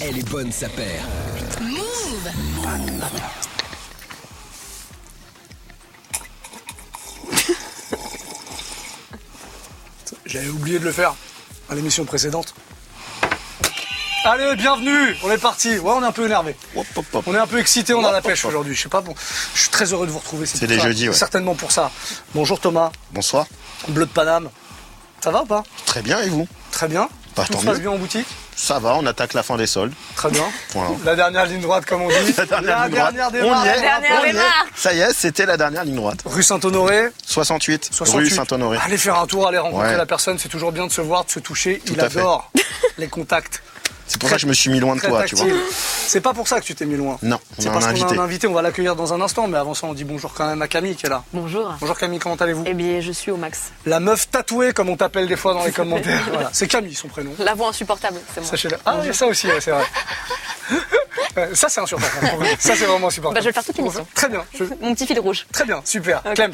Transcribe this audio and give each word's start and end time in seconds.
Elle 0.00 0.18
est 0.18 0.28
bonne, 0.28 0.52
sa 0.52 0.68
paire. 0.68 1.04
J'avais 10.26 10.48
oublié 10.48 10.78
de 10.78 10.84
le 10.84 10.92
faire 10.92 11.14
à 11.70 11.74
l'émission 11.74 12.04
précédente. 12.04 12.54
Allez, 14.24 14.54
bienvenue 14.54 15.16
On 15.24 15.30
est 15.30 15.38
parti 15.38 15.78
Ouais, 15.78 15.92
on 15.94 16.02
est 16.02 16.06
un 16.06 16.12
peu 16.12 16.26
énervé. 16.26 16.54
Hop, 16.76 16.86
hop, 16.96 17.06
hop. 17.14 17.24
On 17.26 17.34
est 17.34 17.38
un 17.38 17.46
peu 17.46 17.58
excité, 17.58 17.94
on 17.94 18.04
a 18.04 18.12
la 18.12 18.20
pêche 18.20 18.44
aujourd'hui. 18.44 18.74
Je 18.74 18.82
sais 18.82 18.88
pas, 18.88 19.00
bon, 19.00 19.14
je 19.54 19.60
suis 19.60 19.70
très 19.70 19.92
heureux 19.92 20.06
de 20.06 20.12
vous 20.12 20.18
retrouver. 20.18 20.44
C'est 20.46 20.58
pour 20.58 20.68
les 20.68 20.78
ça. 20.78 20.84
jeudis, 20.88 21.08
ouais. 21.08 21.14
Certainement 21.14 21.54
pour 21.54 21.72
ça. 21.72 21.90
Bonjour 22.34 22.60
Thomas, 22.60 22.92
Bonsoir. 23.12 23.46
bleu 23.88 24.04
de 24.04 24.10
Paname. 24.10 24.50
Ça 25.22 25.30
va 25.30 25.42
ou 25.42 25.46
pas? 25.46 25.62
Très 25.86 26.02
bien, 26.02 26.20
et 26.20 26.28
vous? 26.28 26.46
Très 26.70 26.88
bien. 26.88 27.08
Bah, 27.36 27.44
Tout 27.46 27.54
tant 27.54 27.60
se 27.60 27.64
passe 27.66 27.74
mieux. 27.76 27.80
bien 27.82 27.90
en 27.92 27.98
boutique? 27.98 28.26
Ça 28.62 28.78
va, 28.78 28.94
on 28.96 29.06
attaque 29.06 29.32
la 29.32 29.42
fin 29.42 29.56
des 29.56 29.66
soldes. 29.66 29.94
Très 30.16 30.28
bien. 30.30 30.44
Voilà. 30.74 30.90
La 31.04 31.16
dernière 31.16 31.46
ligne 31.46 31.62
droite, 31.62 31.86
comme 31.86 32.02
on 32.02 32.08
dit. 32.08 32.14
La 32.36 32.44
dernière 32.46 32.84
ligne 32.84 32.90
droite. 32.94 33.14
dernière 33.14 33.28
On 33.32 33.32
y 33.32 33.38
est. 33.38 33.42
démarre. 33.42 33.64
Dernière 33.64 34.20
On 34.20 34.24
y 34.24 34.28
est. 34.28 34.32
démarre. 34.32 34.66
Ça 34.76 34.92
y 34.92 35.00
est, 35.00 35.12
c'était 35.14 35.46
la 35.46 35.56
dernière 35.56 35.82
ligne 35.84 35.94
droite. 35.96 36.18
Rue 36.26 36.42
Saint-Honoré. 36.42 37.08
68, 37.26 37.88
68. 37.90 38.28
rue 38.28 38.30
Saint-Honoré. 38.36 38.78
Allez 38.84 38.98
faire 38.98 39.18
un 39.18 39.26
tour, 39.26 39.48
allez 39.48 39.56
rencontrer 39.58 39.88
Ouais. 39.92 39.96
la 39.96 40.04
personne. 40.04 40.38
C'est 40.38 40.50
toujours 40.50 40.72
bien 40.72 40.86
de 40.86 40.92
se 40.92 41.00
voir, 41.00 41.24
de 41.24 41.30
se 41.30 41.38
toucher. 41.40 41.80
Il 41.86 41.98
à 42.00 42.10
fait. 42.10 42.18
adore 42.20 42.50
les 42.98 43.08
contacts. 43.08 43.62
C'est 44.12 44.18
pour 44.20 44.28
ça 44.28 44.34
que 44.34 44.40
je 44.40 44.46
me 44.48 44.52
suis 44.54 44.70
mis 44.70 44.80
loin 44.80 44.96
de 44.96 45.00
toi, 45.00 45.22
tu 45.24 45.36
vois. 45.36 45.46
C'est 46.08 46.20
pas 46.20 46.34
pour 46.34 46.48
ça 46.48 46.58
que 46.58 46.64
tu 46.64 46.74
t'es 46.74 46.84
mis 46.84 46.96
loin. 46.96 47.16
Non, 47.22 47.38
on 47.58 47.62
C'est 47.62 47.68
parce 47.70 47.84
qu'on 47.84 47.90
a 47.90 47.92
invité. 47.92 48.16
un 48.18 48.22
invité, 48.22 48.46
on 48.48 48.52
va 48.52 48.60
l'accueillir 48.62 48.96
dans 48.96 49.14
un 49.14 49.20
instant, 49.20 49.46
mais 49.46 49.56
avant 49.56 49.72
ça, 49.72 49.86
on 49.86 49.94
dit 49.94 50.02
bonjour 50.02 50.34
quand 50.34 50.48
même 50.48 50.60
à 50.62 50.66
Camille 50.66 50.96
qui 50.96 51.06
est 51.06 51.08
là. 51.08 51.22
Bonjour. 51.32 51.72
Bonjour 51.80 51.96
Camille, 51.96 52.18
comment 52.18 52.34
allez-vous? 52.34 52.64
Eh 52.66 52.74
bien, 52.74 53.00
je 53.00 53.12
suis 53.12 53.30
au 53.30 53.36
max. 53.36 53.70
La 53.86 54.00
meuf 54.00 54.28
tatouée, 54.28 54.72
comme 54.72 54.88
on 54.88 54.96
t'appelle 54.96 55.28
des 55.28 55.36
fois 55.36 55.54
dans 55.54 55.64
les 55.64 55.70
commentaires. 55.80 56.26
Voilà. 56.32 56.50
C'est 56.52 56.66
Camille 56.66 56.94
son 56.96 57.06
prénom. 57.06 57.30
La 57.38 57.54
voix 57.54 57.68
insupportable, 57.68 58.18
c'est 58.34 58.40
moi. 58.40 58.50
Sachez-le. 58.50 58.76
Ah, 58.84 58.96
il 59.02 59.06
y 59.06 59.10
a 59.10 59.12
ça 59.12 59.26
aussi, 59.28 59.46
ouais, 59.46 59.60
c'est 59.60 59.70
vrai. 59.70 59.84
Euh, 61.38 61.54
ça, 61.54 61.68
c'est 61.68 61.80
insupportable. 61.80 62.44
Ça, 62.58 62.74
c'est 62.74 62.86
vraiment 62.86 63.06
insupportable. 63.06 63.36
Bah, 63.36 63.40
je 63.40 63.44
vais 63.44 63.50
le 63.50 63.54
faire 63.54 63.64
toute 63.64 63.76
l'émission. 63.78 64.04
Très 64.14 64.28
bien, 64.28 64.44
je- 64.58 64.64
Mon 64.80 64.94
petit 64.94 65.06
fil 65.06 65.20
rouge. 65.20 65.46
très 65.52 65.64
bien, 65.64 65.80
super. 65.84 66.22
Ok. 66.26 66.34
Clems. 66.34 66.52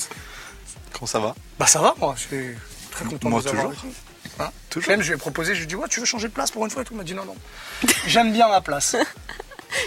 Comment 0.92 1.06
ça 1.06 1.18
va? 1.18 1.34
Bah, 1.58 1.66
ça 1.66 1.80
va, 1.80 1.94
moi. 1.98 2.14
Je 2.16 2.20
suis 2.20 2.54
très 2.90 3.06
content 3.06 3.30
Moi, 3.30 3.40
de 3.40 3.48
vous 3.48 3.56
avoir 3.56 3.70
toujours. 3.72 3.90
Hein 4.38 4.50
Clems, 4.70 5.00
je 5.02 5.08
lui 5.08 5.14
ai 5.14 5.18
proposé, 5.18 5.54
je 5.54 5.58
lui 5.60 5.64
ai 5.64 5.66
dit, 5.66 5.74
ouais, 5.76 5.88
tu 5.88 6.00
veux 6.00 6.06
changer 6.06 6.28
de 6.28 6.32
place 6.32 6.50
pour 6.50 6.64
une 6.64 6.70
fois 6.70 6.82
et 6.82 6.84
tout. 6.84 6.92
Il 6.94 6.98
m'a 6.98 7.04
dit, 7.04 7.14
non, 7.14 7.24
non. 7.24 7.34
J'aime 8.06 8.32
bien 8.32 8.48
ma 8.48 8.60
place. 8.60 8.94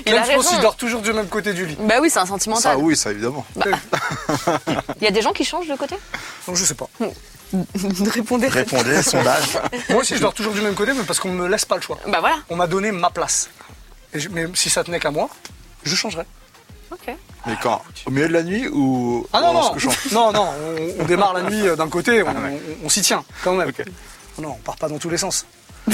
Il 0.05 0.13
a 0.13 0.21
Clems, 0.21 0.25
je 0.25 0.31
pense 0.35 0.45
raison. 0.45 0.49
qu'il 0.49 0.61
dort 0.61 0.75
toujours 0.75 1.01
du 1.01 1.13
même 1.13 1.27
côté 1.27 1.53
du 1.53 1.65
lit. 1.65 1.77
Bah 1.79 1.95
oui, 2.01 2.09
c'est 2.09 2.19
un 2.19 2.23
Ça, 2.25 2.29
sentimental. 2.29 2.77
oui, 2.77 2.95
ça 2.97 3.11
évidemment. 3.11 3.45
Il 3.55 5.03
y 5.03 5.07
a 5.07 5.11
des 5.11 5.21
gens 5.21 5.31
qui 5.33 5.45
changent 5.45 5.67
de 5.67 5.75
côté? 5.75 5.95
Donc, 6.47 6.55
je 6.55 6.63
sais 6.65 6.73
pas. 6.75 6.87
Répondez. 8.13 8.47
Répondez, 8.47 9.01
sondage. 9.01 9.57
Moi 9.89 10.01
aussi, 10.01 10.15
je 10.15 10.21
dors 10.21 10.33
toujours 10.33 10.53
du 10.53 10.61
même 10.61 10.75
côté, 10.75 10.93
mais 10.93 11.03
parce 11.03 11.19
qu'on 11.19 11.31
me 11.31 11.47
laisse 11.47 11.65
pas 11.65 11.75
le 11.75 11.81
choix. 11.81 11.97
Bah 12.07 12.19
voilà. 12.19 12.37
On 12.49 12.55
m'a 12.55 12.67
donné 12.67 12.91
ma 12.91 13.09
place. 13.09 13.49
Et 14.13 14.19
je- 14.19 14.29
mais 14.29 14.45
si 14.53 14.69
ça 14.69 14.83
tenait 14.83 14.99
qu'à 14.99 15.11
moi, 15.11 15.29
je 15.83 15.95
changerais. 15.95 16.25
Ok. 16.91 17.13
Mais 17.47 17.55
quand? 17.61 17.81
Au 18.05 18.11
milieu 18.11 18.27
de 18.27 18.33
la 18.33 18.43
nuit 18.43 18.67
ou 18.67 19.25
Ah 19.33 19.41
non, 19.41 19.53
non, 19.53 19.71
non, 20.11 20.31
non, 20.33 20.53
on, 20.99 21.01
on 21.01 21.05
démarre 21.05 21.33
la 21.33 21.43
nuit 21.43 21.67
euh, 21.67 21.75
d'un 21.75 21.87
côté, 21.89 22.21
on, 22.23 22.27
on- 22.29 22.59
on 22.85 22.89
s'y 22.89 23.01
tient 23.01 23.23
quand 23.43 23.53
même. 23.53 23.69
Ok. 23.69 23.83
Non, 24.39 24.49
on 24.57 24.63
part 24.63 24.77
pas 24.77 24.87
dans 24.87 24.97
tous 24.97 25.09
les 25.09 25.17
sens. 25.17 25.45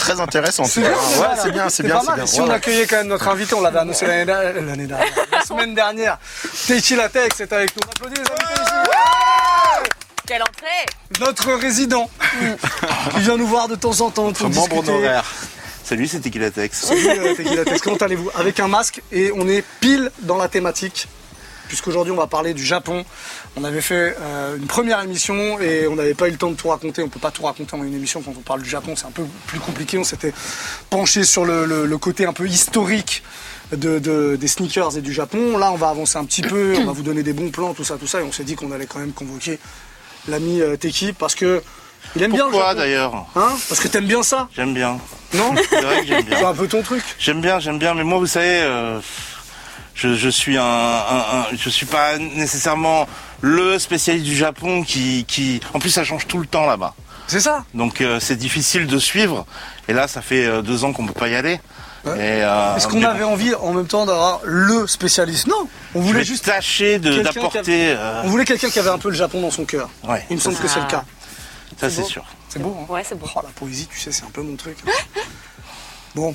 Très 0.00 0.18
intéressant. 0.20 0.64
C'est 0.64 0.80
bien, 0.80 0.90
Ouais, 0.90 0.96
bien, 0.96 1.36
c'est 1.42 1.50
bien, 1.52 1.68
c'est 1.68 1.82
pas 1.82 1.88
bien, 1.88 2.00
c'est 2.00 2.06
mal. 2.06 2.14
bien. 2.16 2.26
Si 2.26 2.40
Ouais, 2.40 2.46
on 2.48 2.50
accueillait 2.50 2.86
quand 2.86 2.96
même 2.96 3.08
notre 3.08 3.28
invité, 3.28 3.54
on 3.54 3.60
l'avait 3.60 3.78
annoncé 3.80 4.06
l'année 4.06 4.24
dernière, 4.24 4.54
l'année 4.62 4.86
dernière, 4.86 5.12
la 5.30 5.40
semaine 5.44 5.74
dernière. 5.74 6.18
Techi 6.66 6.96
Latex 6.96 7.40
est 7.40 7.52
avec 7.52 7.74
nous. 7.76 7.82
On 7.86 7.90
applaudit 7.90 8.14
les 8.14 8.30
invités 8.30 8.62
ici. 8.62 9.90
Quelle 10.26 10.42
entrée 10.42 11.20
Notre 11.20 11.52
résident 11.52 12.08
qui 13.12 13.20
vient 13.20 13.36
nous 13.36 13.46
voir 13.46 13.68
de 13.68 13.74
temps 13.74 14.00
en 14.00 14.10
temps 14.10 14.24
Notre 14.24 14.48
membre 14.48 14.78
honoraire. 14.78 15.24
Salut, 15.84 16.08
c'est 16.08 16.20
Tequilatex. 16.20 16.86
Salut 16.86 17.06
euh, 17.10 17.34
Tequila 17.34 17.64
Tex, 17.66 17.82
comment 17.82 17.96
allez-vous? 17.96 18.30
Avec 18.36 18.58
un 18.58 18.68
masque 18.68 19.02
et 19.12 19.32
on 19.36 19.46
est 19.46 19.62
pile 19.80 20.10
dans 20.20 20.38
la 20.38 20.48
thématique. 20.48 21.08
Puisqu'aujourd'hui 21.68 22.12
on 22.12 22.16
va 22.16 22.26
parler 22.26 22.54
du 22.54 22.64
Japon. 22.64 23.04
On 23.56 23.64
avait 23.64 23.80
fait 23.80 24.16
euh, 24.20 24.56
une 24.56 24.66
première 24.66 25.00
émission 25.02 25.58
et 25.60 25.86
on 25.88 25.96
n'avait 25.96 26.14
pas 26.14 26.28
eu 26.28 26.32
le 26.32 26.36
temps 26.36 26.50
de 26.50 26.56
tout 26.56 26.68
raconter. 26.68 27.02
On 27.02 27.08
peut 27.08 27.20
pas 27.20 27.30
tout 27.30 27.42
raconter 27.44 27.74
en 27.74 27.82
une 27.84 27.94
émission 27.94 28.20
quand 28.22 28.32
on 28.36 28.40
parle 28.42 28.62
du 28.62 28.68
Japon, 28.70 28.94
c'est 28.96 29.06
un 29.06 29.10
peu 29.10 29.24
plus 29.46 29.60
compliqué. 29.60 29.98
On 29.98 30.04
s'était 30.04 30.32
penché 30.90 31.24
sur 31.24 31.44
le, 31.44 31.64
le- 31.64 31.86
le 31.86 31.98
côté 31.98 32.26
un 32.26 32.32
peu 32.32 32.46
historique 32.46 33.22
de, 33.72 33.98
de- 33.98 34.36
des 34.36 34.48
sneakers 34.48 34.96
et 34.98 35.00
du 35.00 35.12
Japon. 35.12 35.56
Là 35.58 35.72
on 35.72 35.76
va 35.76 35.88
avancer 35.88 36.18
un 36.18 36.24
petit 36.24 36.42
peu, 36.42 36.74
on 36.78 36.84
va 36.84 36.92
vous 36.92 37.02
donner 37.02 37.22
des 37.22 37.32
bons 37.32 37.50
plans, 37.50 37.74
tout 37.74 37.84
ça, 37.84 37.96
tout 37.96 38.06
ça. 38.06 38.20
Et 38.20 38.24
on 38.24 38.32
s'est 38.32 38.44
dit 38.44 38.54
qu'on 38.56 38.70
allait 38.72 38.86
quand 38.86 38.98
même 38.98 39.12
convoquer 39.12 39.58
l'ami 40.28 40.60
euh, 40.60 40.76
Teki 40.76 41.12
parce 41.12 41.34
que 41.34 41.62
il 42.16 42.22
aime 42.22 42.32
bien 42.32 42.44
le 42.44 42.50
Pourquoi 42.50 42.74
d'ailleurs 42.74 43.14
Hein? 43.34 43.48
Parce 43.68 43.80
que 43.80 43.88
t'aimes 43.88 44.06
bien 44.06 44.22
ça, 44.22 44.48
J'aime 44.54 44.74
bien. 44.74 44.98
non? 45.32 45.54
C'est 45.70 45.80
vrai 45.80 46.02
que 46.02 46.06
j'aime 46.06 46.22
C'est 46.28 46.36
bien. 46.36 46.48
un 46.48 46.52
peu 46.54 46.68
ton 46.68 46.82
truc. 46.82 47.02
J'aime 47.18 47.40
bien, 47.40 47.58
j'aime 47.60 47.78
bien. 47.78 47.94
Mais 47.94 48.04
moi, 48.04 48.18
vous 48.18 48.26
savez, 48.26 48.60
euh, 48.60 49.00
je, 49.94 50.14
je 50.14 50.28
suis 50.28 50.56
un, 50.56 50.62
un- 50.64 51.38
un- 51.40 51.46
je 51.56 51.68
suis 51.70 51.86
pas 51.86 52.18
nécessairement 52.18 53.06
le 53.40 53.78
spécialiste 53.78 54.24
du 54.26 54.36
Japon 54.36 54.82
qui, 54.82 55.24
qui, 55.26 55.60
en 55.72 55.78
plus, 55.78 55.90
ça 55.90 56.04
change 56.04 56.26
tout 56.26 56.38
le 56.38 56.46
temps 56.46 56.66
là-bas. 56.66 56.94
C'est 57.26 57.40
ça 57.40 57.64
Donc 57.72 58.00
euh, 58.02 58.20
c'est 58.20 58.36
difficile 58.36 58.86
de 58.86 58.98
suivre. 58.98 59.46
Et 59.88 59.92
là, 59.94 60.08
ça 60.08 60.20
fait 60.20 60.44
euh, 60.44 60.60
deux 60.62 60.84
ans 60.84 60.92
qu'on 60.92 61.06
peut 61.06 61.12
pas 61.14 61.28
y 61.28 61.34
aller. 61.34 61.58
Ouais. 62.04 62.12
Euh, 62.18 62.76
Est-ce 62.76 62.86
qu'on 62.86 63.02
avait 63.02 63.24
envie 63.24 63.54
en 63.54 63.72
même 63.72 63.86
temps 63.86 64.04
d'avoir 64.04 64.40
le 64.44 64.86
spécialiste? 64.86 65.46
Non, 65.46 65.66
on 65.94 66.00
voulait 66.00 66.22
juste 66.24 66.44
tâcher 66.44 66.98
d'apporter. 66.98 67.94
euh, 67.96 68.20
on 68.24 68.28
voulait 68.28 68.44
quelqu'un 68.44 68.68
qui 68.68 68.78
avait 68.78 68.90
un 68.90 68.98
peu 68.98 69.08
le 69.08 69.14
Japon 69.16 69.40
dans 69.40 69.50
son 69.50 69.64
cœur. 69.64 69.88
ouais, 70.06 70.22
Il 70.28 70.36
me 70.36 70.40
semble 70.40 70.56
que 70.56 70.68
c'est 70.68 70.80
le 70.80 70.86
cas. 70.86 71.02
ça 71.80 71.88
c'est 71.88 72.04
sûr. 72.04 72.24
C'est 72.50 72.58
beau. 72.60 72.76
Hein 72.82 72.92
Ouais, 72.92 73.02
c'est 73.08 73.18
beau. 73.18 73.26
Oh, 73.34 73.40
la 73.42 73.48
poésie, 73.50 73.88
tu 73.90 73.98
sais, 73.98 74.12
c'est 74.12 74.24
un 74.24 74.30
peu 74.30 74.42
mon 74.42 74.54
truc. 74.56 74.76
bon, 76.14 76.34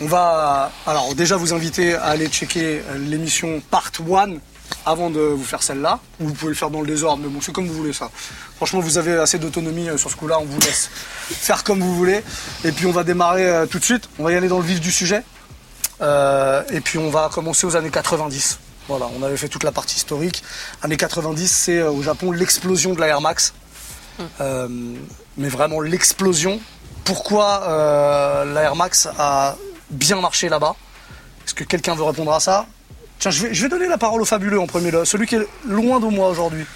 on 0.00 0.06
va 0.06 0.72
alors 0.86 1.14
déjà 1.14 1.36
vous 1.36 1.52
inviter 1.52 1.94
à 1.94 2.06
aller 2.06 2.28
checker 2.28 2.82
euh, 2.88 2.98
l'émission 2.98 3.62
Part 3.70 3.92
1 3.98 4.36
avant 4.84 5.10
de 5.10 5.20
vous 5.20 5.44
faire 5.44 5.62
celle-là. 5.62 6.00
Ou 6.20 6.28
Vous 6.28 6.34
pouvez 6.34 6.50
le 6.50 6.56
faire 6.56 6.70
dans 6.70 6.80
le 6.80 6.86
désordre, 6.86 7.22
mais 7.22 7.28
bon, 7.28 7.40
c'est 7.40 7.52
comme 7.52 7.66
vous 7.66 7.74
voulez 7.74 7.92
ça. 7.92 8.10
Franchement, 8.56 8.80
vous 8.80 8.98
avez 8.98 9.14
assez 9.14 9.38
d'autonomie 9.38 9.88
euh, 9.88 9.96
sur 9.96 10.10
ce 10.10 10.16
coup-là, 10.16 10.38
on 10.40 10.44
vous 10.44 10.60
laisse 10.60 10.90
faire 11.30 11.64
comme 11.64 11.80
vous 11.80 11.94
voulez. 11.94 12.22
Et 12.64 12.72
puis 12.72 12.86
on 12.86 12.92
va 12.92 13.04
démarrer 13.04 13.46
euh, 13.46 13.66
tout 13.66 13.78
de 13.78 13.84
suite. 13.84 14.08
On 14.18 14.24
va 14.24 14.32
y 14.32 14.36
aller 14.36 14.48
dans 14.48 14.58
le 14.58 14.64
vif 14.64 14.80
du 14.80 14.92
sujet. 14.92 15.22
Euh, 16.00 16.62
et 16.70 16.80
puis 16.80 16.98
on 16.98 17.10
va 17.10 17.30
commencer 17.32 17.66
aux 17.66 17.76
années 17.76 17.90
90. 17.90 18.58
Voilà, 18.88 19.08
on 19.18 19.22
avait 19.22 19.36
fait 19.36 19.48
toute 19.48 19.64
la 19.64 19.72
partie 19.72 19.96
historique. 19.96 20.42
Années 20.82 20.96
90, 20.96 21.48
c'est 21.48 21.82
au 21.82 22.02
Japon 22.02 22.30
l'explosion 22.30 22.94
de 22.94 23.00
la 23.00 23.08
Air 23.08 23.20
Max. 23.20 23.52
Euh, 24.40 24.68
mais 25.36 25.48
vraiment 25.48 25.80
l'explosion. 25.80 26.60
Pourquoi 27.06 27.62
euh, 27.68 28.44
la 28.52 28.62
Air 28.62 28.76
Max 28.76 29.08
a 29.18 29.56
bien 29.90 30.20
marché 30.20 30.48
là-bas 30.48 30.74
Est-ce 31.46 31.54
que 31.54 31.62
quelqu'un 31.62 31.94
veut 31.94 32.02
répondre 32.02 32.32
à 32.32 32.40
ça? 32.40 32.66
Tiens, 33.20 33.30
je 33.30 33.46
vais, 33.46 33.54
je 33.54 33.62
vais 33.62 33.68
donner 33.68 33.86
la 33.86 33.96
parole 33.96 34.20
au 34.20 34.24
fabuleux 34.24 34.60
en 34.60 34.66
premier, 34.66 34.90
celui 35.04 35.26
qui 35.26 35.36
est 35.36 35.46
loin 35.64 36.00
de 36.00 36.06
moi 36.06 36.28
aujourd'hui. 36.28 36.66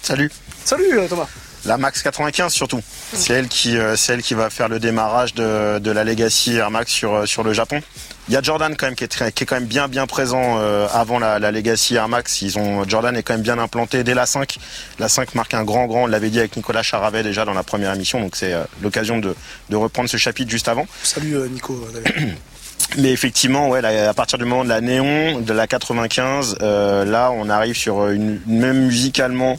Salut. 0.00 0.30
Salut 0.64 0.98
euh, 0.98 1.06
Thomas. 1.06 1.26
La 1.66 1.76
Max 1.76 2.02
95 2.02 2.50
surtout. 2.52 2.80
C'est 3.12 3.34
elle 3.34 3.46
qui, 3.46 3.76
euh, 3.76 3.94
c'est 3.94 4.14
elle 4.14 4.22
qui 4.22 4.34
va 4.34 4.48
faire 4.48 4.68
le 4.68 4.80
démarrage 4.80 5.34
de, 5.34 5.78
de 5.78 5.90
la 5.90 6.02
Legacy 6.02 6.56
Air 6.56 6.70
Max 6.70 6.90
sur, 6.90 7.28
sur 7.28 7.44
le 7.44 7.52
Japon. 7.52 7.80
Il 8.28 8.34
y 8.34 8.36
a 8.36 8.42
Jordan 8.42 8.76
quand 8.76 8.86
même 8.86 8.94
qui 8.94 9.02
est, 9.04 9.08
très- 9.08 9.32
qui 9.32 9.42
est 9.42 9.46
quand 9.46 9.56
même 9.56 9.66
bien 9.66 9.88
bien 9.88 10.06
présent 10.06 10.58
euh, 10.58 10.86
avant 10.92 11.18
la, 11.18 11.38
la 11.40 11.50
Legacy 11.50 11.96
Air 11.96 12.08
Max. 12.08 12.40
Ils 12.42 12.56
ont 12.58 12.88
Jordan 12.88 13.16
est 13.16 13.22
quand 13.24 13.34
même 13.34 13.42
bien 13.42 13.58
implanté 13.58 14.04
dès 14.04 14.14
la 14.14 14.26
5. 14.26 14.58
La 15.00 15.08
5 15.08 15.34
marque 15.34 15.54
un 15.54 15.64
grand 15.64 15.86
grand. 15.86 16.04
On 16.04 16.06
l'avait 16.06 16.30
dit 16.30 16.38
avec 16.38 16.56
Nicolas 16.56 16.82
Charavet 16.84 17.22
déjà 17.24 17.44
dans 17.44 17.54
la 17.54 17.64
première 17.64 17.92
émission. 17.92 18.20
Donc 18.20 18.36
c'est 18.36 18.52
euh, 18.52 18.62
l'occasion 18.80 19.18
de, 19.18 19.34
de 19.70 19.76
reprendre 19.76 20.08
ce 20.08 20.16
chapitre 20.18 20.50
juste 20.50 20.68
avant. 20.68 20.86
Salut 21.02 21.36
euh, 21.36 21.48
Nico. 21.48 21.74
euh. 21.96 22.30
Mais 22.98 23.10
effectivement, 23.12 23.68
ouais, 23.70 23.80
là, 23.80 24.10
à 24.10 24.12
partir 24.14 24.36
du 24.38 24.44
moment 24.44 24.64
de 24.64 24.68
la 24.68 24.80
néon, 24.82 25.40
de 25.40 25.52
la 25.52 25.66
95, 25.66 26.56
euh, 26.60 27.04
là, 27.06 27.30
on 27.30 27.48
arrive 27.48 27.76
sur 27.76 28.08
une 28.08 28.40
même 28.46 28.86
musicalement 28.86 29.58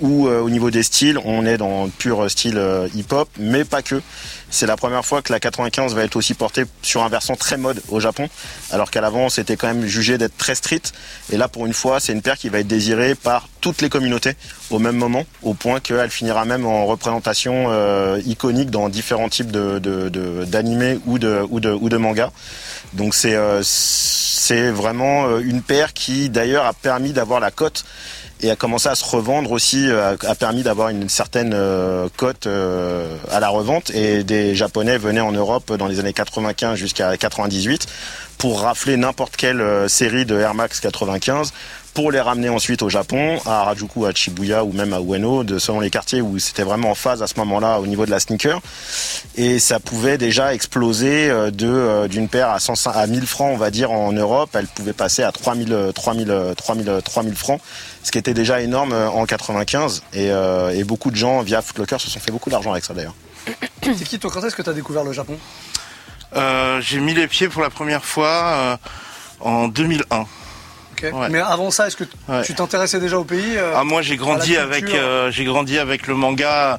ou 0.00 0.28
euh, 0.28 0.40
au 0.40 0.50
niveau 0.50 0.70
des 0.70 0.82
styles, 0.82 1.18
on 1.24 1.44
est 1.46 1.56
dans 1.58 1.88
pur 1.88 2.30
style 2.30 2.56
euh, 2.58 2.88
hip-hop, 2.94 3.28
mais 3.38 3.64
pas 3.64 3.82
que. 3.82 4.00
C'est 4.52 4.66
la 4.66 4.76
première 4.76 5.04
fois 5.04 5.22
que 5.22 5.32
la 5.32 5.38
95 5.38 5.94
va 5.94 6.02
être 6.02 6.16
aussi 6.16 6.34
portée 6.34 6.64
sur 6.82 7.04
un 7.04 7.08
versant 7.08 7.36
très 7.36 7.56
mode 7.56 7.80
au 7.88 8.00
Japon, 8.00 8.28
alors 8.72 8.90
qu'à 8.90 9.00
l'avant, 9.00 9.28
c'était 9.28 9.56
quand 9.56 9.68
même 9.68 9.86
jugé 9.86 10.18
d'être 10.18 10.36
très 10.36 10.56
street. 10.56 10.82
Et 11.32 11.36
là, 11.36 11.46
pour 11.46 11.66
une 11.66 11.72
fois, 11.72 12.00
c'est 12.00 12.12
une 12.12 12.20
paire 12.22 12.36
qui 12.36 12.48
va 12.48 12.58
être 12.58 12.66
désirée 12.66 13.14
par 13.14 13.48
toutes 13.60 13.80
les 13.80 13.88
communautés 13.88 14.32
au 14.70 14.78
même 14.80 14.96
moment, 14.96 15.24
au 15.42 15.54
point 15.54 15.78
qu'elle 15.78 16.10
finira 16.10 16.44
même 16.44 16.66
en 16.66 16.86
représentation 16.86 17.66
euh, 17.68 18.20
iconique 18.26 18.70
dans 18.70 18.88
différents 18.88 19.28
types 19.28 19.52
de, 19.52 19.78
de, 19.78 20.08
de- 20.08 21.00
ou 21.06 21.18
de, 21.18 21.46
ou 21.48 21.60
de, 21.60 21.70
ou 21.70 21.88
de 21.88 21.96
mangas. 21.96 22.30
Donc 22.94 23.14
c'est 23.14 23.36
euh, 23.36 23.60
c'est 23.62 24.70
vraiment 24.70 25.26
euh, 25.26 25.40
une 25.44 25.62
paire 25.62 25.92
qui 25.92 26.28
d'ailleurs 26.28 26.66
a 26.66 26.72
permis 26.72 27.12
d'avoir 27.12 27.38
la 27.38 27.50
cote 27.50 27.84
et 28.42 28.50
a 28.50 28.56
commencé 28.56 28.88
à 28.88 28.94
se 28.94 29.04
revendre 29.04 29.52
aussi, 29.52 29.90
euh, 29.90 30.16
a, 30.26 30.34
permis 30.34 30.62
d'avoir 30.62 30.88
une 30.88 31.08
certaine 31.08 31.52
euh, 31.54 32.08
cote 32.16 32.46
euh, 32.46 33.16
à 33.30 33.40
la 33.40 33.48
revente. 33.48 33.90
Et 33.90 34.24
des 34.24 34.54
Japonais 34.54 34.98
venaient 34.98 35.20
en 35.20 35.32
Europe 35.32 35.72
dans 35.76 35.86
les 35.86 36.00
années 36.00 36.12
95 36.12 36.78
jusqu'à 36.78 37.16
98 37.16 37.86
pour 38.40 38.62
rafler 38.62 38.96
n'importe 38.96 39.36
quelle 39.36 39.60
euh, 39.60 39.86
série 39.86 40.24
de 40.24 40.34
Air 40.34 40.54
Max 40.54 40.80
95 40.80 41.52
pour 41.94 42.12
les 42.12 42.20
ramener 42.20 42.48
ensuite 42.48 42.82
au 42.82 42.88
Japon, 42.88 43.38
à 43.44 43.60
Harajuku, 43.60 44.06
à 44.06 44.14
Shibuya 44.14 44.64
ou 44.64 44.72
même 44.72 44.92
à 44.92 45.00
Ueno, 45.00 45.44
de, 45.44 45.58
selon 45.58 45.80
les 45.80 45.90
quartiers 45.90 46.20
où 46.20 46.38
c'était 46.38 46.62
vraiment 46.62 46.90
en 46.90 46.94
phase 46.94 47.22
à 47.22 47.26
ce 47.26 47.34
moment-là 47.38 47.80
au 47.80 47.86
niveau 47.86 48.06
de 48.06 48.10
la 48.10 48.20
sneaker. 48.20 48.60
Et 49.36 49.58
ça 49.58 49.80
pouvait 49.80 50.16
déjà 50.16 50.54
exploser 50.54 51.30
euh, 51.30 51.50
euh, 51.62 52.08
d'une 52.08 52.28
paire 52.28 52.50
à, 52.50 52.60
100, 52.60 52.86
à 52.86 53.06
1000 53.06 53.26
francs, 53.26 53.50
on 53.52 53.56
va 53.56 53.70
dire, 53.70 53.90
en 53.90 54.12
Europe. 54.12 54.50
Elle 54.54 54.66
pouvait 54.66 54.92
passer 54.92 55.22
à 55.22 55.32
3000, 55.32 55.72
euh, 55.72 55.92
3000, 55.92 56.54
3000, 56.56 57.00
3000 57.04 57.34
francs, 57.34 57.60
ce 58.02 58.10
qui 58.10 58.18
était 58.18 58.34
déjà 58.34 58.60
énorme 58.60 58.92
en 58.92 59.26
95. 59.26 60.02
Et, 60.14 60.28
et 60.28 60.84
beaucoup 60.84 61.10
de 61.10 61.16
gens, 61.16 61.42
via 61.42 61.60
Footlocker, 61.60 61.98
se 61.98 62.08
sont 62.08 62.20
fait 62.20 62.32
beaucoup 62.32 62.50
d'argent 62.50 62.72
avec 62.72 62.84
ça 62.84 62.94
d'ailleurs. 62.94 63.14
C'est 63.82 64.04
qui, 64.04 64.18
toi, 64.18 64.30
quand 64.32 64.44
est-ce 64.44 64.56
que 64.56 64.62
tu 64.62 64.70
as 64.70 64.74
découvert 64.74 65.04
le 65.04 65.12
Japon? 65.12 65.36
Euh, 66.36 66.80
j'ai 66.80 67.00
mis 67.00 67.14
les 67.14 67.26
pieds 67.26 67.48
pour 67.48 67.62
la 67.62 67.70
première 67.70 68.04
fois 68.04 68.28
euh, 68.28 68.76
en 69.40 69.68
2001. 69.68 70.20
Ok. 70.20 70.26
Ouais. 71.12 71.28
Mais 71.30 71.40
avant 71.40 71.70
ça, 71.70 71.86
est-ce 71.86 71.96
que 71.96 72.04
Ouais. 72.28 72.42
tu 72.44 72.54
t'intéressais 72.54 73.00
déjà 73.00 73.18
au 73.18 73.24
pays 73.24 73.56
euh, 73.56 73.74
Ah, 73.76 73.84
moi 73.84 74.02
j'ai 74.02 74.16
grandi 74.16 74.56
avec 74.56 74.84
euh, 74.90 75.30
j'ai 75.30 75.44
grandi 75.44 75.78
avec 75.78 76.06
le 76.06 76.14
manga, 76.14 76.78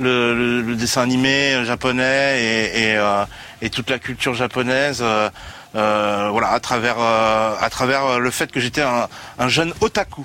le, 0.00 0.34
le- 0.34 0.62
le 0.62 0.74
dessin 0.74 1.02
animé 1.02 1.54
euh, 1.54 1.64
japonais 1.64 2.40
et, 2.42 2.82
et, 2.92 2.96
euh, 2.96 3.24
et 3.62 3.70
toute 3.70 3.90
la 3.90 3.98
culture 3.98 4.34
japonaise. 4.34 4.98
euh, 5.02 5.28
euh, 5.76 6.28
voilà, 6.32 6.48
à 6.52 6.60
travers 6.60 6.96
euh, 6.98 7.54
à 7.60 7.68
travers 7.68 8.04
euh, 8.06 8.18
le 8.18 8.30
fait 8.30 8.50
que 8.50 8.58
j'étais 8.58 8.80
un, 8.82 9.06
un 9.38 9.48
jeune 9.48 9.74
otaku. 9.82 10.24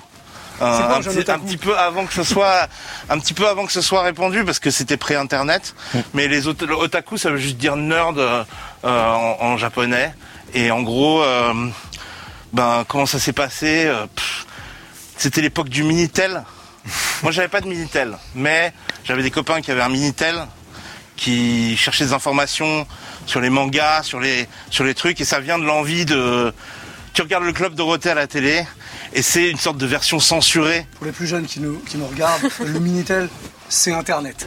Un, 0.60 0.78
C'est 0.78 0.84
quoi 0.86 0.96
un 0.96 1.00
petit, 1.02 1.18
otaku 1.18 1.40
un 1.42 1.44
petit 1.46 1.56
peu 1.58 1.76
avant 1.76 2.06
que 2.06 2.14
ce 2.14 2.22
soit 2.22 2.68
un 3.10 3.18
petit 3.18 3.34
peu 3.34 3.46
avant 3.46 3.66
que 3.66 3.72
ce 3.72 3.82
soit 3.82 4.02
répandu 4.02 4.42
parce 4.44 4.58
que 4.58 4.70
c'était 4.70 4.96
pré-internet. 4.96 5.74
Mais 6.14 6.28
les 6.28 6.46
ot- 6.48 6.64
le 6.66 6.74
otaku 6.74 7.18
ça 7.18 7.28
veut 7.30 7.36
juste 7.36 7.58
dire 7.58 7.76
nerd 7.76 8.18
euh, 8.18 8.22
euh, 8.40 8.44
en, 8.84 9.36
en 9.40 9.56
japonais. 9.56 10.12
Et 10.54 10.70
en 10.70 10.82
gros, 10.82 11.22
euh, 11.22 11.52
ben 12.52 12.84
comment 12.86 13.06
ça 13.06 13.18
s'est 13.18 13.32
passé 13.32 13.86
euh, 13.86 14.06
C'était 15.16 15.40
l'époque 15.40 15.68
du 15.68 15.82
minitel. 15.82 16.44
Moi, 17.22 17.32
j'avais 17.32 17.48
pas 17.48 17.60
de 17.60 17.66
minitel, 17.66 18.16
mais 18.34 18.72
j'avais 19.04 19.22
des 19.22 19.30
copains 19.30 19.60
qui 19.62 19.70
avaient 19.70 19.82
un 19.82 19.88
minitel, 19.88 20.46
qui 21.16 21.76
cherchaient 21.76 22.04
des 22.06 22.12
informations 22.12 22.86
sur 23.26 23.40
les 23.40 23.50
mangas, 23.50 24.02
sur 24.02 24.20
les 24.20 24.46
sur 24.70 24.84
les 24.84 24.94
trucs, 24.94 25.20
et 25.20 25.24
ça 25.24 25.40
vient 25.40 25.58
de 25.58 25.64
l'envie 25.64 26.04
de. 26.04 26.52
Tu 27.14 27.22
regardes 27.22 27.44
le 27.44 27.52
club 27.52 27.74
Dorothée 27.74 28.10
à 28.10 28.14
la 28.14 28.26
télé, 28.26 28.66
et 29.12 29.22
c'est 29.22 29.48
une 29.48 29.56
sorte 29.58 29.78
de 29.78 29.86
version 29.86 30.18
censurée. 30.20 30.86
Pour 30.96 31.06
les 31.06 31.12
plus 31.12 31.26
jeunes 31.28 31.46
qui 31.46 31.60
nous, 31.60 31.78
qui 31.78 31.96
nous 31.96 32.06
regardent, 32.06 32.42
le 32.60 32.78
Minitel, 32.80 33.28
c'est 33.68 33.92
Internet. 33.92 34.46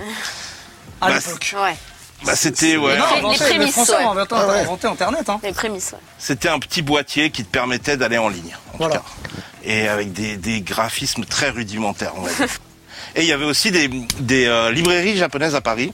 À 1.01 1.07
Bah, 1.09 1.15
l'époque. 1.15 1.55
Ouais, 1.61 1.75
Bah, 2.25 2.35
c'était 2.35 2.77
ouais, 2.77 2.97
Non, 2.97 3.05
Les- 3.13 3.19
inventé- 3.19 3.39
les 3.39 3.45
prémices, 3.49 3.65
les 3.67 3.71
Français 3.71 3.97
ouais. 3.97 4.03
ont 4.05 4.11
inventé, 4.11 4.35
Ah 4.37 4.47
ouais. 4.47 4.59
inventé 4.61 4.87
Internet. 4.87 5.29
Hein. 5.29 5.39
les 5.43 5.51
prémices. 5.53 5.91
ouais. 5.93 5.99
c'était 6.17 6.49
un 6.49 6.59
petit 6.59 6.81
boîtier 6.81 7.29
qui 7.29 7.43
te 7.43 7.51
permettait 7.51 7.95
d'aller 7.97 8.17
en 8.17 8.29
ligne, 8.29 8.55
en 8.73 8.77
Voilà. 8.77 8.95
tout 8.97 9.01
cas, 9.01 9.41
et 9.63 9.87
avec 9.87 10.13
des, 10.13 10.35
des 10.37 10.61
graphismes 10.61 11.25
très 11.25 11.49
rudimentaires, 11.49 12.13
on 12.15 12.21
va 12.21 12.31
dire. 12.33 12.47
Et 13.15 13.21
il 13.21 13.27
y 13.27 13.31
avait 13.31 13.45
aussi 13.45 13.71
des, 13.71 13.87
des 14.19 14.45
euh, 14.47 14.71
librairies 14.71 15.17
japonaises 15.17 15.55
à 15.55 15.61
Paris. 15.61 15.93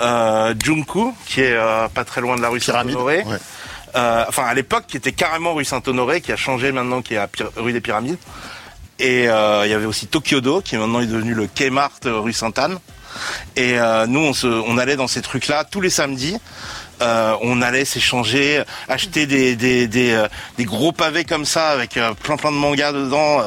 Euh, 0.00 0.54
Junku, 0.62 1.12
qui 1.26 1.40
est 1.40 1.52
euh, 1.52 1.88
pas 1.88 2.04
très 2.04 2.20
loin 2.20 2.36
de 2.36 2.42
la 2.42 2.48
rue. 2.50 2.60
Saint-Honoré. 2.60 3.22
Ouais. 3.24 3.36
Euh, 3.96 4.24
enfin, 4.28 4.44
à 4.44 4.54
l'époque, 4.54 4.84
qui 4.86 4.96
était 4.96 5.12
carrément 5.12 5.54
rue 5.54 5.64
Saint-Honoré, 5.64 6.20
qui 6.20 6.30
a 6.32 6.36
changé 6.36 6.70
maintenant, 6.72 7.02
qui 7.02 7.14
est 7.14 7.18
à 7.18 7.28
rue 7.56 7.72
des 7.72 7.80
Pyramides. 7.80 8.18
Et 8.98 9.28
euh, 9.28 9.62
il 9.66 9.70
y 9.70 9.74
avait 9.74 9.86
aussi 9.86 10.06
Tokyodo, 10.06 10.60
qui 10.60 10.76
maintenant 10.76 11.00
est 11.00 11.06
devenu 11.06 11.34
le 11.34 11.46
Kmart 11.46 12.00
rue 12.04 12.32
Sainte-Anne. 12.32 12.78
Et 13.56 13.78
euh, 13.78 14.06
nous, 14.06 14.32
on, 14.44 14.78
allait 14.78 14.96
dans 14.96 15.08
ces 15.08 15.22
trucs-là 15.22 15.64
tous 15.64 15.80
les 15.80 15.90
samedis. 15.90 16.36
Euh, 17.00 17.34
on 17.42 17.62
allait 17.62 17.84
s'échanger, 17.84 18.62
acheter 18.88 19.26
euh, 19.30 20.28
des 20.56 20.64
gros 20.64 20.92
pavés 20.92 21.24
comme 21.24 21.44
ça 21.44 21.70
avec 21.70 21.98
plein 22.22 22.36
plein 22.36 22.52
de 22.52 22.56
mangas 22.56 22.92
dedans, 22.92 23.40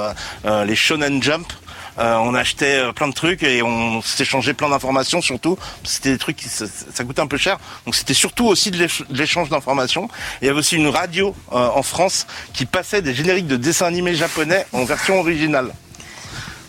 les 0.66 0.76
Shonen 0.76 1.22
Jump. 1.24 1.52
On 1.98 2.36
achetait 2.36 2.92
plein 2.94 3.08
de 3.08 3.14
trucs 3.14 3.42
et 3.44 3.62
on 3.64 4.02
s'échangeait 4.02 4.54
plein 4.54 4.68
d'informations 4.68 5.22
surtout. 5.22 5.58
C'était 5.86 6.12
des 6.12 6.18
trucs 6.18 6.36
qui 6.36 6.50
ça, 6.50 6.66
coûtait 7.06 7.22
un 7.22 7.28
peu 7.28 7.38
cher. 7.38 7.58
Donc 7.86 7.96
c'était 7.96 8.14
surtout 8.14 8.48
aussi 8.48 8.70
de 8.72 8.78
l'éch- 8.78 9.04
de 9.10 9.18
l'échange 9.18 9.48
d'informations. 9.48 10.10
Il 10.42 10.48
y 10.48 10.50
avait 10.50 10.60
aussi 10.60 10.76
une 10.76 10.90
radio 10.90 11.34
en 11.52 11.84
France 11.84 12.28
qui 12.54 12.66
passait 12.66 13.02
des 13.02 13.14
génériques 13.14 13.48
de 13.48 13.56
dessins 13.56 13.86
animés 13.86 14.16
japonais 14.16 14.66
en 14.74 14.84
version 14.84 15.20
originale. 15.20 15.72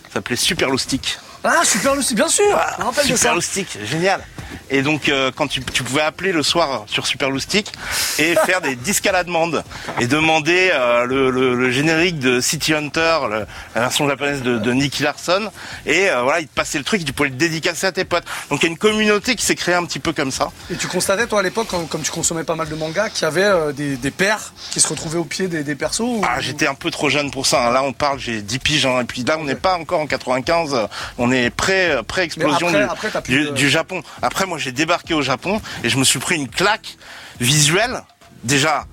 Ça 0.07 0.13
s'appelait 0.13 0.37
Super 0.37 0.69
Loustic. 0.69 1.17
Ah, 1.47 1.63
Super 1.63 1.93
bien 1.95 2.27
sûr 2.27 2.45
Je 2.75 2.81
me 2.81 2.85
rappelle 2.85 3.03
de 3.05 3.09
ça. 3.11 3.17
Super 3.17 3.35
Loustic, 3.35 3.77
génial. 3.85 4.21
Et 4.69 4.81
donc 4.81 5.07
euh, 5.07 5.31
quand 5.33 5.47
tu, 5.47 5.61
tu 5.63 5.81
pouvais 5.83 6.01
appeler 6.01 6.33
le 6.33 6.43
soir 6.43 6.83
sur 6.87 7.07
Super 7.07 7.29
Loustic 7.29 7.71
et 8.19 8.35
faire 8.45 8.59
des 8.59 8.75
disques 8.75 9.07
à 9.07 9.13
la 9.13 9.23
demande 9.23 9.63
et 10.01 10.07
demander 10.07 10.71
euh, 10.73 11.05
le, 11.05 11.29
le- 11.29 11.55
le 11.55 11.71
générique 11.71 12.19
de 12.19 12.41
City 12.41 12.73
Hunter, 12.73 13.19
le- 13.29 13.45
la 13.75 13.81
version 13.81 14.09
japonaise 14.09 14.41
de, 14.41 14.57
de 14.57 14.73
Nicky 14.73 15.03
Larson, 15.03 15.51
et 15.85 16.09
euh, 16.09 16.21
voilà, 16.23 16.41
il 16.41 16.47
te 16.47 16.53
passait 16.53 16.77
le 16.77 16.83
truc 16.83 17.01
et 17.01 17.05
tu 17.05 17.13
pouvais 17.13 17.29
le 17.29 17.35
dédicacer 17.35 17.87
à 17.87 17.93
tes 17.93 18.03
potes. 18.03 18.25
Donc 18.49 18.59
il 18.61 18.65
y 18.65 18.67
a 18.67 18.71
une 18.71 18.77
communauté 18.77 19.35
qui 19.37 19.45
s'est 19.45 19.55
créée 19.55 19.75
un 19.75 19.85
petit 19.85 19.99
peu 19.99 20.11
comme 20.11 20.31
ça. 20.31 20.49
Et 20.69 20.75
tu 20.75 20.87
constatais, 20.87 21.27
toi, 21.27 21.39
à 21.39 21.43
l'époque, 21.43 21.67
comme 21.89 22.01
tu 22.01 22.11
consommais 22.11 22.43
pas 22.43 22.55
mal 22.55 22.67
de 22.67 22.75
mangas, 22.75 23.09
qu'il 23.09 23.21
y 23.23 23.25
avait 23.25 23.43
euh, 23.45 23.71
des, 23.71 23.95
des 23.95 24.11
paires 24.11 24.53
qui 24.71 24.81
se 24.81 24.87
retrouvaient 24.89 25.19
au 25.19 25.23
pied 25.25 25.47
des, 25.47 25.63
des 25.63 25.75
persos 25.75 26.01
ou- 26.01 26.21
Ah, 26.27 26.41
j'étais 26.41 26.67
un 26.67 26.75
peu 26.75 26.91
trop 26.91 27.09
jeune 27.09 27.31
pour 27.31 27.45
ça. 27.45 27.67
hein. 27.67 27.71
Là, 27.71 27.83
on 27.83 27.93
parle, 27.93 28.19
j'ai 28.19 28.41
10 28.41 28.59
piges. 28.59 28.85
hein. 28.85 28.99
Et 29.01 29.05
puis 29.05 29.23
là, 29.23 29.37
on 29.39 29.45
n'est 29.45 29.55
pas 29.55 29.77
encore 29.77 30.01
en 30.01 30.07
95. 30.07 30.73
euh, 30.73 30.87
On 31.17 31.31
est 31.31 31.36
pré, 31.55 31.97
pré-explosion 32.07 32.69
Mais 32.71 32.77
après- 32.81 32.85
du, 32.85 32.91
après, 32.91 33.09
t'as 33.11 33.21
plus 33.21 33.33
du, 33.37 33.45
de- 33.45 33.51
du 33.51 33.69
Japon. 33.69 34.01
Après, 34.21 34.45
moi, 34.45 34.57
j'ai 34.57 34.71
débarqué 34.71 35.13
au 35.13 35.21
Japon 35.21 35.61
et 35.83 35.89
je 35.89 35.97
me 35.97 36.03
suis 36.03 36.19
pris 36.19 36.35
une 36.35 36.49
claque 36.49 36.97
visuelle. 37.39 38.03
Déjà, 38.43 38.85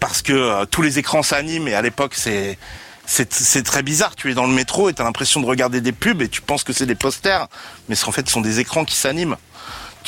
parce 0.00 0.22
que 0.22 0.32
euh, 0.32 0.64
tous 0.66 0.82
les 0.82 0.98
écrans 0.98 1.22
s'animent 1.22 1.68
et 1.68 1.74
à 1.74 1.82
l'époque, 1.82 2.14
c'est... 2.14 2.58
C'est, 3.10 3.32
c'est 3.32 3.62
très 3.62 3.82
bizarre, 3.82 4.14
tu 4.16 4.30
es 4.30 4.34
dans 4.34 4.46
le 4.46 4.52
métro 4.52 4.90
et 4.90 4.92
tu 4.92 5.00
as 5.00 5.04
l'impression 5.06 5.40
de 5.40 5.46
regarder 5.46 5.80
des 5.80 5.92
pubs 5.92 6.20
et 6.20 6.28
tu 6.28 6.42
penses 6.42 6.62
que 6.62 6.74
c'est 6.74 6.84
des 6.84 6.94
posters, 6.94 7.48
mais 7.88 7.96
en 8.04 8.12
fait 8.12 8.26
ce 8.26 8.32
sont 8.34 8.42
des 8.42 8.60
écrans 8.60 8.84
qui 8.84 8.96
s'animent 8.96 9.38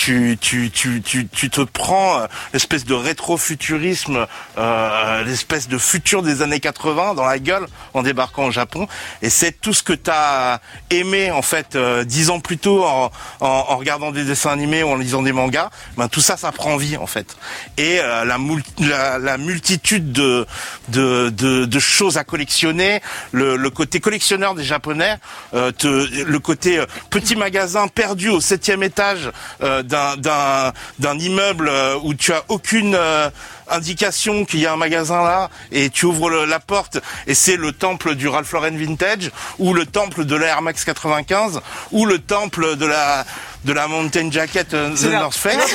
tu, 0.00 0.38
tu, 0.40 0.70
tu, 0.70 1.02
tu, 1.02 1.28
tu 1.28 1.50
te 1.50 1.60
prends 1.60 2.20
euh, 2.20 2.26
l'espèce 2.54 2.86
de 2.86 2.94
rétro-futurisme, 2.94 4.26
euh, 4.56 5.24
l'espèce 5.24 5.68
de 5.68 5.76
futur 5.76 6.22
des 6.22 6.40
années 6.40 6.58
80 6.58 7.12
dans 7.12 7.26
la 7.26 7.38
gueule 7.38 7.66
en 7.92 8.02
débarquant 8.02 8.46
au 8.46 8.50
Japon. 8.50 8.88
Et 9.20 9.28
c'est 9.28 9.52
tout 9.60 9.74
ce 9.74 9.82
que 9.82 9.92
tu 9.92 10.10
as 10.10 10.62
aimé 10.88 11.30
en 11.30 11.42
fait 11.42 11.76
euh, 11.76 12.04
dix 12.04 12.30
ans 12.30 12.40
plus 12.40 12.56
tôt 12.56 12.82
en, 12.82 13.10
en, 13.40 13.46
en 13.46 13.76
regardant 13.76 14.10
des 14.10 14.24
dessins 14.24 14.50
animés 14.50 14.82
ou 14.82 14.88
en 14.88 14.96
lisant 14.96 15.20
des 15.20 15.32
mangas. 15.32 15.68
Ben, 15.98 16.08
tout 16.08 16.22
ça, 16.22 16.38
ça 16.38 16.50
prend 16.50 16.78
vie 16.78 16.96
en 16.96 17.06
fait. 17.06 17.36
Et 17.76 18.00
euh, 18.00 18.24
la, 18.24 18.38
la, 18.78 19.18
la 19.18 19.36
multitude 19.36 20.12
de, 20.12 20.46
de, 20.88 21.28
de, 21.28 21.66
de 21.66 21.78
choses 21.78 22.16
à 22.16 22.24
collectionner, 22.24 23.02
le, 23.32 23.56
le 23.56 23.68
côté 23.68 24.00
collectionneur 24.00 24.54
des 24.54 24.64
Japonais, 24.64 25.18
euh, 25.52 25.72
te, 25.72 25.86
le 26.24 26.38
côté 26.38 26.78
euh, 26.78 26.86
petit 27.10 27.36
magasin 27.36 27.86
perdu 27.86 28.30
au 28.30 28.40
septième 28.40 28.82
étage 28.82 29.30
euh, 29.62 29.82
d'un 29.90 31.18
immeuble 31.18 31.68
euh, 31.68 31.98
où 32.02 32.14
tu 32.14 32.32
as 32.32 32.44
aucune 32.48 32.94
euh, 32.94 33.28
indication 33.68 34.44
qu'il 34.44 34.60
y 34.60 34.66
a 34.66 34.72
un 34.72 34.76
magasin 34.76 35.22
là 35.22 35.50
et 35.70 35.90
tu 35.90 36.06
ouvres 36.06 36.44
la 36.44 36.60
porte 36.60 36.98
et 37.26 37.34
c'est 37.34 37.56
le 37.56 37.72
temple 37.72 38.14
du 38.14 38.28
Ralph 38.28 38.52
Lauren 38.52 38.76
Vintage 38.76 39.30
ou 39.58 39.74
le 39.74 39.86
temple 39.86 40.24
de 40.24 40.36
la 40.36 40.46
Air 40.46 40.62
Max 40.62 40.84
95 40.84 41.60
ou 41.92 42.06
le 42.06 42.18
temple 42.18 42.76
de 42.76 42.86
la 42.86 43.24
de 43.64 43.72
la 43.72 43.86
Mountain 43.88 44.30
Jacket 44.30 44.72
euh, 44.74 44.94
The 44.94 45.02
là. 45.04 45.20
North 45.20 45.36
Face. 45.36 45.74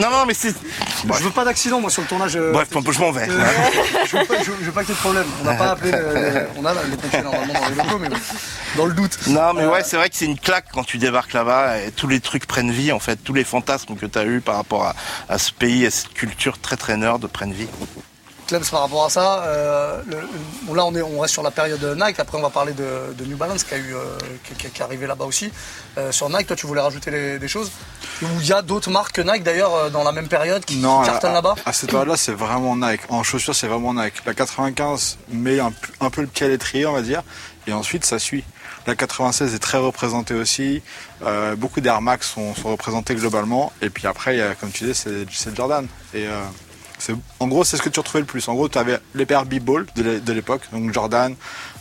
Non 0.00 0.10
non 0.10 0.24
mais 0.26 0.34
c'est 0.34 0.54
Je 1.06 1.22
veux 1.22 1.30
pas 1.30 1.44
d'accident, 1.44 1.80
moi, 1.80 1.90
sur 1.90 2.02
le 2.02 2.08
tournage. 2.08 2.36
euh, 2.36 2.52
bref 2.52 2.68
je 2.70 2.98
m'en 3.00 3.10
vais. 3.12 3.28
euh, 3.28 3.44
je, 4.06 4.16
veux 4.18 4.24
pas, 4.24 4.38
je 4.42 4.50
veux- 4.50 4.56
je 4.60 4.64
veux 4.66 4.72
pas 4.72 4.80
qu'il 4.84 4.90
y 4.90 4.92
ait 4.92 4.96
de 4.96 5.00
problème. 5.00 5.26
On 5.40 5.44
n'a 5.44 5.54
pas 5.54 5.70
appelé. 5.72 5.92
on 6.56 6.64
a 6.64 6.74
les 6.74 6.96
pompiers 6.96 7.22
normalement 7.22 7.54
dans 7.54 7.68
les 7.68 7.74
locaux, 7.76 7.98
mais 7.98 8.08
dans 8.76 8.86
le 8.86 8.92
doute. 8.92 9.18
Non, 9.26 9.52
mais 9.54 9.62
Euh, 9.62 9.70
ouais, 9.70 9.82
c'est 9.84 9.96
vrai 9.96 10.08
que 10.10 10.16
c'est 10.16 10.24
une 10.26 10.38
claque 10.38 10.66
quand 10.72 10.84
tu 10.84 10.98
débarques 10.98 11.32
là-bas 11.32 11.78
et 11.78 11.90
tous 11.92 12.08
les 12.08 12.20
trucs 12.20 12.46
prennent 12.46 12.70
vie, 12.70 12.92
en 12.92 12.98
fait. 13.00 13.16
Tous 13.16 13.34
les 13.34 13.44
fantasmes 13.44 13.96
que 13.96 14.06
tu 14.06 14.18
as 14.18 14.24
eu 14.24 14.40
par 14.40 14.56
rapport 14.56 14.84
à, 14.84 14.94
à 15.28 15.38
ce 15.38 15.52
pays, 15.52 15.86
à 15.86 15.90
cette 15.90 16.12
culture 16.14 16.58
très 16.60 16.76
très 16.76 16.96
nerd 16.96 17.26
prennent 17.28 17.52
vie. 17.52 17.68
Par 18.70 18.82
rapport 18.82 19.04
à 19.06 19.10
ça, 19.10 19.42
euh, 19.44 20.02
le- 20.06 20.18
bon, 20.64 20.74
là 20.74 20.84
on, 20.84 20.94
est, 20.94 21.00
on 21.02 21.20
reste 21.20 21.32
sur 21.32 21.42
la 21.42 21.50
période 21.50 21.82
Nike, 21.98 22.20
après 22.20 22.36
on 22.36 22.42
va 22.42 22.50
parler 22.50 22.72
de, 22.72 23.12
de 23.16 23.24
New 23.24 23.36
Balance 23.36 23.64
qui, 23.64 23.74
a 23.74 23.78
eu, 23.78 23.94
euh, 23.94 24.18
qui, 24.44 24.54
qui- 24.54 24.70
qui 24.70 24.78
est 24.80 24.84
arrivé 24.84 25.06
là-bas 25.06 25.24
aussi. 25.24 25.50
Euh, 25.96 26.12
sur 26.12 26.28
Nike, 26.28 26.46
toi 26.48 26.56
tu 26.56 26.66
voulais 26.66 26.80
rajouter 26.82 27.10
les- 27.10 27.38
des 27.38 27.48
choses? 27.48 27.70
Ou 28.22 28.26
il 28.40 28.46
y 28.46 28.52
a 28.52 28.60
d'autres 28.62 28.90
marques 28.90 29.12
que 29.16 29.22
Nike 29.22 29.42
d'ailleurs 29.42 29.90
dans 29.90 30.04
la 30.04 30.12
même 30.12 30.28
période 30.28 30.64
qui, 30.64 30.74
qui 30.74 30.80
Non, 30.80 31.02
cartonnent 31.02 31.30
à, 31.30 31.34
là-bas? 31.34 31.54
à 31.64 31.72
cette 31.72 31.90
période-là, 31.90 32.16
c'est 32.16 32.32
vraiment 32.34 32.76
Nike. 32.76 33.00
En 33.08 33.22
chaussures, 33.22 33.54
c'est 33.54 33.66
vraiment 33.66 33.94
Nike. 33.94 34.22
La 34.26 34.34
95 34.34 35.16
met 35.30 35.58
un, 35.58 35.72
peu 36.10 36.20
le 36.20 36.26
pied 36.26 36.46
à 36.46 36.48
l'étrier, 36.50 36.84
on 36.86 36.92
va 36.92 37.02
dire, 37.02 37.22
et 37.66 37.72
ensuite 37.72 38.04
ça 38.04 38.18
suit. 38.18 38.44
La 38.86 38.94
96 38.96 39.54
est 39.54 39.58
très 39.60 39.78
représentée 39.78 40.34
aussi. 40.34 40.82
Euh, 41.24 41.54
beaucoup 41.56 41.80
d'Air 41.80 42.00
Max 42.02 42.28
sont, 42.32 42.54
sont 42.54 42.70
représentés 42.72 43.14
globalement. 43.14 43.72
Et 43.80 43.90
puis 43.90 44.06
après, 44.08 44.34
il 44.34 44.38
y 44.38 44.42
a, 44.42 44.54
comme 44.56 44.70
tu 44.72 44.84
dis, 44.84 44.94
c'est 44.94 45.54
Jordan. 45.56 45.86
Et 46.14 46.26
euh, 46.26 46.40
en 47.40 47.48
gros, 47.48 47.64
c'est 47.64 47.76
ce 47.76 47.82
que 47.82 47.88
tu 47.88 48.00
retrouvais 48.00 48.20
le 48.20 48.26
plus. 48.26 48.46
En 48.48 48.54
gros, 48.54 48.68
tu 48.68 48.78
avais 48.78 48.98
les 49.14 49.26
paires 49.26 49.44
B-Ball 49.46 49.86
de 49.96 50.02
l'é- 50.02 50.20
de 50.20 50.32
l'époque, 50.32 50.62
donc 50.72 50.92
Jordan. 50.92 51.34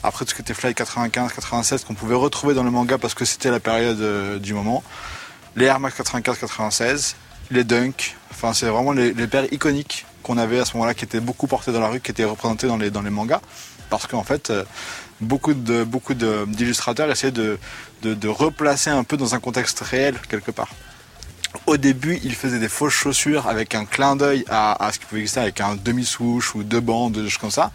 Après, 0.04 0.26
tout 0.26 0.32
ce 0.32 0.36
qui 0.36 0.42
était 0.42 0.54
Fly 0.54 0.74
95, 0.74 1.32
96, 1.34 1.84
qu'on 1.84 1.94
pouvait 1.94 2.16
retrouver 2.16 2.54
dans 2.54 2.64
le 2.64 2.72
manga 2.72 2.98
parce 2.98 3.14
que 3.14 3.26
c'était 3.26 3.52
la 3.52 3.60
période 3.60 4.00
euh, 4.02 4.40
du 4.40 4.54
moment. 4.54 4.84
Les 5.56 5.66
Air 5.66 5.80
Max 5.80 5.96
95, 5.98 6.38
96, 6.40 7.16
les 7.52 7.64
Dunk. 7.64 8.16
Enfin, 8.32 8.54
c'est 8.54 8.66
vraiment 8.68 8.94
les, 8.94 9.14
les 9.14 9.28
paires 9.28 9.52
iconiques 9.54 10.06
qu'on 10.24 10.38
avait 10.38 10.60
à 10.60 10.66
ce 10.66 10.74
moment-là, 10.76 10.94
qui 10.94 11.04
étaient 11.06 11.20
beaucoup 11.20 11.48
portées 11.48 11.72
dans 11.72 11.80
la 11.82 11.88
rue, 11.90 12.00
qui 12.00 12.12
étaient 12.12 12.24
représentées 12.24 12.68
dans 12.68 12.78
les, 12.78 12.90
mangas. 13.10 13.42
parce 13.90 14.08
qu'en 14.08 14.24
fait, 14.24 14.50
euh, 14.50 14.64
beaucoup 15.20 15.54
beaucoup 15.54 16.14
d'illustrateurs 16.14 17.08
de, 17.08 17.58
de 18.04 18.28
replacer 18.28 18.90
un 18.90 19.04
peu 19.04 19.18
dans 19.18 19.36
un 19.36 19.40
contexte 19.40 19.80
réel 19.82 20.16
quelque 20.30 20.52
part. 20.52 20.70
Au 21.66 21.78
début, 21.78 22.20
ils 22.24 22.36
faisaient 22.36 22.60
des 22.60 22.70
fausses 22.70 22.94
chaussures 22.94 23.48
avec 23.48 23.76
un 23.76 23.86
clin 23.86 24.16
d'œil 24.16 24.46
à, 24.50 24.84
à 24.84 24.92
ce 24.92 25.00
qui 25.00 25.06
pouvait 25.06 25.22
exister 25.22 25.42
avec 25.42 25.60
un 25.60 25.76
demi-souche 25.76 26.56
ou 26.56 26.64
deux 26.64 26.80
bandes, 26.80 27.14
des 27.14 27.30
choses 27.30 27.38
comme 27.38 27.52
ça. 27.52 27.72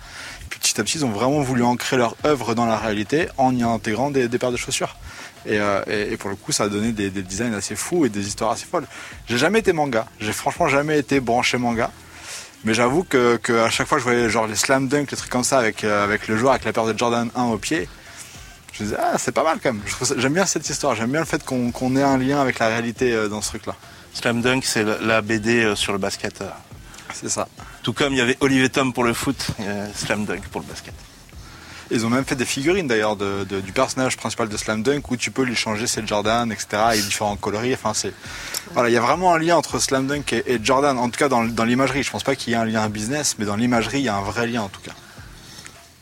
Puis 0.49 0.59
petit 0.59 0.81
à 0.81 0.85
petit, 0.85 0.99
ils 0.99 1.05
ont 1.05 1.11
vraiment 1.11 1.41
voulu 1.41 1.63
ancrer 1.63 1.97
leur 1.97 2.17
œuvre 2.25 2.55
dans 2.55 2.67
la 2.67 2.79
réalité 2.79 3.29
en 3.37 3.55
y 3.55 3.63
intégrant 3.63 4.11
des, 4.11 4.29
des 4.29 4.39
paires 4.39 4.53
de 4.53 4.57
chaussures. 4.57 4.97
Et, 5.45 5.59
euh, 5.61 6.17
pour 6.19 6.31
le 6.31 6.37
coup, 6.37 6.53
ça 6.53 6.65
a 6.65 6.69
donné 6.69 6.93
des, 6.93 7.11
des 7.11 7.23
designs 7.23 7.53
assez 7.53 7.77
fous 7.77 8.07
et 8.07 8.09
des 8.09 8.27
histoires 8.27 8.51
assez 8.51 8.67
folles. 8.67 8.87
J'ai 9.29 9.39
jamais 9.39 9.61
été 9.61 9.73
manga. 9.73 10.07
J'ai 10.21 10.33
franchement 10.33 10.69
jamais 10.69 10.99
été 10.99 11.21
branché 11.21 11.59
manga. 11.59 11.91
Mais 12.65 12.75
j'avoue 12.75 13.05
que, 13.05 13.39
à 13.65 13.71
chaque 13.71 13.87
fois 13.87 13.99
je 13.99 14.03
voyais 14.03 14.29
genre 14.29 14.47
les 14.47 14.57
slam 14.57 14.89
dunk, 14.89 15.11
les 15.11 15.17
trucs 15.17 15.31
comme 15.31 15.45
ça 15.45 15.59
avec, 15.59 15.85
euh, 15.85 16.03
avec 16.03 16.27
le 16.27 16.37
joueur, 16.37 16.53
avec 16.53 16.65
la 16.65 16.73
paire 16.73 16.87
de 16.87 16.99
Jordan 16.99 17.31
1 17.37 17.45
au 17.45 17.59
pied, 17.59 17.89
je 18.79 18.83
me 18.83 18.89
disais, 18.89 19.01
ah, 19.01 19.17
c'est 19.19 19.33
pas 19.33 19.43
mal 19.45 19.59
quand 19.63 19.73
même. 19.73 19.83
J'aime 20.19 20.35
bien 20.35 20.47
cette 20.47 20.69
histoire. 20.69 20.95
J'aime 20.95 21.11
bien 21.11 21.21
le 21.21 21.27
fait 21.27 21.45
qu'on 21.45 21.97
ait 21.97 22.03
un 22.03 22.19
lien 22.19 22.41
avec 22.41 22.59
la 22.59 22.69
réalité 22.69 23.13
euh, 23.13 23.29
dans 23.29 23.41
ce 23.41 23.49
truc-là. 23.51 23.75
Slam 24.15 24.41
Dunk, 24.43 24.65
c'est 24.65 24.85
la- 24.85 25.21
BD 25.23 25.63
euh, 25.65 25.75
sur 25.77 25.93
le 25.93 25.99
basket. 25.99 26.41
euh. 26.43 26.49
C'est 27.15 27.29
ça. 27.29 27.49
Tout 27.83 27.93
comme 27.93 28.13
il 28.13 28.19
y 28.19 28.21
avait 28.21 28.37
Olivier 28.41 28.69
Tom 28.69 28.93
pour 28.93 29.05
le 29.05 29.15
foot, 29.15 29.37
Slam 29.95 30.25
Dunk 30.27 30.43
pour 30.51 30.61
le 30.61 30.67
basket. 30.67 30.93
Ils 31.91 32.05
ont 32.05 32.11
même 32.11 32.25
fait 32.25 32.35
des 32.35 32.45
figurines 32.45 32.89
d'ailleurs 32.89 33.15
de, 33.15 33.45
de- 33.49 33.61
du 33.61 33.71
personnage 33.73 34.17
principal 34.17 34.49
de 34.49 34.57
Slam 34.57 34.83
Dunk 34.83 35.09
où 35.11 35.17
tu 35.17 35.31
peux 35.31 35.43
lui 35.45 35.55
changer 35.55 35.87
ses 35.87 36.05
Jordan, 36.05 36.51
etc. 36.51 36.67
Et 36.95 36.99
différents 37.01 37.37
coloris. 37.37 37.75
Enfin, 37.75 37.95
c'est 37.95 38.13
voilà, 38.73 38.89
il 38.89 38.93
y 38.93 38.97
a 38.97 39.01
vraiment 39.01 39.33
un 39.35 39.39
lien 39.39 39.57
entre 39.57 39.79
Slam 39.79 40.07
Dunk 40.09 40.33
et, 40.33 40.43
et 40.55 40.59
Jordan. 40.63 40.99
En 40.99 41.09
tout 41.09 41.19
cas, 41.19 41.29
dans, 41.29 41.45
dans 41.45 41.65
l'imagerie. 41.65 42.03
Je 42.03 42.11
pense 42.11 42.25
pas 42.25 42.35
qu'il 42.35 42.53
y 42.53 42.57
ait 42.57 42.59
un 42.59 42.65
lien 42.65 42.89
business, 42.89 43.37
mais 43.39 43.45
dans 43.45 43.55
l'imagerie, 43.57 43.99
il 44.01 44.05
y 44.05 44.09
a 44.09 44.17
un 44.17 44.23
vrai 44.23 44.47
lien 44.49 44.63
en 44.63 44.69
tout 44.69 44.81
cas. 44.81 44.93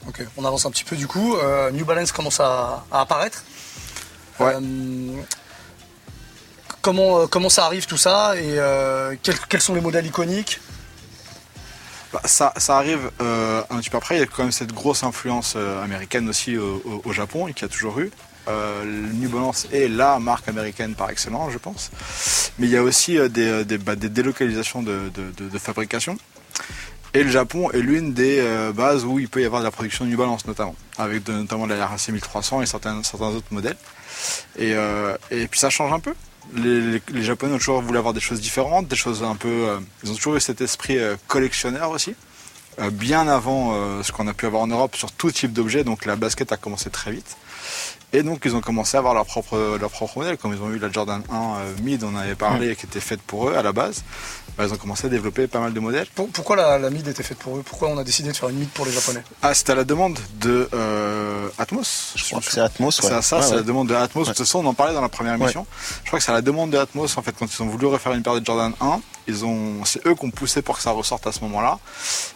Ok, 0.08 0.23
on 0.37 0.44
avance 0.44 0.66
un 0.66 0.70
petit 0.70 0.84
peu 0.84 0.96
du 0.96 1.06
coup. 1.06 1.37
Euh, 1.37 1.70
New 1.70 1.84
Balance 1.84 2.12
commence 2.12 2.40
à, 2.40 2.84
à 2.92 3.00
apparaître. 3.00 3.42
Ouais. 4.40 4.54
Euh, 4.54 4.61
comment, 6.82 7.20
euh, 7.20 7.26
comment 7.26 7.49
ça 7.49 7.64
arrive 7.64 7.87
tout 7.87 7.96
ça 7.96 8.37
et 8.37 8.58
euh, 8.58 9.14
quels, 9.23 9.38
quels 9.49 9.61
sont 9.62 9.75
les 9.75 9.80
modèles 9.80 10.06
iconiques? 10.06 10.61
Bah, 12.12 12.20
ça, 12.25 12.52
ça 12.58 12.76
arrive 12.76 13.11
un 13.18 13.78
petit 13.78 13.90
peu 13.90 13.96
après. 13.96 14.16
Il 14.16 14.20
y 14.20 14.23
a 14.23 14.26
quand 14.26 14.42
même 14.44 14.52
cette 14.52 14.73
grosse 14.73 15.02
influence 15.02 15.56
américaine 15.56 16.28
aussi 16.28 16.56
au, 16.56 16.80
au- 16.84 17.02
au 17.08 17.12
Japon 17.12 17.49
et 17.49 17.54
qui 17.54 17.64
a 17.64 17.68
toujours 17.68 17.99
eu. 17.99 18.11
Euh, 18.46 18.84
New 18.84 19.30
Balance 19.30 19.66
est 19.73 19.88
la 19.88 20.18
marque 20.18 20.46
américaine 20.49 20.94
par 20.94 21.08
excellence, 21.11 21.50
je 21.52 21.58
pense. 21.58 21.90
Mais 22.58 22.66
il 22.66 22.73
y 22.73 22.76
a 22.76 22.82
aussi 22.82 23.18
euh, 23.18 23.28
des, 23.28 23.64
des, 23.64 23.78
bah, 23.78 23.96
des 23.96 24.11
délocalisations 24.11 24.82
de, 24.82 25.11
de- 25.14 25.30
de- 25.44 25.49
de 25.49 25.58
fabrication. 25.58 26.18
Et 27.14 27.23
le 27.23 27.30
Japon 27.30 27.71
est 27.71 27.78
l'une 27.78 28.12
des 28.12 28.38
euh, 28.40 28.73
bases 28.73 29.04
où 29.04 29.18
il 29.21 29.28
peut 29.28 29.40
y 29.40 29.44
avoir 29.44 29.61
de 29.61 29.64
la 29.66 29.71
production 29.71 30.04
de 30.04 30.11
New 30.11 30.18
Balance 30.18 30.47
notamment, 30.47 30.75
avec 30.99 31.23
de- 31.23 31.33
notamment 31.33 31.66
la 31.66 31.87
RAC 31.87 32.09
1300 32.09 32.62
et 32.62 32.66
certains, 32.66 33.02
certains 33.04 33.28
autres 33.28 33.47
modèles. 33.52 33.76
Et, 34.59 34.75
euh, 34.75 35.16
et 35.30 35.47
puis 35.47 35.61
ça 35.61 35.71
change 35.71 35.92
un 35.92 36.00
peu. 36.00 36.14
Les, 36.54 36.80
les- 36.80 37.02
les 37.12 37.23
Japonais 37.23 37.54
ont 37.54 37.59
toujours 37.59 37.80
voulu 37.83 37.99
avoir 37.99 38.14
des 38.14 38.21
choses 38.21 38.40
différentes, 38.40 38.88
des 38.88 38.97
choses 38.97 39.23
un 39.23 39.37
peu. 39.37 39.49
euh, 39.49 39.78
ils 40.02 40.11
ont 40.11 40.14
toujours 40.14 40.35
eu 40.37 40.40
cet 40.40 40.61
esprit 40.61 40.99
collectionneur 41.28 41.90
aussi, 41.90 42.14
bien 42.92 43.28
avant 43.28 44.02
ce 44.02 44.11
qu'on 44.11 44.26
a 44.26 44.35
pu 44.35 44.47
avoir 44.47 44.62
en 44.62 44.66
Europe 44.66 44.97
sur 44.97 45.12
tout 45.12 45.30
type 45.30 45.52
d'objet. 45.52 45.85
Donc 45.85 46.04
la 46.06 46.16
basket 46.16 46.50
a 46.50 46.56
commencé 46.56 46.90
très 46.90 47.12
vite. 47.12 47.37
Et 48.12 48.23
donc 48.25 48.42
ils 48.44 48.54
ont 48.56 48.61
commencé 48.61 48.97
à 48.97 48.99
avoir 49.00 49.14
leur 49.14 49.25
propre, 49.26 49.78
leur 49.80 49.90
propre 49.90 50.18
modèle, 50.18 50.37
comme 50.37 50.52
ils 50.52 50.61
ont 50.61 50.71
eu 50.73 50.78
la 50.78 50.90
Jordan 50.90 51.23
1 51.30 51.35
euh, 51.37 51.75
Mid, 51.83 52.02
on 52.04 52.14
avait 52.16 52.35
parlé, 52.35 52.75
qui 52.76 52.87
était 52.87 53.00
faite 53.00 53.21
pour 53.23 53.49
eux 53.49 53.54
à 53.56 53.62
la 53.62 53.73
base. 53.73 54.02
Bah, 54.56 54.64
ils 54.68 54.73
ont 54.73 54.76
commencé 54.76 55.06
à 55.06 55.11
développer 55.11 55.46
pas 55.49 55.58
mal 55.58 55.73
de 55.73 55.80
modèles. 55.80 56.06
Pour- 56.14 56.28
Pourquoi 56.28 56.54
la, 56.54 56.78
la 56.78 56.88
mid 56.90 57.06
était 57.08 57.23
faite 57.25 57.38
pour 57.38 57.56
eux? 57.56 57.62
Pourquoi 57.64 57.88
on 57.88 57.99
a 57.99 58.04
décidé 58.04 58.30
de 58.30 58.37
faire 58.37 58.49
une 58.50 58.56
mid 58.58 58.68
pour 58.70 58.87
les 58.87 58.92
Japonais? 58.92 59.23
Ah, 59.42 59.52
c'était 59.52 59.73
à 59.73 59.75
la 59.75 59.82
demande 59.84 60.16
de 60.40 60.68
euh, 60.73 61.49
Atmos. 61.58 62.12
Je 62.14 62.25
crois 62.25 62.40
que 62.40 62.50
c'est 62.52 62.61
Atmos. 62.61 62.94
C'est 63.00 63.06
ouais. 63.08 63.12
à 63.14 63.23
ça, 63.23 63.37
Ouais, 63.38 63.42
c'est 63.42 63.50
ouais. 63.50 63.56
la 63.56 63.62
demande 63.62 63.88
de 63.88 63.94
Atmos. 63.94 64.23
Ouais. 64.26 64.32
De 64.32 64.37
toute 64.37 64.46
façon, 64.46 64.61
on 64.64 64.66
en 64.68 64.75
parlait 64.75 64.94
dans 64.94 65.00
la 65.00 65.08
première 65.08 65.34
émission. 65.34 65.66
Je 66.02 66.06
crois 66.08 66.20
que 66.20 66.25
c'est 66.25 66.30
à 66.30 66.34
la 66.34 66.42
demande 66.42 66.70
de 66.70 66.78
Atmos, 66.78 67.16
en 67.18 67.23
fait, 67.23 67.34
quand 67.38 67.46
ils 67.52 67.62
ont 67.62 67.66
voulu 67.66 67.87
refaire 67.87 68.12
une 68.12 68.23
paire 68.23 68.38
de 68.40 68.44
Jordan 68.46 68.73
1, 68.80 69.00
ils 69.26 69.44
ont, 69.44 69.84
c'est 69.84 70.06
eux 70.06 70.14
qui 70.14 70.25
ont 70.25 70.30
poussé 70.30 70.62
pour 70.62 70.76
que 70.76 70.82
ça 70.82 70.92
ressorte 70.92 71.26
à 71.26 71.32
ce 71.32 71.40
moment-là. 71.40 71.78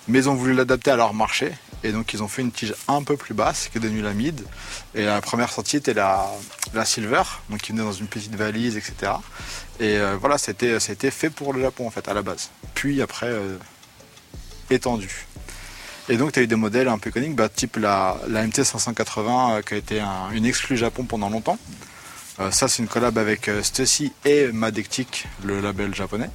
Mais 0.08 0.18
ils 0.18 0.28
ont 0.28 0.34
voulu 0.34 0.54
l'adapter 0.54 0.90
à 0.90 0.96
leur 0.96 1.14
marché. 1.14 1.52
Et 1.84 1.92
donc, 1.92 2.12
ils 2.12 2.22
ont 2.22 2.28
fait 2.28 2.42
une 2.42 2.50
tige 2.50 2.74
un 2.88 3.02
peu 3.04 3.16
plus 3.16 3.34
basse, 3.34 3.70
devenue 3.74 4.02
la 4.02 4.12
mid. 4.12 4.44
Et 4.94 5.04
la 5.04 5.20
première 5.20 5.50
sortie 5.52 5.76
était 5.76 5.94
la, 5.94 6.26
la 6.74 6.84
silver, 6.84 7.22
donc 7.50 7.60
qui 7.60 7.70
venait 7.72 7.84
dans 7.84 7.92
une 7.92 8.08
petite 8.08 8.34
valise, 8.34 8.76
etc. 8.76 9.12
Et 9.78 9.96
euh, 9.96 10.16
voilà, 10.20 10.38
c'était, 10.38 10.80
c'était 10.80 11.10
fait 11.12 11.30
pour 11.30 11.52
le 11.52 11.60
Japon, 11.62 11.86
en 11.86 11.90
fait, 11.90 12.08
à 12.08 12.14
la 12.14 12.22
base. 12.22 12.50
Puis 12.74 13.00
après, 13.00 13.26
euh, 13.28 13.56
étendu. 14.70 15.26
Et 16.08 16.16
donc, 16.16 16.32
tu 16.32 16.40
as 16.40 16.42
eu 16.42 16.46
des 16.46 16.56
modèles 16.56 16.88
un 16.88 16.98
peu 16.98 17.10
iconiques, 17.10 17.36
bah, 17.36 17.48
type 17.48 17.76
la, 17.76 18.16
MT 18.28 18.64
580, 18.64 19.58
euh, 19.58 19.62
qui 19.62 19.74
a 19.74 19.76
été 19.76 20.00
un- 20.00 20.30
une 20.32 20.46
exclue 20.46 20.76
Japon 20.76 21.04
pendant 21.04 21.28
longtemps. 21.30 21.58
Ça, 22.52 22.68
c'est 22.68 22.82
une 22.82 22.88
collab 22.88 23.18
avec 23.18 23.50
Stussy 23.64 24.12
et 24.24 24.52
Madectic, 24.52 25.26
le 25.42 25.60
label 25.60 25.92
japonais. 25.92 26.30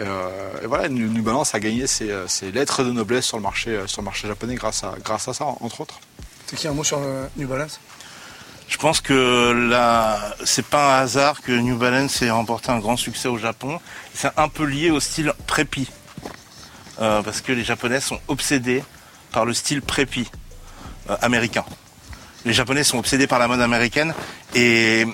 Euh, 0.00 0.60
et 0.62 0.66
voilà, 0.66 0.88
New 0.88 1.22
Balance 1.22 1.54
a 1.54 1.60
gagné 1.60 1.86
ses, 1.86 2.10
euh, 2.10 2.26
ses 2.26 2.50
lettres 2.50 2.82
de 2.82 2.90
noblesse 2.90 3.26
sur 3.26 3.36
le 3.36 3.42
marché, 3.42 3.70
euh, 3.70 3.86
sur 3.86 4.02
le 4.02 4.06
marché 4.06 4.26
japonais 4.26 4.56
grâce 4.56 4.82
à, 4.82 4.94
grâce 5.04 5.28
à 5.28 5.34
ça, 5.34 5.44
entre 5.44 5.80
autres. 5.82 6.00
C'est 6.46 6.56
qui 6.56 6.66
un 6.66 6.72
mot 6.72 6.84
sur 6.84 7.00
le 7.00 7.28
New 7.36 7.46
Balance? 7.46 7.80
Je 8.66 8.76
pense 8.78 9.00
que 9.00 9.68
là, 9.70 10.34
c'est 10.44 10.66
pas 10.66 10.98
un 10.98 11.02
hasard 11.02 11.42
que 11.42 11.52
New 11.52 11.76
Balance 11.76 12.22
ait 12.22 12.30
remporté 12.30 12.70
un 12.70 12.78
grand 12.78 12.96
succès 12.96 13.28
au 13.28 13.38
Japon. 13.38 13.78
C'est 14.14 14.30
un 14.36 14.48
peu 14.48 14.64
lié 14.64 14.90
au 14.90 15.00
style 15.00 15.32
prépi. 15.46 15.88
Euh, 17.00 17.22
parce 17.22 17.40
que 17.40 17.52
les 17.52 17.64
Japonais 17.64 18.00
sont 18.00 18.20
obsédés 18.28 18.82
par 19.32 19.44
le 19.44 19.52
style 19.52 19.82
prépi 19.82 20.30
euh, 21.10 21.16
américain. 21.22 21.64
Les 22.44 22.52
Japonais 22.52 22.84
sont 22.84 22.98
obsédés 22.98 23.26
par 23.26 23.38
la 23.38 23.48
mode 23.48 23.60
américaine 23.60 24.14
et, 24.54 25.04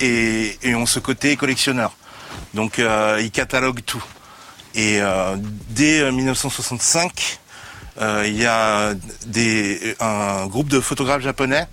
et, 0.00 0.58
et 0.62 0.74
ont 0.74 0.86
ce 0.86 0.98
côté 0.98 1.36
collectionneur. 1.36 1.94
Donc 2.54 2.78
euh, 2.78 3.18
ils 3.20 3.30
cataloguent 3.30 3.84
tout. 3.84 4.02
Et 4.74 5.00
euh, 5.00 5.36
dès 5.70 6.00
euh, 6.00 6.12
1965, 6.12 7.38
euh, 8.00 8.24
il 8.26 8.36
y 8.36 8.46
a 8.46 8.94
des, 9.26 9.96
un 10.00 10.46
groupe 10.46 10.68
de 10.68 10.80
photographes 10.80 11.22
japonais 11.22 11.66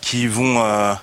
qui 0.00 0.26
vont 0.26 0.62
euh, 0.64 0.94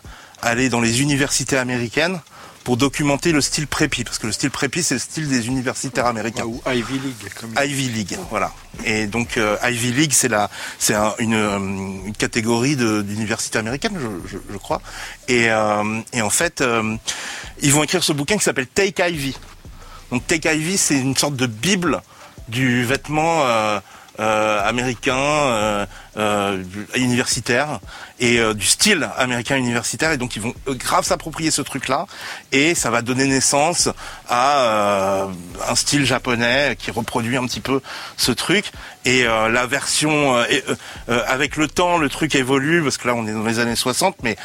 aller 0.41 0.69
dans 0.69 0.81
les 0.81 1.01
universités 1.01 1.57
américaines 1.57 2.19
pour 2.63 2.75
documenter 2.75 3.31
le 3.31 3.39
style 3.39 3.65
prépi, 3.65 4.03
parce 4.03 4.19
que 4.19 4.27
le 4.27 4.33
style 4.33 4.51
prépi 4.51 4.83
c'est 4.83 4.95
le 4.95 4.99
style 4.99 5.29
des 5.29 5.47
universitaires 5.47 6.05
américains. 6.05 6.43
Ou 6.43 6.61
Ivy 6.67 6.99
League, 6.99 7.31
comme 7.39 7.53
Ivy 7.63 7.87
League, 7.87 8.17
voilà. 8.29 8.51
Et 8.83 9.07
donc 9.07 9.37
euh, 9.37 9.55
Ivy 9.63 9.93
League, 9.93 10.11
c'est 10.13 10.27
la, 10.27 10.49
c'est 10.77 10.93
un- 10.93 11.13
une, 11.19 11.33
euh, 11.33 11.57
une 11.57 12.13
catégorie 12.13 12.75
de- 12.75 13.01
d'université 13.01 13.57
américaine, 13.57 13.97
je, 13.97 14.29
je- 14.33 14.37
je 14.51 14.57
crois. 14.57 14.81
Et, 15.29 15.49
euh, 15.49 16.01
et 16.11 16.21
en 16.21 16.29
fait, 16.29 16.59
euh, 16.59 16.97
ils 17.61 17.71
vont 17.71 17.83
écrire 17.83 18.03
ce 18.03 18.11
bouquin 18.11 18.35
qui 18.37 18.43
s'appelle 18.43 18.67
Take 18.67 19.01
Ivy. 19.11 19.37
Donc 20.11 20.25
Take 20.27 20.53
Ivy, 20.53 20.77
c'est 20.77 20.99
une 20.99 21.15
sorte 21.15 21.35
de 21.35 21.47
bible 21.47 22.01
du 22.47 22.85
vêtement 22.85 23.41
euh, 23.41 23.79
euh, 24.19 24.67
américain 24.67 25.15
euh, 25.15 25.85
euh, 26.17 26.63
universitaire 26.95 27.79
et 28.19 28.39
euh, 28.39 28.53
du 28.53 28.65
style 28.65 29.07
américain 29.17 29.57
universitaire. 29.57 30.11
Et 30.11 30.17
donc 30.17 30.35
ils 30.35 30.41
vont 30.41 30.53
grave 30.67 31.05
s'approprier 31.05 31.51
ce 31.51 31.61
truc-là 31.61 32.07
et 32.51 32.73
ça 32.73 32.89
va 32.89 33.01
donner 33.01 33.25
naissance 33.25 33.89
à 34.27 34.57
euh, 34.59 35.27
un 35.69 35.75
style 35.75 36.05
japonais 36.05 36.75
qui 36.79 36.89
reproduit 36.89 37.37
un 37.37 37.45
petit 37.45 37.59
peu 37.59 37.81
ce 38.15 38.31
truc. 38.31 38.71
Et 39.05 39.23
la 39.23 39.65
version 39.67 40.35
avec 41.07 41.55
le 41.55 41.69
temps, 41.69 41.97
le 41.97 42.09
truc 42.09 42.35
évolue 42.35 42.83
parce 42.83 42.97
que 42.97 43.07
là 43.07 43.15
on 43.15 43.25
est 43.25 43.31
dans 43.31 43.45
les 43.45 43.59
années 43.59 43.77
60, 43.77 44.17
mais 44.21 44.35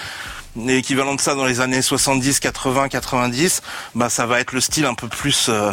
l'équivalent 0.56 1.14
de 1.14 1.20
ça 1.20 1.34
dans 1.34 1.46
les 1.46 1.60
années 1.60 1.82
70, 1.82 2.40
80, 2.40 2.88
90, 2.88 3.62
bah 3.94 4.08
ça 4.08 4.26
va 4.26 4.40
être 4.40 4.52
le 4.52 4.60
style 4.60 4.86
un 4.86 4.94
peu 4.94 5.08
plus, 5.08 5.46
euh, 5.48 5.72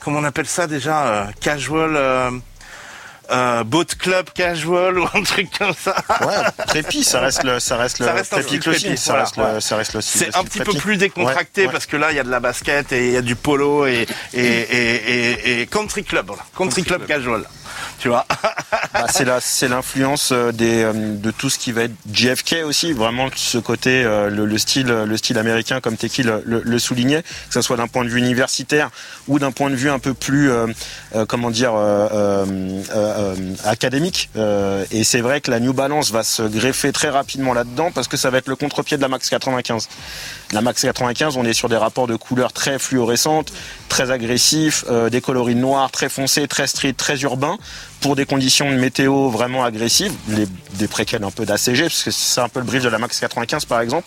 comment 0.00 0.18
on 0.20 0.24
appelle 0.24 0.46
ça 0.46 0.66
déjà, 0.66 1.06
euh, 1.06 1.24
casual, 1.40 1.96
euh, 1.96 2.30
euh, 3.32 3.62
boat 3.62 3.84
club 3.98 4.28
casual 4.34 4.98
ou 4.98 5.06
un 5.14 5.22
truc 5.22 5.48
comme 5.56 5.72
ça. 5.72 5.94
Ouais, 6.20 6.64
prépi, 6.66 7.04
ça 7.04 7.20
reste 7.20 7.44
le, 7.44 7.60
ça 7.60 7.76
reste 7.76 8.00
le 8.00 8.06
Ça 8.06 8.12
reste 8.12 8.32
un 8.32 8.36
prépi 8.36 8.48
style 8.48 8.60
clothing, 8.60 8.82
prépi, 8.88 8.96
ça 9.00 9.12
voilà, 9.12 9.24
reste 9.24 9.36
le, 9.54 9.60
ça 9.60 9.76
reste 9.76 9.94
le 9.94 10.00
style- 10.00 10.20
C'est 10.32 10.36
un 10.36 10.42
petit 10.44 10.58
peu 10.60 10.74
plus 10.74 10.96
décontracté 10.96 11.60
Ouais, 11.62 11.66
ouais. 11.68 11.72
parce 11.72 11.86
que 11.86 11.96
là 11.96 12.10
il 12.10 12.16
y 12.16 12.18
a 12.20 12.24
de 12.24 12.30
la 12.30 12.40
basket 12.40 12.90
et 12.92 13.06
il 13.06 13.12
y 13.12 13.16
a 13.16 13.22
du 13.22 13.36
polo 13.36 13.86
et 13.86 14.06
et, 14.34 14.40
et, 14.40 14.94
et, 15.58 15.60
et 15.60 15.66
country 15.66 16.02
club, 16.04 16.26
voilà. 16.26 16.42
country, 16.56 16.82
club, 16.82 17.06
casual, 17.06 17.44
tu 18.00 18.08
vois. 18.08 18.26
Bah, 18.92 19.06
c'est 19.08 19.24
la, 19.24 19.40
c'est 19.40 19.68
l'influence 19.68 20.30
euh, 20.32 20.50
des, 20.50 20.82
euh, 20.82 20.92
de 20.92 21.30
tout 21.30 21.48
ce 21.48 21.58
qui 21.58 21.70
va 21.70 21.84
être 21.84 21.94
JFK 22.12 22.56
aussi, 22.64 22.92
vraiment 22.92 23.28
ce 23.36 23.58
côté, 23.58 24.02
euh, 24.04 24.30
le, 24.30 24.46
le 24.46 24.58
style, 24.58 24.86
le 24.88 25.16
style 25.16 25.38
américain 25.38 25.80
comme 25.80 25.96
Teki 25.96 26.24
le, 26.24 26.78
soulignait, 26.78 27.22
que 27.22 27.54
ce 27.54 27.62
soit 27.62 27.76
d'un 27.76 27.86
point 27.86 28.04
de 28.04 28.10
vue 28.10 28.18
universitaire 28.18 28.90
ou 29.28 29.38
d'un 29.38 29.52
point 29.52 29.70
de 29.70 29.76
vue 29.76 29.90
un 29.90 30.00
peu 30.00 30.12
plus, 30.12 30.50
euh, 30.50 30.66
comment 31.28 31.50
dire, 31.50 31.72
euh, 31.74 32.44
académique. 33.64 34.30
Et 34.90 35.04
c'est 35.04 35.20
vrai 35.20 35.40
que 35.40 35.50
la 35.50 35.60
New 35.60 35.72
Balance 35.72 36.10
va 36.10 36.24
se 36.24 36.42
greffer 36.42 36.92
très 36.92 37.10
rapidement 37.10 37.54
là-dedans 37.54 37.90
parce 37.92 38.08
que 38.08 38.16
ça 38.16 38.30
va 38.30 38.38
être 38.38 38.48
le 38.48 38.56
contre-pied 38.56 38.96
de 38.96 39.02
la 39.02 39.08
Max 39.08 39.30
95. 39.30 39.88
La 40.52 40.62
Max 40.62 40.82
95, 40.82 41.36
on 41.36 41.44
est 41.44 41.52
sur 41.52 41.68
des 41.68 41.76
rapports 41.76 42.08
de 42.08 42.16
couleurs 42.16 42.52
très 42.52 42.78
fluorescentes, 42.78 43.52
très 43.88 44.10
agressifs, 44.10 44.84
des 45.10 45.20
coloris 45.20 45.54
noirs, 45.54 45.90
très 45.90 46.08
foncés, 46.08 46.48
très 46.48 46.66
street, 46.66 46.94
très 46.94 47.20
urbains, 47.20 47.58
pour 48.00 48.16
des 48.16 48.24
conditions 48.24 48.70
de 48.70 48.76
météo 48.76 49.28
vraiment 49.28 49.64
agressives, 49.64 50.12
des 50.74 50.88
préquels 50.88 51.24
un 51.24 51.30
peu 51.30 51.44
d'ACG, 51.44 51.82
parce 51.82 52.02
que 52.02 52.10
c'est 52.10 52.40
un 52.40 52.48
peu 52.48 52.60
le 52.60 52.66
brief 52.66 52.82
de 52.82 52.88
la 52.88 52.98
Max 52.98 53.20
95 53.20 53.64
par 53.66 53.80
exemple. 53.80 54.06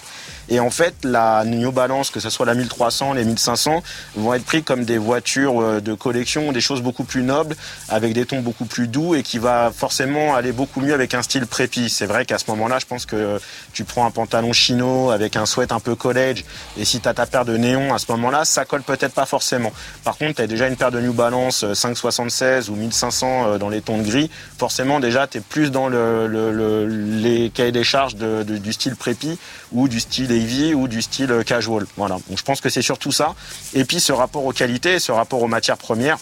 Et 0.50 0.60
en 0.60 0.70
fait, 0.70 0.94
la 1.04 1.46
New 1.46 1.72
Balance, 1.72 2.10
que 2.10 2.20
ce 2.20 2.30
soit 2.30 2.46
la 2.46 2.54
1300, 2.54 3.14
les 3.14 3.24
1500, 3.24 3.82
vont 4.16 4.34
être 4.34 4.44
pris 4.44 4.62
comme 4.62 4.84
des 4.84 4.98
voitures 4.98 5.62
euh, 5.62 5.80
de 5.80 5.94
collection, 5.94 6.52
des 6.52 6.62
choses 6.62 6.82
beaucoup 6.82 7.06
plus 7.06 7.24
nobles, 7.24 7.56
avec 7.88 8.14
des 8.14 8.26
tons 8.26 8.42
beaucoup 8.42 8.66
plus 8.66 8.88
doux 8.88 9.16
et 9.16 9.24
qui 9.24 9.38
va 9.38 9.72
forcément 9.74 10.36
aller 10.36 10.52
beaucoup 10.52 10.82
mieux 10.82 10.94
avec 10.94 11.14
un 11.14 11.22
style 11.22 11.48
prépi. 11.48 11.90
C'est 11.90 12.06
vrai 12.06 12.26
qu'à 12.26 12.38
ce 12.38 12.46
moment-là, 12.50 12.80
je 12.80 12.86
pense 12.86 13.06
que 13.06 13.40
tu 13.72 13.86
prends 13.86 14.06
un 14.06 14.12
pantalon 14.12 14.52
chino 14.52 15.12
avec 15.12 15.38
un 15.38 15.46
sweat 15.46 15.72
un 15.72 15.80
peu 15.80 15.96
college 15.96 16.44
et 16.78 16.84
si 16.84 17.00
tu 17.00 17.08
as 17.08 17.14
ta 17.14 17.26
paire 17.26 17.46
de 17.46 17.56
néon 17.56 17.94
à 17.94 17.98
ce 17.98 18.12
moment-là, 18.12 18.44
ça 18.44 18.66
colle 18.66 18.84
peut-être 18.84 19.14
pas 19.14 19.26
forcément. 19.26 19.72
Par 20.04 20.18
contre, 20.18 20.36
tu 20.36 20.42
as 20.42 20.48
déjà 20.48 20.68
une 20.68 20.76
paire 20.76 20.92
de 20.92 21.00
New 21.00 21.14
Balance 21.14 21.66
576 21.74 22.70
ou 22.70 22.76
1500 22.76 23.28
euh, 23.48 23.58
dans 23.58 23.70
les 23.70 23.82
tons 23.84 23.98
de 24.00 24.04
gris. 24.04 24.30
Forcément, 24.58 25.00
déjà, 25.00 25.28
tu 25.28 25.38
es 25.38 25.42
plus 25.42 25.70
dans 25.72 25.88
le, 25.88 26.28
le- 26.28 26.52
le- 26.52 26.88
les 26.88 27.50
cahiers 27.50 27.72
des 27.72 27.84
charges 27.84 28.16
du 28.16 28.74
style 28.74 28.96
prépi 28.96 29.38
ou 29.72 29.88
du 29.88 30.00
style 30.00 30.32
heavy 30.32 30.74
ou 30.74 30.88
du 30.88 31.02
style 31.02 31.32
euh, 31.32 31.44
casual. 31.44 31.86
Voilà. 31.98 32.16
Donc, 32.28 32.38
je 32.38 32.44
pense 32.44 32.62
que 32.62 32.70
c'est 32.70 32.82
surtout 32.82 33.12
ça. 33.12 33.36
Et 33.74 33.86
puis, 33.86 34.00
ce 34.00 34.12
rapport 34.12 34.46
aux 34.46 34.54
qualités, 34.54 35.00
ce 35.00 35.12
rapport 35.12 35.42
aux 35.42 35.48
matières 35.48 35.78
premières, 35.78 36.18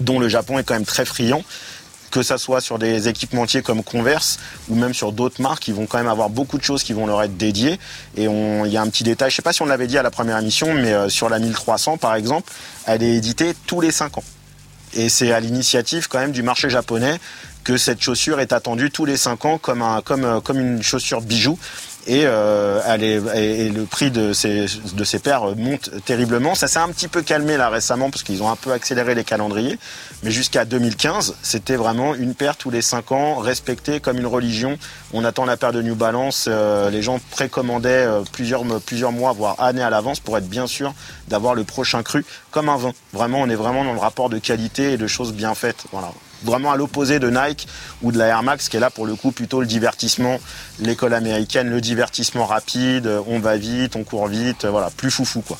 dont 0.00 0.18
le 0.18 0.28
Japon 0.28 0.58
est 0.58 0.64
quand 0.64 0.74
même 0.74 0.84
très 0.84 1.04
friand 1.04 1.42
que 2.10 2.24
ça 2.24 2.38
soit 2.38 2.60
sur 2.60 2.80
des 2.80 3.06
équipementiers 3.06 3.62
comme 3.62 3.84
Converse 3.84 4.40
ou 4.68 4.74
même 4.74 4.92
sur 4.94 5.12
d'autres 5.12 5.40
marques, 5.40 5.68
ils 5.68 5.74
vont 5.74 5.86
quand 5.86 5.98
même 5.98 6.08
avoir 6.08 6.28
beaucoup 6.28 6.58
de 6.58 6.64
choses 6.64 6.82
qui 6.82 6.92
vont 6.92 7.06
leur 7.06 7.22
être 7.22 7.36
dédiées. 7.36 7.78
Et 8.16 8.26
on- 8.26 8.64
il 8.64 8.72
y 8.72 8.76
a 8.76 8.82
un 8.82 8.88
petit 8.88 9.04
détail, 9.04 9.30
je 9.30 9.36
sais 9.36 9.42
pas 9.42 9.52
si 9.52 9.62
on 9.62 9.66
l'avait 9.66 9.86
dit 9.86 9.96
à 9.96 10.02
la 10.02 10.10
première 10.10 10.36
émission, 10.38 10.74
mais 10.74 10.92
euh, 10.92 11.08
sur 11.08 11.28
la 11.28 11.38
1300 11.38 11.98
par 11.98 12.16
exemple, 12.16 12.52
elle 12.86 13.04
est 13.04 13.14
éditée 13.14 13.54
tous 13.68 13.80
les 13.80 13.92
5 13.92 14.18
ans. 14.18 14.24
Et 14.94 15.08
c'est 15.08 15.32
à 15.32 15.40
l'initiative 15.40 16.08
quand 16.08 16.18
même 16.18 16.32
du 16.32 16.42
marché 16.42 16.70
japonais 16.70 17.18
que 17.64 17.76
cette 17.76 18.00
chaussure 18.02 18.40
est 18.40 18.52
attendue 18.52 18.90
tous 18.90 19.04
les 19.04 19.16
5 19.16 19.44
ans 19.44 19.58
comme, 19.58 19.84
comme 20.42 20.58
une 20.58 20.82
chaussure 20.82 21.20
bijou. 21.20 21.58
Et, 22.06 22.22
euh, 22.24 22.80
elle 22.86 23.04
est, 23.04 23.20
et, 23.36 23.68
le 23.68 23.84
prix 23.84 24.10
de 24.10 24.32
ces, 24.32 24.66
de 24.94 25.04
ces 25.04 25.18
paires 25.18 25.56
monte 25.56 25.90
terriblement. 26.04 26.54
Ça 26.54 26.66
s'est 26.68 26.78
un 26.78 26.88
petit 26.88 27.08
peu 27.08 27.22
calmé 27.22 27.56
là 27.56 27.68
récemment 27.68 28.10
parce 28.10 28.22
qu'ils 28.22 28.42
ont 28.42 28.50
un 28.50 28.56
peu 28.56 28.72
accéléré 28.72 29.14
les 29.14 29.24
calendriers. 29.24 29.78
Mais 30.22 30.30
jusqu'à 30.30 30.64
2015, 30.64 31.36
c'était 31.42 31.76
vraiment 31.76 32.14
une 32.14 32.34
paire 32.34 32.56
tous 32.56 32.70
les 32.70 32.82
5 32.82 33.12
ans, 33.12 33.36
respectée 33.36 34.00
comme 34.00 34.18
une 34.18 34.26
religion. 34.26 34.78
On 35.12 35.24
attend 35.24 35.44
la 35.44 35.56
paire 35.56 35.72
de 35.72 35.82
New 35.82 35.94
Balance. 35.94 36.46
euh, 36.48 36.90
les 36.90 37.02
gens 37.02 37.20
précommandaient 37.30 38.06
euh, 38.06 38.22
plusieurs, 38.32 38.64
plusieurs 38.80 39.12
mois, 39.12 39.32
voire 39.32 39.60
années 39.60 39.82
à 39.82 39.90
l'avance 39.90 40.20
pour 40.20 40.36
être 40.38 40.48
bien 40.48 40.66
sûr 40.66 40.94
d'avoir 41.28 41.54
le 41.54 41.64
prochain 41.64 42.02
cru 42.02 42.24
comme 42.50 42.68
un 42.68 42.76
vin. 42.76 42.92
Vraiment, 43.12 43.40
on 43.40 43.48
est 43.48 43.54
vraiment 43.54 43.84
dans 43.84 43.92
le 43.92 44.00
rapport 44.00 44.30
de 44.30 44.38
qualité 44.38 44.92
et 44.92 44.96
de 44.96 45.06
choses 45.06 45.32
bien 45.32 45.54
faites. 45.54 45.84
Voilà. 45.92 46.10
Vraiment 46.42 46.72
à 46.72 46.76
l'opposé 46.76 47.18
de 47.18 47.28
Nike 47.30 47.66
ou 48.02 48.12
de 48.12 48.18
la 48.18 48.26
Air 48.26 48.42
Max 48.42 48.68
qui 48.68 48.76
est 48.76 48.80
là 48.80 48.90
pour 48.90 49.06
le 49.06 49.14
coup 49.14 49.30
plutôt 49.30 49.60
le 49.60 49.66
divertissement, 49.66 50.38
l'école 50.78 51.14
américaine, 51.14 51.68
le 51.68 51.80
divertissement 51.80 52.46
rapide, 52.46 53.10
on 53.26 53.38
va 53.40 53.56
vite, 53.56 53.96
on 53.96 54.04
court 54.04 54.26
vite, 54.28 54.64
voilà, 54.64 54.90
plus 54.90 55.10
foufou 55.10 55.42
quoi. 55.42 55.58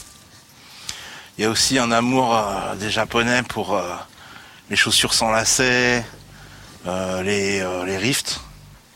Il 1.39 1.45
y 1.45 1.47
a 1.47 1.51
aussi 1.51 1.79
un 1.79 1.91
amour 1.93 2.37
euh, 2.37 2.75
des 2.77 2.91
Japonais 2.91 3.43
pour 3.43 3.75
euh, 3.77 3.83
les 4.69 4.77
chaussures 4.77 5.15
sans 5.15 5.31
lacets, 5.31 6.05
euh, 6.87 7.23
les, 7.23 7.61
euh, 7.61 7.85
les 7.85 7.97
rifts. 7.97 8.41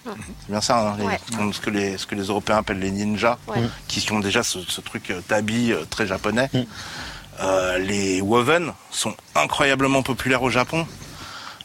C'est 0.04 0.50
bien 0.50 0.60
ça, 0.60 0.78
hein, 0.90 0.96
les- 0.98 1.06
Ouais. 1.06 1.18
comme 1.34 1.54
ce, 1.54 1.60
que 1.60 1.70
les, 1.70 1.96
ce 1.96 2.06
que 2.06 2.14
les 2.14 2.24
Européens 2.24 2.58
appellent 2.58 2.78
les 2.80 2.90
ninjas, 2.90 3.38
Ouais. 3.46 3.56
qui 3.88 4.06
ont 4.12 4.20
déjà 4.20 4.42
ce, 4.42 4.58
ce 4.60 4.82
truc 4.82 5.10
tabi 5.28 5.72
très 5.88 6.06
japonais. 6.06 6.50
Mm. 6.52 6.60
Euh, 7.40 7.78
les 7.78 8.20
woven 8.20 8.72
sont 8.90 9.14
incroyablement 9.34 10.02
populaires 10.02 10.42
au 10.42 10.50
Japon, 10.50 10.86
euh, 10.86 11.13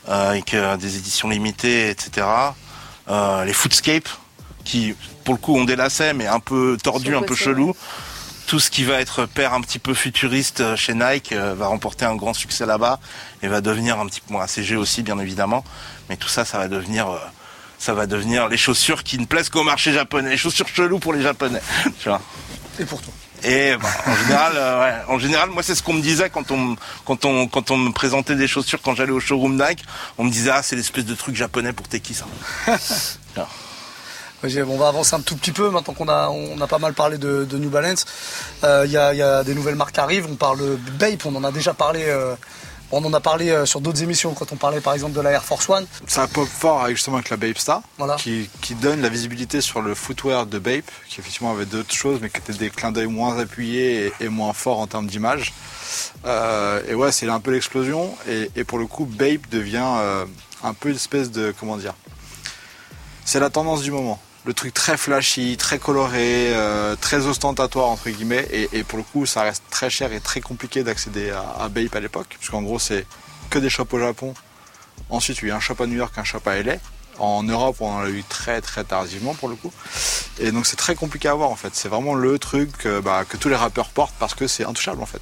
avec 0.08 0.54
euh, 0.54 0.78
des 0.78 0.98
éditions 0.98 1.30
limitées, 1.30 1.90
etc. 1.90 2.26
Euh, 3.10 3.44
les 3.46 3.54
footscape, 3.54 4.08
qui 4.64 4.96
pour 5.24 5.34
le 5.34 5.40
coup 5.40 5.56
ont 5.56 5.66
des 5.66 5.76
lacets, 5.76 6.14
mais 6.14 6.28
un 6.28 6.40
peu 6.40 6.78
tordus, 6.82 7.16
un 7.16 7.22
peu 7.22 7.36
chelous. 7.36 7.76
Tout 8.48 8.60
ce 8.60 8.72
qui 8.72 8.84
va 8.84 9.00
être 9.00 9.26
paire 9.26 9.54
un 9.54 9.62
petit 9.62 9.78
peu 9.78 9.94
futuriste 9.94 10.62
euh, 10.62 10.76
chez 10.76 10.96
Nike 10.96 11.34
euh, 11.34 11.54
va 11.54 11.68
remporter 11.68 12.06
un 12.06 12.16
grand 12.16 12.34
succès 12.34 12.66
là-bas 12.66 13.00
et 13.44 13.48
va 13.48 13.62
devenir 13.62 14.00
un 14.00 14.08
petit 14.08 14.22
peu 14.22 14.34
moins 14.34 14.44
ACG 14.44 14.76
aussi 14.76 15.04
bien 15.04 15.20
évidemment. 15.20 15.64
Mais 16.10 16.18
tout 16.18 16.30
ça, 16.30 16.46
ça 16.46 16.58
va 16.58 16.68
devenir, 16.68 17.10
euh, 17.10 17.20
ça 17.78 17.94
va 17.94 18.08
devenir 18.08 18.48
les 18.48 18.58
chaussures 18.58 19.04
qui 19.04 19.20
ne 19.20 19.26
plaisent 19.26 19.50
qu'au 19.50 19.64
marché 19.64 19.94
japonais, 19.94 20.32
les 20.32 20.38
chaussures 20.38 20.68
cheloues 20.68 20.98
pour 20.98 21.14
les 21.14 21.22
japonais. 21.22 21.62
Tu 22.02 22.10
vois. 22.10 22.22
Et 22.80 22.86
pour 22.86 23.02
toi? 23.02 23.14
Et 23.44 23.74
en 23.76 24.16
général, 24.16 24.52
euh, 24.56 25.00
en 25.08 25.20
général, 25.20 25.50
moi 25.50 25.64
c'est 25.64 25.76
ce 25.76 25.82
qu'on 25.84 25.94
me 25.94 26.02
disait 26.02 26.30
quand 26.30 26.52
on, 26.52 26.58
me- 26.58 27.92
présentait 27.92 28.36
des 28.36 28.48
chaussures 28.48 28.80
quand 28.82 28.96
j'allais 28.96 29.12
au 29.12 29.20
showroom 29.20 29.56
Nike. 29.62 29.84
On 30.18 30.24
me 30.26 30.30
disait 30.32 30.52
ah 30.54 30.62
c'est 30.62 30.76
l'espèce 30.76 31.06
de 31.06 31.16
truc 31.16 31.36
japonais 31.36 31.74
pour 31.74 31.88
t'es 31.88 32.00
qui 32.00 32.14
ça. 32.14 32.26
Vas-y, 34.42 34.62
On 34.64 34.78
va 34.78 34.88
avancer 34.88 35.16
un 35.16 35.22
tout 35.22 35.36
petit 35.36 35.52
peu 35.52 35.70
maintenant 35.70 35.94
qu'on 35.94 36.08
a, 36.08 36.68
pas 36.68 36.80
mal 36.80 36.94
parlé 36.94 37.18
de, 37.18 37.46
New 37.54 37.70
Balance. 37.70 38.06
Euh, 38.64 38.84
Il 38.86 38.92
y, 38.92 38.98
a, 38.98 39.44
des 39.44 39.54
nouvelles 39.54 39.76
marques 39.76 39.94
qui 39.94 40.00
arrivent. 40.00 40.28
On 40.30 40.36
parle 40.36 40.78
Bape, 41.00 41.26
on 41.26 41.36
en 41.36 41.44
a 41.44 41.52
déjà 41.52 41.74
parlé. 41.74 42.06
euh, 42.08 42.36
on 42.92 43.04
en 43.06 43.14
a 43.14 43.20
parlé 43.20 43.50
euh, 43.50 43.66
sur 43.66 43.82
d'autres 43.82 44.02
émissions 44.04 44.34
quand 44.34 44.52
on 44.52 44.56
parlait 44.56 44.82
par 44.82 44.94
exemple 44.94 45.14
de 45.14 45.22
la 45.22 45.32
Air 45.32 45.44
Force 45.44 45.70
One. 45.70 45.86
Ça 46.08 46.28
pop 46.28 46.48
fort 46.48 46.84
avec, 46.84 46.96
justement 46.96 47.18
avec 47.18 47.30
la 47.30 47.38
Bape 47.38 47.58
Star, 47.58 47.82
Voilà. 47.98 48.16
qui, 48.16 48.50
qui 48.62 48.76
donne 48.76 49.02
la 49.02 49.10
visibilité 49.10 49.62
sur 49.62 49.82
le 49.82 49.94
footwear 49.96 50.46
de 50.46 50.60
Bape, 50.60 50.90
qui 51.08 51.20
effectivement 51.20 51.52
avait 51.52 51.66
d'autres 51.66 51.94
choses, 51.94 52.20
mais 52.22 52.30
qui 52.30 52.38
étaient 52.38 52.54
des 52.54 52.70
clins 52.70 52.92
d'œil 52.92 53.08
moins 53.08 53.38
appuyés 53.40 54.08
et, 54.08 54.14
et 54.26 54.30
moins 54.30 54.54
forts 54.54 54.80
en 54.80 54.88
termes 54.88 55.08
d'image. 55.08 55.54
Euh, 56.26 56.82
et 56.88 56.94
ouais, 56.96 57.12
c'est 57.12 57.28
un 57.30 57.40
peu 57.40 57.52
l'explosion. 57.52 58.14
Et, 58.28 58.50
et 58.56 58.64
pour 58.64 58.78
le 58.80 58.86
coup, 58.88 59.06
Bape 59.06 59.50
devient 59.52 59.84
euh, 59.98 60.26
un 60.64 60.74
peu 60.74 60.90
une 60.90 60.96
espèce 60.96 61.32
de. 61.32 61.54
Comment 61.60 61.78
dire 61.78 61.94
C'est 63.26 63.40
la 63.40 63.50
tendance 63.50 63.82
du 63.82 63.92
moment. 63.92 64.20
Le 64.50 64.56
truc 64.56 64.74
très 64.74 64.98
flashy, 64.98 65.58
très 65.58 65.78
coloré, 65.78 66.56
euh, 66.56 66.96
très 66.96 67.28
ostentatoire, 67.28 67.90
entre 67.90 68.10
guillemets. 68.10 68.48
Et, 68.52 68.80
et 68.80 68.84
pour 68.84 68.98
le 68.98 69.04
coup, 69.04 69.28
ça 69.28 69.44
reste 69.44 69.62
très 69.70 69.92
cher 69.92 70.12
et 70.12 70.20
très 70.20 70.42
compliqué 70.42 70.82
d'accéder 70.82 71.30
à, 71.30 71.64
à 71.66 71.70
Bape 71.70 71.96
à 71.96 72.00
l'époque. 72.00 72.36
Puisqu'en 72.40 72.64
gros, 72.64 72.80
c'est 72.80 73.06
que 73.52 73.60
des 73.60 73.70
shops 73.70 73.94
au 73.94 74.00
Japon. 74.00 74.34
Ensuite, 75.12 75.38
il 75.44 75.50
y 75.50 75.52
a 75.52 75.56
un 75.56 75.60
shop 75.60 75.76
à 75.84 75.86
New 75.86 75.98
York, 75.98 76.18
un 76.18 76.24
shop 76.24 76.42
à 76.48 76.64
LA. 76.64 76.78
En 77.20 77.44
Europe, 77.44 77.76
on 77.80 77.92
en 77.92 78.00
a 78.00 78.10
eu 78.10 78.24
très 78.24 78.60
très 78.60 78.84
tardivement 78.84 79.36
pour 79.36 79.50
le 79.50 79.56
coup. 79.56 79.72
Et 80.40 80.52
donc 80.52 80.66
c'est 80.66 80.78
très 80.78 80.96
compliqué 80.96 81.28
à 81.28 81.34
avoir 81.34 81.52
en 81.52 81.56
fait. 81.56 81.76
C'est 81.76 81.90
vraiment 81.90 82.16
le 82.16 82.40
truc 82.40 82.88
euh, 82.88 83.02
bah, 83.02 83.26
que 83.30 83.38
tous 83.38 83.50
les 83.50 83.56
rappeurs 83.56 83.90
portent 83.90 84.16
parce 84.18 84.34
que 84.34 84.48
c'est 84.48 84.66
intouchable 84.66 85.04
en 85.04 85.06
fait. 85.06 85.22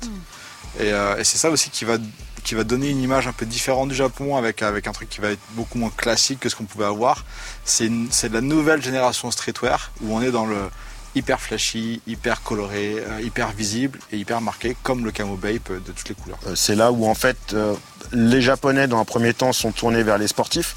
Et, 0.79 0.93
euh, 0.93 1.17
et 1.17 1.25
c'est 1.25 1.37
ça 1.37 1.49
aussi 1.49 1.69
qui 1.69 1.83
va, 1.83 1.97
qui 2.47 2.55
va 2.55 2.63
donner 2.63 2.89
une 2.89 3.01
image 3.01 3.27
un 3.27 3.33
peu 3.33 3.45
différente 3.45 3.89
du 3.89 3.95
Japon 3.95 4.37
avec, 4.37 4.61
avec 4.61 4.87
un 4.87 4.93
truc 4.93 5.09
qui 5.09 5.19
va 5.19 5.31
être 5.31 5.41
beaucoup 5.51 5.77
moins 5.77 5.91
classique 5.95 6.39
que 6.39 6.47
ce 6.47 6.55
qu'on 6.55 6.63
pouvait 6.63 6.85
avoir. 6.85 7.25
C'est 7.65 7.89
de 7.89 8.33
la 8.33 8.39
nouvelle 8.39 8.81
génération 8.81 9.29
streetwear 9.31 9.91
où 10.01 10.15
on 10.15 10.21
est 10.21 10.31
dans 10.31 10.45
le 10.45 10.57
hyper 11.13 11.41
flashy, 11.41 12.01
hyper 12.07 12.43
coloré, 12.43 12.95
euh, 12.99 13.21
hyper 13.21 13.51
visible 13.51 13.99
et 14.13 14.17
hyper 14.17 14.39
marqué 14.39 14.77
comme 14.81 15.03
le 15.03 15.11
camo 15.11 15.35
Bape 15.35 15.71
euh, 15.71 15.79
de 15.79 15.91
toutes 15.91 16.07
les 16.07 16.15
couleurs. 16.15 16.39
Euh, 16.47 16.55
c'est 16.55 16.75
là 16.75 16.93
où 16.93 17.05
en 17.05 17.15
fait 17.15 17.53
les 18.13 18.41
Japonais 18.41 18.87
dans 18.87 18.99
un 18.99 19.05
premier 19.05 19.33
temps 19.33 19.51
sont 19.51 19.73
tournés 19.73 20.03
vers 20.03 20.17
les 20.17 20.27
sportifs 20.27 20.75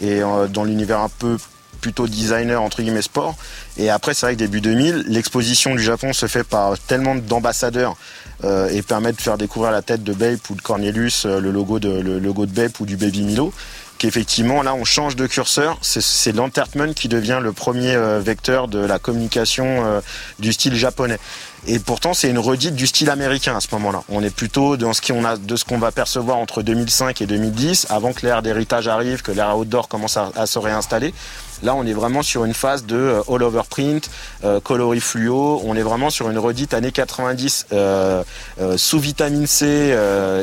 et 0.00 0.20
dans 0.20 0.62
l'univers 0.62 1.00
un 1.00 1.08
peu 1.08 1.36
plutôt 1.80 2.06
designer 2.06 2.62
entre 2.62 2.82
guillemets 2.82 3.02
sport 3.02 3.34
et 3.76 3.90
après 3.90 4.14
c'est 4.14 4.26
vrai 4.26 4.34
que 4.34 4.38
début 4.38 4.60
2000 4.60 5.06
l'exposition 5.08 5.74
du 5.74 5.82
Japon 5.82 6.12
se 6.12 6.26
fait 6.26 6.44
par 6.44 6.78
tellement 6.78 7.16
d'ambassadeurs 7.16 7.96
euh, 8.44 8.68
et 8.68 8.82
permet 8.82 9.12
de 9.12 9.20
faire 9.20 9.36
découvrir 9.38 9.72
la 9.72 9.82
tête 9.82 10.04
de 10.04 10.12
Bape 10.12 10.48
ou 10.50 10.54
de 10.54 10.62
Cornelius 10.62 11.24
euh, 11.26 11.40
le 11.40 11.50
logo 11.50 11.78
de 11.78 11.88
le 11.88 12.18
logo 12.18 12.46
de 12.46 12.52
Bape 12.52 12.78
ou 12.80 12.86
du 12.86 12.96
Baby 12.96 13.22
Milo 13.22 13.52
qu'effectivement 13.98 14.62
là 14.62 14.74
on 14.74 14.84
change 14.84 15.16
de 15.16 15.26
curseur 15.26 15.76
c'est- 15.82 16.00
c'est 16.00 16.30
l'entertainment 16.30 16.92
qui 16.94 17.08
devient 17.08 17.40
le 17.42 17.52
premier 17.52 17.94
euh, 17.96 18.20
vecteur 18.20 18.68
de 18.68 18.78
la 18.78 19.00
communication 19.00 19.66
euh, 19.84 20.00
du 20.38 20.52
style 20.52 20.74
japonais 20.76 21.18
et 21.66 21.80
pourtant, 21.80 22.14
c'est 22.14 22.30
une 22.30 22.38
redite 22.38 22.76
du 22.76 22.86
style 22.86 23.10
américain 23.10 23.56
à 23.56 23.60
ce 23.60 23.66
moment-là. 23.72 24.02
On 24.08 24.22
est 24.22 24.34
plutôt 24.34 24.76
dans 24.76 24.92
ce 24.94 25.02
qu'on 25.02 25.24
a, 25.24 25.36
de 25.36 25.56
ce 25.56 25.64
qu'on 25.64 25.76
va 25.76 25.90
percevoir 25.90 26.36
entre 26.38 26.62
2005 26.62 27.20
et 27.20 27.26
2010, 27.26 27.88
avant 27.90 28.12
que 28.12 28.24
l'ère 28.24 28.42
d'héritage 28.42 28.86
arrive, 28.86 29.22
que 29.22 29.32
l'ère 29.32 29.58
outdoor 29.58 29.88
commence 29.88 30.16
à, 30.16 30.30
à 30.36 30.46
se 30.46 30.58
réinstaller. 30.60 31.12
Là, 31.62 31.74
on 31.74 31.84
est 31.86 31.92
vraiment 31.92 32.22
sur 32.22 32.44
une 32.44 32.54
phase 32.54 32.84
de 32.86 32.96
euh, 32.96 33.22
all 33.28 33.42
over 33.42 33.62
print, 33.68 34.08
euh, 34.44 34.60
coloris 34.60 35.00
fluo. 35.00 35.60
On 35.64 35.74
est 35.74 35.82
vraiment 35.82 36.10
sur 36.10 36.30
une 36.30 36.38
redite 36.38 36.74
années 36.74 36.92
90 36.92 37.66
euh, 37.72 38.22
sous 38.76 38.98
vitamine 39.00 39.46
C 39.46 39.66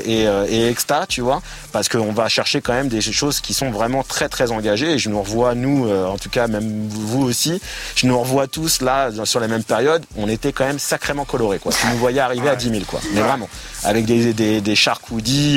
et, 0.06 0.24
et 0.50 0.68
extra, 0.70 1.06
tu 1.08 1.22
vois, 1.22 1.42
parce 1.72 1.88
qu'on 1.90 2.12
va 2.12 2.28
chercher 2.28 2.62
quand 2.62 2.74
même 2.74 2.88
des 2.90 3.02
choses 3.02 3.40
qui 3.40 3.54
sont 3.54 3.72
vraiment 3.72 4.04
très 4.04 4.28
très 4.30 4.52
engagées. 4.52 4.92
Et 4.94 5.00
je 5.00 5.10
nous 5.10 5.22
revois 5.22 5.56
nous, 5.56 5.90
en 5.90 6.18
tout 6.18 6.30
cas 6.30 6.48
même 6.48 6.88
vous 6.90 7.24
aussi, 7.24 7.62
je 7.96 8.08
nous 8.08 8.20
revois 8.20 8.48
tous 8.48 8.82
là 8.82 9.10
sur 9.24 9.40
la 9.40 9.48
même 9.48 9.64
période. 9.64 10.04
On 10.18 10.28
était 10.28 10.52
quand 10.52 10.66
même 10.66 10.80
sacrément 10.80 10.96
sacrément 10.96 11.26
coloré, 11.26 11.60
quoi. 11.60 11.72
Tu 11.74 11.86
nous 11.88 11.98
voyais 11.98 12.22
arriver 12.22 12.50
à 12.50 12.56
10 12.56 12.70
000, 12.70 12.82
quoi. 12.88 13.00
Mais 13.14 13.22
vraiment, 13.22 13.50
avec 13.84 14.06
des 14.06 14.34
des, 14.34 14.62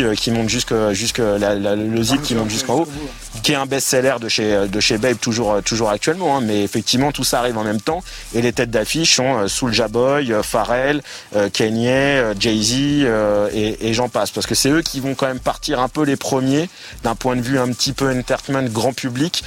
euh, 0.02 0.14
qui 0.14 0.30
montent 0.30 0.48
jusque 0.48 0.74
jusque 0.92 1.18
la- 1.18 1.54
la- 1.54 1.76
le 1.76 2.02
zip 2.02 2.20
qui 2.22 2.34
monte 2.34 2.50
jusqu'en 2.50 2.74
haut, 2.80 2.88
qui 3.42 3.52
est 3.52 3.54
un 3.54 3.66
best-seller 3.66 4.16
de 4.20 4.28
chez 4.28 4.66
de 4.66 4.80
chez 4.80 4.98
Babe 4.98 5.16
toujours 5.20 5.47
euh, 5.50 5.60
toujours 5.60 5.90
actuellement. 5.90 6.36
hein. 6.36 6.40
mais 6.40 6.62
effectivement, 6.62 7.12
tout 7.12 7.24
ça 7.24 7.40
arrive 7.40 7.58
en 7.58 7.64
même 7.64 7.80
temps 7.80 8.02
et 8.34 8.42
les 8.42 8.52
têtes 8.52 8.70
d'affiche 8.70 9.16
sont 9.16 9.38
euh, 9.38 9.48
Soulja 9.48 9.88
Boy, 9.88 10.32
euh, 10.32 10.42
Pharrell, 10.42 11.02
Kanye, 11.52 12.34
Jay-Z 12.38 12.72
et, 13.54 13.88
et 13.88 13.94
j'en 13.94 14.08
passe 14.08 14.30
parce 14.30 14.46
que 14.46 14.54
c'est 14.54 14.70
eux 14.70 14.82
qui 14.82 15.00
vont 15.00 15.14
quand 15.14 15.26
même 15.26 15.40
partir 15.40 15.80
un 15.80 15.88
peu 15.88 16.02
les 16.04 16.16
premiers 16.16 16.68
d'un 17.02 17.14
point 17.14 17.36
de 17.36 17.42
vue 17.42 17.58
un 17.58 17.68
petit 17.68 17.92
peu 17.92 18.10
entertainment 18.10 18.62
grand 18.68 18.92
public 18.92 19.44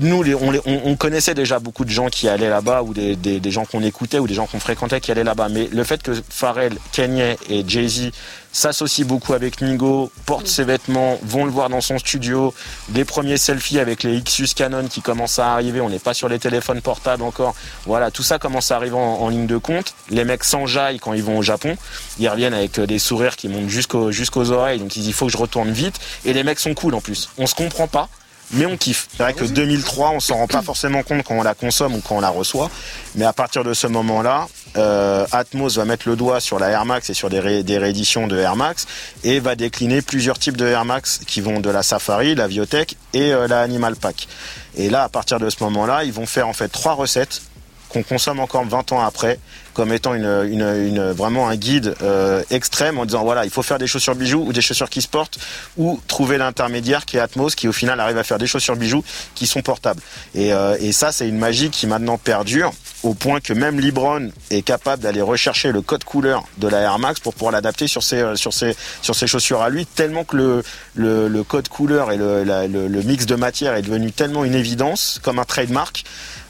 nous, 0.00 0.22
les- 0.22 0.34
on, 0.34 0.50
les- 0.50 0.60
on- 0.66 0.82
on 0.86 0.96
connaissait 0.96 1.34
déjà 1.34 1.58
beaucoup 1.58 1.84
de 1.84 1.90
gens 1.90 2.08
qui 2.08 2.28
allaient 2.28 2.48
là-bas, 2.50 2.82
ou 2.82 2.92
des, 2.94 3.50
gens 3.50 3.64
qu'on 3.64 3.82
écoutait, 3.82 4.18
ou 4.18 4.26
des 4.26 4.34
gens 4.34 4.46
qu'on 4.46 4.60
fréquentait 4.60 5.00
qui 5.00 5.10
allaient 5.12 5.24
là-bas. 5.24 5.48
Mais 5.48 5.68
le 5.72 5.84
fait 5.84 6.02
que 6.02 6.12
Pharrell, 6.28 6.76
Kanye 6.92 7.36
et 7.48 7.64
Jay-Z 7.66 8.10
s'associent 8.52 9.04
beaucoup 9.06 9.34
avec 9.34 9.60
Nigo, 9.60 10.10
portent 10.24 10.46
ses 10.48 10.64
vêtements, 10.64 11.18
vont 11.22 11.44
le 11.44 11.50
voir 11.50 11.68
dans 11.68 11.80
son 11.82 11.98
studio, 11.98 12.54
des 12.88 13.04
premiers 13.04 13.36
selfies 13.36 13.78
avec 13.78 14.02
les 14.02 14.20
Xus 14.22 14.54
Canon 14.54 14.88
qui 14.88 15.02
commencent 15.02 15.38
à 15.38 15.52
arriver, 15.52 15.80
on 15.80 15.90
n'est 15.90 15.98
pas 15.98 16.14
sur 16.14 16.28
les 16.28 16.38
téléphones 16.38 16.80
portables 16.80 17.22
encore. 17.22 17.54
Voilà, 17.84 18.10
tout 18.10 18.22
ça 18.22 18.38
commence 18.38 18.70
à 18.70 18.76
arriver 18.76 18.96
en, 18.96 19.28
ligne 19.28 19.46
de 19.46 19.58
compte. 19.58 19.94
Les 20.10 20.24
mecs 20.24 20.42
s'enjaillent 20.44 20.98
quand 20.98 21.12
ils 21.12 21.22
vont 21.22 21.38
au 21.38 21.42
Japon, 21.42 21.76
ils 22.18 22.28
reviennent 22.28 22.54
avec 22.54 22.78
euh, 22.78 22.86
des 22.86 22.98
sourires 22.98 23.36
qui 23.36 23.48
montent 23.48 23.68
jusqu'aux 23.68 24.10
jusqu'aux 24.10 24.50
oreilles, 24.50 24.78
donc 24.78 24.96
ils 24.96 25.00
disent 25.00 25.08
il 25.08 25.12
faut 25.12 25.26
que 25.26 25.32
je 25.32 25.36
retourne 25.38 25.70
vite. 25.70 26.00
Et 26.24 26.32
les 26.32 26.42
mecs 26.42 26.58
sont 26.58 26.74
cool 26.74 26.94
en 26.94 27.00
plus. 27.00 27.28
On 27.38 27.46
se 27.46 27.54
comprend 27.54 27.88
pas 27.88 28.08
mais 28.52 28.66
on 28.66 28.76
kiffe. 28.76 29.08
C'est 29.16 29.22
vrai 29.22 29.34
que 29.34 29.44
2003, 29.44 30.10
on 30.10 30.20
s'en 30.20 30.36
rend 30.36 30.46
pas 30.46 30.62
forcément 30.62 31.02
compte 31.02 31.22
quand 31.24 31.34
on 31.36 31.42
la 31.42 31.54
consomme 31.54 31.94
ou 31.94 32.00
quand 32.00 32.16
on 32.16 32.20
la 32.20 32.30
reçoit, 32.30 32.70
mais 33.14 33.24
à 33.24 33.32
partir 33.32 33.64
de 33.64 33.74
ce 33.74 33.86
moment-là, 33.86 34.48
euh, 34.76 35.26
Atmos 35.32 35.76
va 35.76 35.84
mettre 35.84 36.08
le 36.08 36.16
doigt 36.16 36.40
sur 36.40 36.58
la 36.58 36.68
Air 36.68 36.84
Max 36.84 37.08
et 37.10 37.14
sur 37.14 37.30
des, 37.30 37.40
ré- 37.40 37.62
des 37.62 37.78
rééditions 37.78 38.26
de 38.26 38.36
Air 38.38 38.56
Max 38.56 38.86
et 39.24 39.40
va 39.40 39.54
décliner 39.56 40.02
plusieurs 40.02 40.38
types 40.38 40.56
de 40.56 40.66
Air 40.66 40.84
Max 40.84 41.20
qui 41.26 41.40
vont 41.40 41.60
de 41.60 41.70
la 41.70 41.82
Safari, 41.82 42.34
la 42.34 42.46
Viotech 42.46 42.96
et 43.14 43.32
euh, 43.32 43.48
la 43.48 43.60
Animal 43.62 43.96
Pack. 43.96 44.28
Et 44.76 44.90
là, 44.90 45.04
à 45.04 45.08
partir 45.08 45.40
de 45.40 45.48
ce 45.48 45.56
moment-là, 45.64 46.04
ils 46.04 46.12
vont 46.12 46.26
faire 46.26 46.46
en 46.48 46.52
fait 46.52 46.68
trois 46.68 46.92
recettes 46.92 47.40
qu'on 47.88 48.02
consomme 48.02 48.40
encore 48.40 48.64
20 48.64 48.92
ans 48.92 49.00
après 49.02 49.38
comme 49.74 49.92
étant 49.92 50.14
une, 50.14 50.24
une, 50.50 50.62
une- 50.86 51.10
vraiment 51.12 51.48
un 51.48 51.56
guide 51.56 51.94
euh, 52.02 52.42
extrême 52.50 52.98
en 52.98 53.04
disant 53.04 53.24
voilà 53.24 53.44
il 53.44 53.50
faut 53.50 53.62
faire 53.62 53.78
des 53.78 53.86
chaussures 53.86 54.14
bijoux 54.14 54.42
ou 54.46 54.52
des 54.54 54.62
chaussures 54.62 54.88
qui 54.88 55.02
se 55.02 55.08
portent 55.08 55.38
ou 55.76 56.00
trouver 56.08 56.38
l'intermédiaire 56.38 57.04
qui 57.04 57.18
est 57.18 57.20
Atmos 57.20 57.54
qui 57.54 57.68
au 57.68 57.72
final 57.72 58.00
arrive 58.00 58.16
à 58.18 58.24
faire 58.24 58.38
des 58.38 58.46
chaussures 58.46 58.76
bijoux 58.76 59.04
qui 59.34 59.46
sont 59.46 59.60
portables. 59.62 60.00
Et, 60.34 60.52
euh, 60.54 60.76
et 60.80 60.92
ça 60.92 61.12
c'est 61.12 61.28
une 61.28 61.38
magie 61.38 61.68
qui 61.70 61.86
maintenant 61.86 62.16
perdure 62.18 62.72
au 63.02 63.12
point 63.14 63.40
que 63.40 63.52
même 63.52 63.78
Libron 63.78 64.30
est 64.50 64.62
capable 64.62 65.02
d'aller 65.02 65.20
rechercher 65.20 65.70
le 65.72 65.82
code 65.82 66.04
couleur 66.04 66.44
de 66.56 66.66
la 66.68 66.78
Air 66.80 66.98
Max 66.98 67.20
pour 67.20 67.34
pouvoir 67.34 67.52
l'adapter 67.52 67.86
sur 67.86 68.02
ses, 68.02 68.34
sur, 68.36 68.52
ses, 68.54 68.74
sur 69.02 69.14
ses 69.14 69.26
chaussures 69.26 69.60
à 69.62 69.68
lui 69.68 69.84
tellement 69.86 70.24
que 70.24 70.36
le, 70.36 71.28
le, 71.28 71.44
code 71.44 71.68
couleur 71.68 72.10
et 72.12 72.16
le, 72.16 72.42
le, 72.44 72.88
le 72.88 73.02
mix 73.02 73.26
de 73.26 73.34
matière 73.36 73.74
est 73.74 73.82
devenu 73.82 74.10
tellement 74.10 74.44
une 74.44 74.54
évidence 74.54 75.20
comme 75.22 75.38
un 75.38 75.44
trademark 75.44 76.02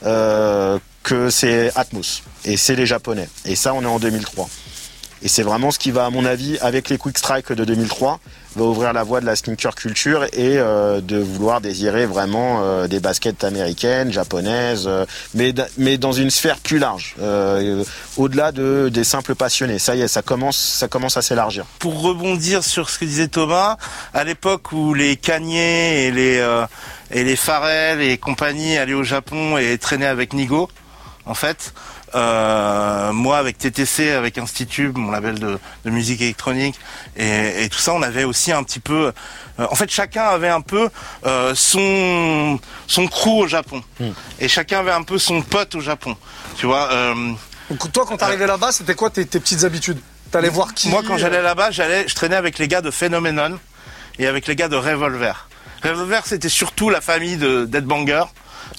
euh, 0.05 0.79
que 1.07 1.31
c'est 1.31 1.71
Atmos 1.77 2.25
et 2.45 2.57
c'est 2.57 2.75
les 2.75 2.85
japonais 2.85 3.29
et 3.45 3.55
ça 3.55 3.73
on 3.75 3.83
est 3.83 3.87
en 3.87 4.01
2003 4.01 4.49
et 5.23 5.29
c'est 5.29 5.45
vraiment 5.45 5.71
ce 5.71 5.79
qui 5.79 5.93
va 5.93 6.05
à 6.05 6.11
mon 6.11 6.25
avis 6.25 6.59
avec 6.61 6.89
les 6.89 6.99
Quick 6.99 7.17
Strike 7.17 7.53
de 7.53 7.65
2003 7.65 8.19
va 8.57 8.65
ouvrir 8.65 8.93
la 8.93 9.03
voie 9.03 9.21
de 9.21 9.27
la 9.27 9.37
sneaker 9.37 9.75
culture 9.75 10.25
et 10.25 10.59
euh, 10.59 11.01
de 11.01 11.19
vouloir 11.19 11.61
désirer 11.61 12.07
vraiment 12.07 12.63
euh, 12.63 12.89
des 12.89 13.01
baskets 13.01 13.45
américaines, 13.45 14.11
japonaises, 14.13 14.87
euh, 14.87 15.05
mais, 15.35 15.55
mais 15.79 15.99
dans 15.99 16.13
une 16.13 16.31
sphère 16.31 16.59
plus 16.59 16.79
large, 16.79 17.17
au-delà 18.17 18.53
de, 18.53 18.89
des 18.93 19.05
simples 19.05 19.35
passionnés. 19.35 19.79
Ça 19.79 19.95
y 19.95 20.01
est, 20.01 20.09
ça 20.09 20.23
commence, 20.23 20.57
ça 20.57 20.89
commence 20.89 21.17
à 21.17 21.23
s'élargir. 21.23 21.67
pour 21.79 22.01
rebondir 22.01 22.65
sur 22.65 22.89
ce 22.89 22.99
que 22.99 23.05
disait 23.05 23.29
Thomas, 23.29 23.77
à 24.15 24.25
l'époque 24.25 24.73
où 24.73 24.95
les 24.95 25.17
Kanye 25.17 25.59
et 25.59 26.11
les 26.11 26.65
et 27.13 27.23
les 27.23 27.37
Pharrell 27.37 28.01
et 28.01 28.19
compagnie 28.19 28.77
allaient 28.79 28.95
au 28.95 29.05
Japon 29.05 29.59
et 29.59 29.79
traînaient 29.79 30.07
avec 30.07 30.33
Nigo, 30.33 30.69
en 31.27 31.35
fait, 31.35 31.75
euh, 32.15 33.13
moi 33.13 33.39
avec 33.39 33.59
TTC, 33.59 34.11
avec 34.13 34.39
Institut, 34.39 34.93
mon 34.95 35.11
label 35.11 35.39
de, 35.39 35.59
de 35.85 35.91
musique 35.91 36.21
électronique 36.21 36.79
et, 37.17 37.65
et 37.65 37.69
tout 37.69 37.79
ça, 37.79 37.93
on 37.93 38.03
avait 38.03 38.25
aussi 38.25 38.53
un 38.53 38.63
petit 38.63 38.81
peu, 38.81 39.13
euh, 39.61 39.67
en 39.71 39.75
fait, 39.75 39.91
chacun 39.91 40.25
avait 40.25 40.49
un 40.49 40.61
peu 40.61 40.89
euh, 41.27 41.53
son 41.55 42.59
son 42.87 43.07
crew 43.09 43.41
au 43.41 43.47
Japon 43.49 43.83
et 44.39 44.49
chacun 44.49 44.79
avait 44.81 44.93
un 44.93 45.03
peu 45.03 45.19
son 45.19 45.43
pote 45.43 45.75
au 45.75 45.81
Japon, 45.81 46.17
tu 46.57 46.67
vois. 46.67 46.91
euh, 46.93 47.33
Donc 47.71 47.93
toi, 47.93 48.05
quand 48.09 48.17
t'arrivais 48.17 48.47
là-bas, 48.47 48.73
c'était 48.73 48.95
quoi 48.95 49.11
tes, 49.11 49.27
tes 49.27 49.41
petites 49.41 49.65
habitudes? 49.65 49.99
T'allais 50.31 50.49
voir 50.49 50.75
qui 50.75 50.89
Moi, 50.89 51.03
quand 51.07 51.19
j'allais 51.19 51.43
là-bas, 51.43 51.71
j'allais, 51.71 52.07
je 52.09 52.15
traînais 52.15 52.37
avec 52.37 52.59
les 52.59 52.67
gars 52.69 52.81
de 52.83 52.91
Phenomenon 52.91 53.59
et 54.19 54.27
avec 54.27 54.47
les 54.47 54.57
gars 54.57 54.69
de 54.69 54.77
Revolver. 54.77 55.49
Revolver, 55.83 56.23
c'était 56.27 56.49
surtout 56.49 56.89
la 56.91 57.01
famille 57.01 57.37
de 57.37 57.65
Deadbanger. 57.65 58.25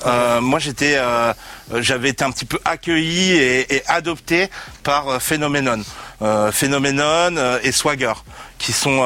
Euh, 0.05 0.41
moi, 0.41 0.59
j'étais, 0.59 0.95
euh, 0.97 1.33
j'avais 1.73 2.09
été 2.09 2.23
un 2.23 2.31
petit 2.31 2.45
peu 2.45 2.59
accueilli 2.65 3.31
et, 3.31 3.75
et 3.77 3.83
adopté 3.87 4.49
par 4.83 5.07
euh, 5.07 5.19
Phenomenon, 5.19 5.81
euh, 6.21 6.51
Phenomenon 6.51 7.35
euh, 7.37 7.59
et 7.63 7.71
Swagger, 7.71 8.13
qui 8.59 8.73
sont 8.73 9.03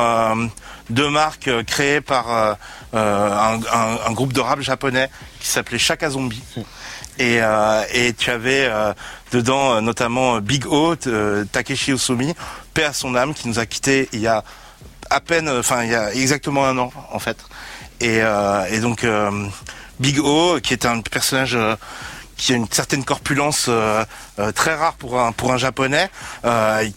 deux 0.89 1.09
marques 1.09 1.49
créées 1.65 2.01
par 2.01 2.29
un, 2.29 2.57
un- 2.93 3.59
un 4.05 4.11
groupe 4.11 4.33
de 4.33 4.41
rap 4.41 4.59
japonais 4.59 5.09
qui 5.39 5.47
s'appelait 5.47 5.77
Shaka 5.79 6.09
Zombie. 6.09 6.43
Et, 7.19 7.39
et 7.93 8.13
tu 8.13 8.29
avais 8.31 8.69
dedans 9.31 9.81
notamment 9.81 10.39
Big 10.39 10.65
O, 10.67 10.95
Takeshi 11.51 11.93
Osumi, 11.93 12.33
paix 12.73 12.85
à 12.85 12.93
son 12.93 13.15
âme, 13.15 13.33
qui 13.33 13.47
nous 13.47 13.59
a 13.59 13.65
quittés 13.65 14.09
il 14.13 14.19
y 14.21 14.27
a 14.27 14.43
à 15.09 15.19
peine, 15.19 15.49
enfin 15.49 15.83
il 15.83 15.91
y 15.91 15.95
a 15.95 16.13
exactement 16.13 16.65
un 16.65 16.77
an 16.77 16.91
en 17.11 17.19
fait. 17.19 17.37
Et, 17.99 18.19
et 18.69 18.79
donc 18.79 19.05
Big 20.01 20.19
O, 20.19 20.59
qui 20.61 20.73
est 20.73 20.87
un 20.87 20.99
personnage 21.01 21.55
euh, 21.55 21.75
qui 22.35 22.53
a 22.53 22.55
une 22.55 22.67
certaine 22.71 23.03
corpulence 23.03 23.67
euh, 23.69 24.03
euh, 24.39 24.51
très 24.51 24.73
rare 24.73 24.95
pour 24.95 25.19
un 25.19 25.31
pour 25.31 25.53
un 25.53 25.57
japonais, 25.57 26.09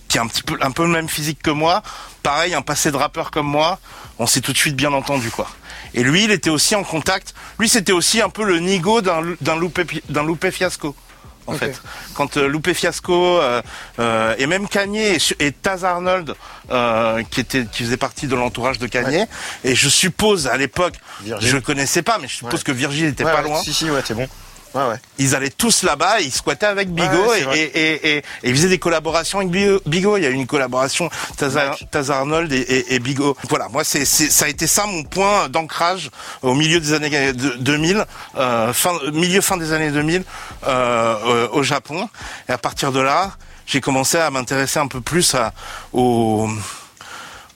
qui 0.09 0.19
a 0.19 0.23
un 0.23 0.27
petit 0.27 0.43
peu 0.43 0.57
un 0.63 0.71
peu 0.71 0.85
le 0.85 0.89
même 0.89 1.09
physique 1.09 1.43
que 1.43 1.51
moi. 1.51 1.83
Pareil, 2.23 2.55
un 2.55 2.63
passé 2.63 2.91
de 2.91 2.97
rappeur 2.97 3.31
comme 3.31 3.47
moi, 3.47 3.79
on 4.19 4.27
s'est 4.27 4.41
tout 4.41 4.55
de 4.55 4.57
suite 4.57 4.75
bien 4.75 4.95
entendu 4.95 5.31
quoi. 5.31 5.49
Et 5.93 6.03
lui, 6.03 6.25
il 6.25 6.31
était 6.31 6.49
aussi 6.49 6.75
en 6.75 6.83
contact. 6.83 7.35
Lui, 7.59 7.69
c'était 7.69 7.93
aussi 7.93 8.23
un 8.23 8.31
peu 8.31 8.43
le 8.43 8.59
nigo 8.59 9.03
d'un 9.03 9.23
d'un 9.43 9.57
loupé 9.57 9.85
d'un 10.09 10.25
loupé 10.25 10.51
fiasco. 10.51 10.97
En 11.47 11.55
fait, 11.55 11.81
quand 12.15 12.37
euh, 12.37 12.47
Loupé 12.49 12.73
Fiasco 12.75 13.13
euh, 13.41 13.61
euh, 13.99 14.35
et 14.39 14.47
même 14.47 14.67
Kanye 14.67 15.17
et, 15.17 15.19
et 15.47 15.53
Taz 15.53 15.85
Arnold 15.85 16.35
euh, 16.71 17.23
qui 17.31 17.41
était 17.41 17.67
qui 17.71 17.85
faisait 17.85 17.97
partie 17.99 18.27
de 18.27 18.35
l'entourage 18.35 18.79
de 18.79 18.87
Kanye 18.87 19.27
et 19.63 19.75
je 19.75 19.89
suppose 19.89 20.47
à 20.47 20.57
l'époque 20.57 20.95
je 21.25 21.55
le 21.55 21.61
connaissais 21.61 22.03
pas 22.03 22.19
mais 22.21 22.29
je 22.29 22.37
suppose 22.37 22.55
Ouais. 22.61 22.65
que 22.65 22.73
Virgile 22.73 23.07
était 23.07 23.25
Ouais, 23.25 23.33
pas 23.33 23.43
ouais, 23.43 23.49
loin. 23.49 23.61
Si 23.63 23.75
si 23.75 23.91
ouais, 23.91 24.01
c'est 24.05 24.15
bon. 24.15 24.27
Ouais 24.75 24.89
ouais. 24.89 24.97
ils 25.19 25.35
allaient 25.37 25.51
tous 25.51 25.83
là-bas, 25.85 26.21
ils 26.21 26.33
squattaient 26.33 26.67
avec 26.67 26.91
Bigo 26.93 27.07
Ouais, 27.29 27.45
ouais, 27.47 27.53
c'est 27.53 27.59
et, 27.59 27.63
et, 27.63 28.09
et, 28.09 28.17
et- 28.19 28.23
ils 28.43 28.55
faisaient 28.55 28.69
des 28.69 28.79
collaborations 28.79 29.39
avec 29.39 29.51
Bigo. 29.51 29.81
Bigo. 29.87 30.17
Il 30.17 30.25
y 30.25 30.27
a 30.27 30.31
eu 30.31 30.35
une 30.35 30.47
collaboration 30.49 31.09
Taz, 31.37 32.11
Arnold 32.11 32.53
et, 32.53 32.57
et, 32.61 32.95
et 32.95 32.99
Bigo. 32.99 33.37
Voilà, 33.49 33.69
moi 33.69 33.85
c'est 33.85 34.05
c'est- 34.05 34.31
ça 34.31 34.47
a 34.47 34.49
été 34.49 34.67
ça 34.67 34.87
mon 34.87 35.05
point 35.05 35.49
d'ancrage 35.49 36.11
au 36.43 36.55
milieu 36.55 36.81
des 36.81 36.93
années 36.93 37.33
de- 37.33 37.55
2000, 37.59 38.05
euh, 38.37 38.73
fin, 38.73 38.93
milieu 39.13 39.41
fin 39.41 39.57
des 39.57 39.73
années 39.73 39.91
2000 39.91 40.25
euh, 40.67 41.15
euh, 41.25 41.49
au 41.53 41.63
Japon. 41.63 42.09
Et 42.49 42.53
à 42.53 42.59
partir 42.59 42.91
de 42.91 43.01
là, 43.01 43.33
j'ai 43.67 43.81
commencé 43.81 44.19
à 44.19 44.31
m'intéresser 44.31 44.79
un 44.81 44.89
peu 44.89 45.01
plus 45.01 45.35
à, 45.35 45.53
au 45.93 46.49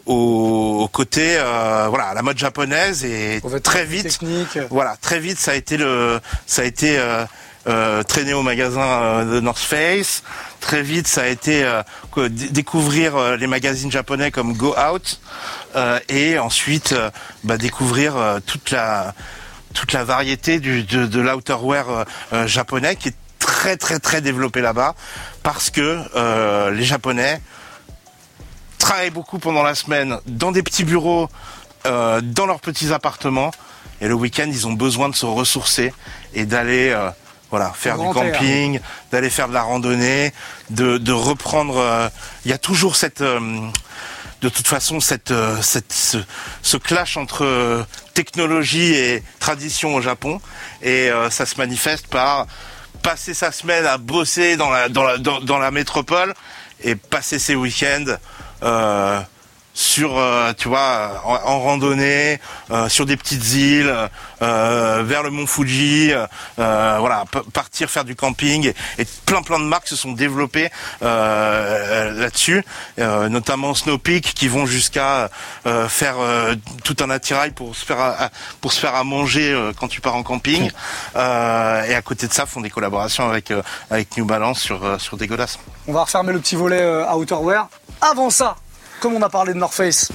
au, 0.08 0.88
côté 0.92 1.36
euh, 1.36 1.86
voilà 1.88 2.06
à 2.06 2.14
la 2.14 2.22
mode 2.22 2.38
japonaise 2.38 3.04
et 3.04 3.40
très 3.62 3.84
vite 3.84 4.04
techniques. 4.04 4.58
voilà, 4.70 4.96
très 4.96 5.20
vite, 5.20 5.38
ça 5.38 5.52
a 5.52 5.54
été 5.54 5.76
le, 5.76 6.18
ça 6.46 6.62
a 6.62 6.64
été 6.64 6.98
euh, 6.98 7.24
euh, 7.66 8.02
traîner 8.02 8.32
au 8.32 8.42
magasin 8.42 8.80
euh, 8.80 9.34
de 9.34 9.40
North 9.40 9.58
Face. 9.58 10.22
Très 10.60 10.82
vite, 10.82 11.06
ça 11.06 11.22
a 11.22 11.26
été 11.26 11.64
découvrir 12.16 13.36
les 13.36 13.46
magazines 13.46 13.92
japonais 13.92 14.32
comme 14.32 14.54
Go 14.54 14.74
Out 14.76 15.20
et 16.08 16.36
ensuite 16.38 16.96
bah, 17.44 17.58
découvrir 17.58 18.40
toute 18.44 18.72
la 18.72 19.14
toute 19.72 19.92
la 19.92 20.02
variété 20.02 20.58
du, 20.58 20.82
de, 20.82 21.06
de 21.06 21.20
l'outerwear 21.20 22.06
japonais 22.46 22.96
qui 22.96 23.10
est 23.10 23.16
très 23.38 23.76
très 23.76 24.00
très 24.00 24.20
développé 24.20 24.60
là-bas 24.60 24.96
parce 25.44 25.70
que 25.70 26.70
les 26.72 26.84
Japonais 26.84 27.40
travaillent 28.88 29.10
beaucoup 29.10 29.38
pendant 29.38 29.62
la 29.62 29.74
semaine 29.74 30.18
dans 30.26 30.50
des 30.50 30.62
petits 30.62 30.84
bureaux, 30.84 31.28
euh, 31.86 32.22
dans 32.22 32.46
leurs 32.46 32.60
petits 32.60 32.90
appartements. 32.92 33.50
Et 34.00 34.08
le 34.08 34.14
week-end, 34.14 34.46
ils 34.48 34.66
ont 34.66 34.72
besoin 34.72 35.10
de 35.10 35.14
se 35.14 35.26
ressourcer 35.26 35.92
et 36.32 36.46
d'aller 36.46 36.88
euh, 36.90 37.10
voilà, 37.50 37.70
faire 37.74 37.98
du 37.98 38.06
air. 38.06 38.12
camping, 38.14 38.80
d'aller 39.12 39.28
faire 39.28 39.48
de 39.48 39.52
la 39.52 39.62
randonnée, 39.62 40.32
de, 40.70 40.96
de 40.96 41.12
reprendre. 41.12 41.76
euh, 41.76 42.08
Il 42.46 42.50
y 42.50 42.54
a 42.54 42.58
toujours 42.58 42.96
cette, 42.96 43.20
euh, 43.20 43.40
de 44.40 44.48
toute 44.48 44.66
façon, 44.68 45.00
cette, 45.00 45.32
euh, 45.32 45.60
cette, 45.60 45.92
ce, 45.92 46.16
ce 46.62 46.76
clash 46.78 47.18
entre 47.18 47.84
technologie 48.14 48.94
et 48.94 49.22
tradition 49.38 49.94
au 49.96 50.00
Japon. 50.00 50.40
Et 50.80 51.10
euh, 51.10 51.28
ça 51.28 51.44
se 51.44 51.56
manifeste 51.58 52.06
par 52.06 52.46
passer 53.02 53.34
sa 53.34 53.52
semaine 53.52 53.84
à 53.84 53.98
bosser 53.98 54.56
dans 54.56 54.70
la 54.70 54.88
dans 54.88 55.02
la 55.04 55.18
dans, 55.18 55.40
dans 55.40 55.58
la 55.58 55.70
métropole 55.70 56.32
et 56.82 56.94
passer 56.96 57.38
ses 57.38 57.54
week-ends 57.54 58.16
euh, 58.62 59.20
sur 59.78 60.18
euh, 60.18 60.52
tu 60.58 60.66
vois 60.66 61.22
en, 61.24 61.34
en 61.34 61.60
randonnée 61.60 62.40
euh, 62.72 62.88
sur 62.88 63.06
des 63.06 63.16
petites 63.16 63.52
îles 63.54 63.94
euh, 64.42 65.02
vers 65.06 65.22
le 65.22 65.30
mont 65.30 65.46
Fuji 65.46 66.10
euh, 66.12 66.26
voilà 66.98 67.24
partir 67.52 67.88
faire 67.88 68.04
du 68.04 68.16
camping. 68.16 68.72
Et 68.98 69.04
plein 69.24 69.40
plein 69.42 69.60
de 69.60 69.64
marques 69.66 69.86
se 69.86 69.94
sont 69.94 70.10
développées 70.10 70.68
euh, 71.02 72.12
là-dessus 72.12 72.64
euh, 72.98 73.28
notamment 73.28 73.72
Snow 73.74 73.98
Peak 73.98 74.34
qui 74.34 74.48
vont 74.48 74.66
jusqu'à 74.66 75.30
euh, 75.66 75.88
faire 75.88 76.16
euh, 76.18 76.56
tout 76.82 76.96
un 77.00 77.10
attirail 77.10 77.52
pour 77.52 77.76
se 77.76 77.84
faire 77.84 78.00
à, 78.00 78.24
à- 78.24 78.30
pour 78.60 78.72
se 78.72 78.80
faire 78.80 78.96
à 78.96 79.04
manger 79.04 79.52
euh, 79.52 79.72
quand 79.78 79.86
tu 79.86 80.00
pars 80.00 80.16
en 80.16 80.24
camping. 80.24 80.70
Euh, 81.14 81.84
et 81.84 81.94
à 81.94 82.02
côté 82.02 82.26
de 82.26 82.32
ça 82.32 82.46
font 82.46 82.60
des 82.60 82.70
collaborations 82.70 83.28
avec 83.30 83.52
euh, 83.52 83.62
avec 83.90 84.16
New 84.16 84.24
Balance 84.24 84.58
sur 84.60 84.84
euh, 84.84 84.98
sur 84.98 85.16
des 85.16 85.28
godasses 85.28 85.56
On 85.86 85.92
va 85.92 86.02
refermer 86.02 86.32
le 86.32 86.40
petit 86.40 86.56
volet 86.56 86.80
euh, 86.82 87.06
outerwear. 87.12 87.68
Avant 88.00 88.30
ça, 88.30 88.56
comme 89.00 89.14
on 89.14 89.22
a 89.22 89.28
parlé 89.28 89.52
de 89.54 89.58
North 89.58 89.74
Face, 89.74 90.10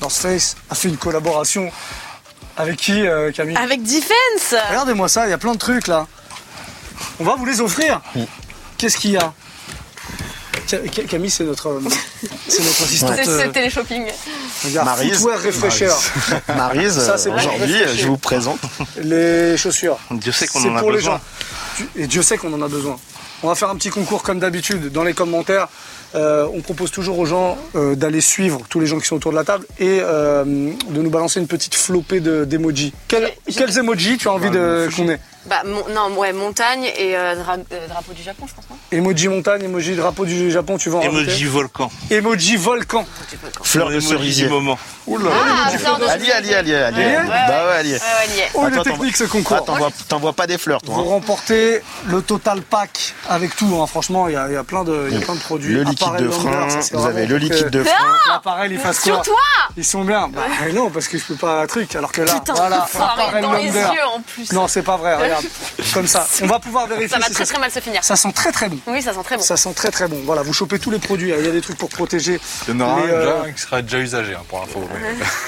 North 0.00 0.14
Face 0.14 0.56
a 0.70 0.74
fait 0.74 0.88
une 0.88 0.96
collaboration 0.96 1.70
avec 2.56 2.76
qui, 2.76 3.06
euh, 3.06 3.30
Camille 3.32 3.56
Avec 3.56 3.82
Defense 3.82 4.54
Regardez-moi 4.68 5.08
ça, 5.08 5.26
il 5.26 5.30
y 5.30 5.32
a 5.34 5.38
plein 5.38 5.52
de 5.52 5.58
trucs 5.58 5.86
là. 5.88 6.06
On 7.20 7.24
va 7.24 7.34
vous 7.36 7.44
les 7.46 7.60
offrir. 7.60 8.00
Qu'est-ce 8.78 8.96
qu'il 8.96 9.12
y 9.12 9.16
a 9.16 9.32
Ca- 10.66 10.78
Ca- 10.92 11.04
Camille, 11.04 11.30
c'est 11.30 11.44
notre, 11.44 11.68
euh, 11.68 11.80
c'est 12.48 12.62
notre 12.64 12.82
assistante. 12.84 13.12
C'est 13.22 13.28
euh, 13.28 13.48
téléshopping. 13.50 14.06
regarde, 14.64 14.86
Maryse. 14.86 15.12
Footwear 15.18 15.42
Refresher. 15.42 15.92
Maryse, 16.56 16.98
Ça, 17.06 17.18
c'est 17.18 17.28
pour 17.30 17.38
aujourd'hui, 17.38 17.74
je 17.96 18.06
vous 18.06 18.16
présente. 18.18 18.58
Les 18.98 19.56
chaussures. 19.56 19.98
Dieu 20.10 20.32
sait 20.32 20.46
qu'on 20.48 20.60
C'est 20.60 20.68
en 20.70 20.76
a 20.76 20.80
pour 20.80 20.90
les 20.90 20.96
besoin 20.98 21.14
gens. 21.16 21.20
Tu- 21.76 21.88
Et 22.02 22.06
Dieu 22.06 22.22
sait 22.22 22.36
qu'on 22.36 22.52
en 22.52 22.62
a 22.62 22.68
besoin. 22.68 22.98
On 23.42 23.48
va 23.48 23.54
faire 23.54 23.70
un 23.70 23.76
petit 23.76 23.90
concours 23.90 24.22
comme 24.22 24.40
d'habitude 24.40 24.90
dans 24.90 25.04
les 25.04 25.12
commentaires. 25.14 25.68
Euh, 26.14 26.46
on 26.54 26.60
propose 26.60 26.90
toujours 26.90 27.18
aux 27.18 27.26
gens 27.26 27.58
euh, 27.74 27.94
d'aller 27.94 28.20
suivre 28.20 28.60
tous 28.68 28.80
les 28.80 28.86
gens 28.86 28.98
qui 28.98 29.06
sont 29.06 29.16
autour 29.16 29.32
de 29.32 29.36
la 29.36 29.44
table 29.44 29.66
et 29.78 29.98
euh, 30.02 30.44
de 30.44 31.02
nous 31.02 31.10
balancer 31.10 31.40
une 31.40 31.46
petite 31.48 31.74
flopée 31.74 32.20
de- 32.20 32.44
d'emojis. 32.44 32.92
Quel- 33.08 33.30
J'ai- 33.46 33.54
quels 33.58 33.78
emojis 33.78 34.16
tu 34.16 34.28
as 34.28 34.32
envie 34.32 34.50
de 34.50 34.88
qu'on 34.96 35.08
ait? 35.08 35.20
Bah, 35.48 35.62
mon- 35.64 35.88
non, 35.94 36.16
ouais, 36.18 36.32
montagne 36.32 36.84
et 36.96 37.16
euh, 37.16 37.34
dra- 37.36 37.56
euh, 37.72 37.86
drapeau 37.88 38.12
du 38.12 38.22
Japon, 38.22 38.46
je 38.48 38.54
pense, 38.54 38.64
non? 38.68 38.76
Emoji 38.90 39.28
montagne, 39.28 39.62
emoji 39.64 39.94
drapeau 39.94 40.24
du 40.24 40.50
Japon, 40.50 40.76
tu 40.76 40.90
vas 40.90 40.98
en 40.98 41.02
emoji 41.02 41.44
volcan 41.44 41.90
Emoji 42.10 42.56
volcan. 42.56 43.04
Fleur 43.62 43.90
de 43.90 44.00
cerisier. 44.00 44.48
moment 44.48 44.78
Ah, 45.08 45.70
fleur 45.78 45.98
de 45.98 46.04
Allez, 46.06 46.32
allez, 46.32 46.54
allez, 46.54 46.74
allez. 46.74 46.96
Ouais, 46.96 47.16
ouais, 47.16 47.24
Bah 47.26 47.66
ouais, 47.68 47.88
est. 47.88 48.00
Oh, 48.54 48.66
il 48.70 48.76
est 48.78 48.82
technique 48.82 49.16
ce 49.16 49.24
concours. 49.24 49.58
Ah, 49.60 49.64
t'envoies- 49.64 49.90
T'envoies 50.08 50.32
pas 50.32 50.46
des 50.46 50.58
fleurs, 50.58 50.82
toi. 50.82 50.94
Vous 50.94 51.00
hein. 51.02 51.04
remportez 51.10 51.80
le 52.06 52.22
total 52.22 52.62
pack 52.62 53.14
avec 53.28 53.54
tout. 53.56 53.78
hein. 53.80 53.86
Franchement, 53.86 54.26
il 54.28 54.34
y, 54.34 54.36
a- 54.36 54.48
il 54.48 54.54
y 54.54 54.56
a 54.56 54.64
plein 54.64 54.82
de, 54.84 55.08
y 55.10 55.16
a 55.16 55.20
plein 55.20 55.34
de 55.34 55.40
produits. 55.40 55.74
Le 55.74 55.82
liquide 55.82 56.02
Appareil 56.08 56.24
de 56.24 56.30
frein, 56.30 56.68
ça, 56.70 56.96
vous 56.96 57.06
avez 57.06 57.26
le 57.26 57.36
liquide 57.38 57.70
de 57.70 57.84
frein. 57.84 58.16
L'appareil, 58.28 58.70
il 58.72 58.78
fasse 58.78 59.02
Sur 59.02 59.16
quoi 59.16 59.24
toi 59.24 59.36
Ils 59.76 59.84
sont 59.84 60.02
bien. 60.04 60.28
Bah, 60.28 60.42
non, 60.74 60.90
parce 60.90 61.06
que 61.08 61.18
je 61.18 61.24
peux 61.24 61.34
pas 61.36 61.62
un 61.62 61.66
truc. 61.66 61.94
Alors 61.94 62.10
que 62.12 62.22
là, 62.22 62.40
voilà, 62.54 62.86
dans 63.42 63.52
les 63.52 63.64
yeux 63.66 64.06
en 64.14 64.20
plus. 64.20 64.52
Non, 64.52 64.66
c'est 64.68 64.82
pas 64.82 64.96
vrai. 64.96 65.16
Regarde, 65.36 65.46
comme 65.94 66.06
ça. 66.06 66.26
On 66.42 66.46
va 66.46 66.58
pouvoir 66.58 66.86
vérifier. 66.86 67.08
Ça 67.08 67.18
va 67.18 67.26
si 67.26 67.32
très 67.32 67.44
très 67.46 67.58
mal 67.58 67.70
se 67.70 67.80
finir. 67.80 68.02
Ça 68.04 68.16
sent 68.16 68.32
très 68.32 68.52
très 68.52 68.68
bon. 68.68 68.78
Oui, 68.86 69.02
ça 69.02 69.12
sent 69.12 69.22
très 69.24 69.36
bon. 69.36 69.42
Ça 69.42 69.56
sent 69.56 69.72
très 69.74 69.90
très 69.90 70.08
bon. 70.08 70.20
Voilà, 70.24 70.42
vous 70.42 70.52
chopez 70.52 70.78
tous 70.78 70.90
les 70.90 70.98
produits. 70.98 71.30
Il 71.36 71.44
y 71.44 71.48
a 71.48 71.52
des 71.52 71.60
trucs 71.60 71.78
pour 71.78 71.88
protéger. 71.88 72.40
Il 72.68 72.74
y 72.74 72.76
en 72.76 72.80
aura 72.80 72.94
un 73.00 73.08
euh, 73.08 73.42
déjà 73.42 73.52
qui 73.52 73.60
sera 73.60 73.82
déjà 73.82 73.98
usagé 73.98 74.34
hein, 74.34 74.42
pour 74.48 74.60
l'info. 74.60 74.82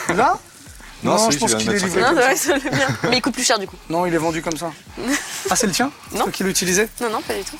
mais- 0.08 0.14
Là 0.14 0.38
Non, 1.04 1.14
Non, 1.14 1.30
je 1.30 1.38
pense 1.38 1.54
qu'il 1.54 1.70
est 1.70 1.78
livré 1.78 2.00
Non, 2.00 2.08
comme 2.08 2.18
ouais, 2.18 2.34
ça. 2.36 2.54
c'est 2.60 2.70
bien. 2.70 2.88
Mais 3.08 3.18
il 3.18 3.22
coûte 3.22 3.34
plus 3.34 3.44
cher 3.44 3.58
du 3.58 3.68
coup. 3.68 3.76
Non, 3.88 4.04
il 4.04 4.12
est 4.14 4.18
vendu 4.18 4.42
comme 4.42 4.56
ça. 4.56 4.72
Ah, 5.50 5.56
c'est 5.56 5.66
le 5.68 5.72
tien 5.72 5.90
Non. 6.12 6.24
Toi 6.24 6.32
qui 6.32 6.42
l'as 6.42 6.50
utilisé 6.50 6.88
Non, 7.00 7.08
non, 7.10 7.22
pas 7.22 7.34
du 7.34 7.42
tout. 7.44 7.56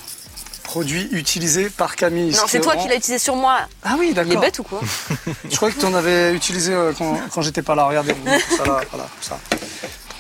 Produit 0.64 1.09
utilisé 1.12 1.71
par 1.71 1.97
Camille. 1.97 2.33
Non, 2.35 2.43
c'est 2.47 2.61
toi 2.61 2.77
qui 2.77 2.88
l'as 2.88 2.97
utilisé 2.97 3.19
sur 3.19 3.37
moi. 3.37 3.61
Ah 3.85 3.95
oui, 3.99 4.09
Il 4.09 4.11
est 4.11 4.14
d'accord. 4.25 4.41
bête 4.43 4.59
ou 4.59 4.62
quoi 4.64 4.81
Je 5.51 5.57
croyais 5.57 5.75
que 5.75 5.81
tu 5.81 5.87
en 5.87 5.95
avais 5.95 6.35
utilisé 6.35 6.75
euh, 6.75 6.93
quand, 6.99 7.19
quand 7.33 7.41
j'étais 7.41 7.62
pas 7.62 7.75
là. 7.75 7.85
Regardez, 7.85 8.14
ça 8.57 8.64
là, 8.67 8.81
voilà, 8.91 9.09
ça. 9.23 9.38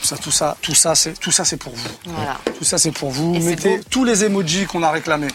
Tout 0.08 0.16
ça, 0.16 0.22
tout 0.22 0.30
ça, 0.30 0.56
tout 0.62 0.74
ça, 0.74 0.94
c'est 0.94 1.12
tout 1.20 1.30
ça, 1.32 1.44
c'est 1.44 1.56
pour 1.58 1.74
vous. 1.74 1.88
Voilà. 2.06 2.38
Tout 2.56 2.64
ça, 2.64 2.78
c'est 2.78 2.92
pour 2.92 3.10
vous. 3.10 3.34
Et 3.34 3.40
Mettez 3.40 3.80
tous 3.90 4.04
les 4.04 4.24
emojis 4.24 4.64
qu'on 4.66 4.82
a 4.82 4.90
réclamés. 4.90 5.28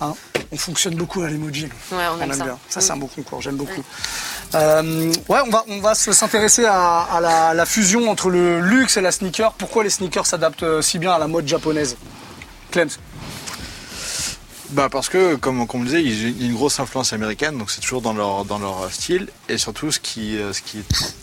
Hein 0.00 0.14
on 0.52 0.56
fonctionne 0.56 0.94
beaucoup 0.96 1.22
à 1.22 1.28
l'emoji. 1.28 1.68
Ouais, 1.92 1.98
on 2.18 2.20
aime 2.20 2.32
ça. 2.32 2.44
bien. 2.44 2.58
Ça, 2.68 2.80
Mm. 2.80 2.82
c'est 2.82 2.90
un 2.92 2.96
beau 2.96 3.06
concours. 3.06 3.40
J'aime 3.40 3.56
beaucoup. 3.56 3.84
Euh, 4.56 5.12
ouais, 5.28 5.38
on 5.46 5.50
va, 5.50 5.64
on 5.68 5.80
va 5.80 5.94
se- 5.94 6.12
s'intéresser 6.12 6.64
à, 6.64 7.02
à 7.02 7.20
la, 7.20 7.54
la 7.54 7.66
fusion 7.66 8.10
entre 8.10 8.30
le 8.30 8.60
luxe 8.60 8.96
et 8.96 9.00
la 9.00 9.12
sneaker. 9.12 9.52
Pourquoi 9.52 9.84
les 9.84 9.90
sneakers 9.90 10.26
s'adaptent 10.26 10.64
euh, 10.64 10.82
si 10.82 10.98
bien 10.98 11.12
à 11.12 11.18
la 11.18 11.28
mode 11.28 11.46
japonaise? 11.46 11.96
Clems. 12.72 12.90
Bah 14.70 14.88
parce 14.90 15.08
que, 15.08 15.34
comme, 15.36 15.66
comme 15.66 15.80
on 15.80 15.84
le 15.84 15.88
disait, 15.90 16.02
ils 16.04 16.26
ont 16.26 16.46
une 16.46 16.54
grosse 16.54 16.78
influence 16.80 17.12
américaine, 17.12 17.58
donc 17.58 17.70
c'est 17.70 17.80
toujours 17.80 18.02
dans 18.02 18.12
leur, 18.12 18.44
dans 18.44 18.58
leur 18.58 18.92
style. 18.92 19.28
Et 19.48 19.58
surtout, 19.58 19.90
ce 19.90 19.98
qui, 20.00 20.36
euh, 20.38 20.52
ce 20.52 20.62
qui 20.62 20.78
est 20.78 21.14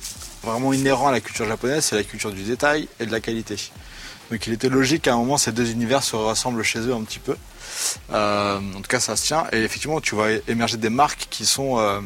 vraiment 0.52 0.74
inhérent 0.74 1.08
à 1.08 1.12
la 1.12 1.22
culture 1.22 1.46
japonaise, 1.46 1.86
c'est 1.86 1.96
la 1.96 2.04
culture 2.04 2.32
du 2.32 2.44
détail 2.44 2.88
et 3.00 3.06
de 3.06 3.12
la 3.12 3.20
qualité. 3.20 3.58
Donc 4.32 4.46
il 4.48 4.54
était 4.54 4.70
logique 4.70 5.04
qu'à 5.04 5.14
un 5.14 5.18
moment, 5.18 5.38
ces 5.38 5.52
deux 5.52 5.72
univers 5.72 6.04
se 6.04 6.16
rassemblent 6.16 6.64
chez 6.64 6.80
eux 6.80 6.94
un 6.94 7.04
petit 7.04 7.20
peu. 7.20 7.36
Euh, 8.12 8.58
en 8.58 8.82
tout 8.82 8.90
cas, 8.90 9.00
ça 9.00 9.16
se 9.16 9.26
tient. 9.26 9.46
Et 9.54 9.64
effectivement, 9.64 10.02
tu 10.02 10.16
vois 10.16 10.30
émerger 10.48 10.78
des 10.78 10.90
marques 10.90 11.28
qui 11.30 11.46
sont 11.46 11.80
euh, 11.80 12.02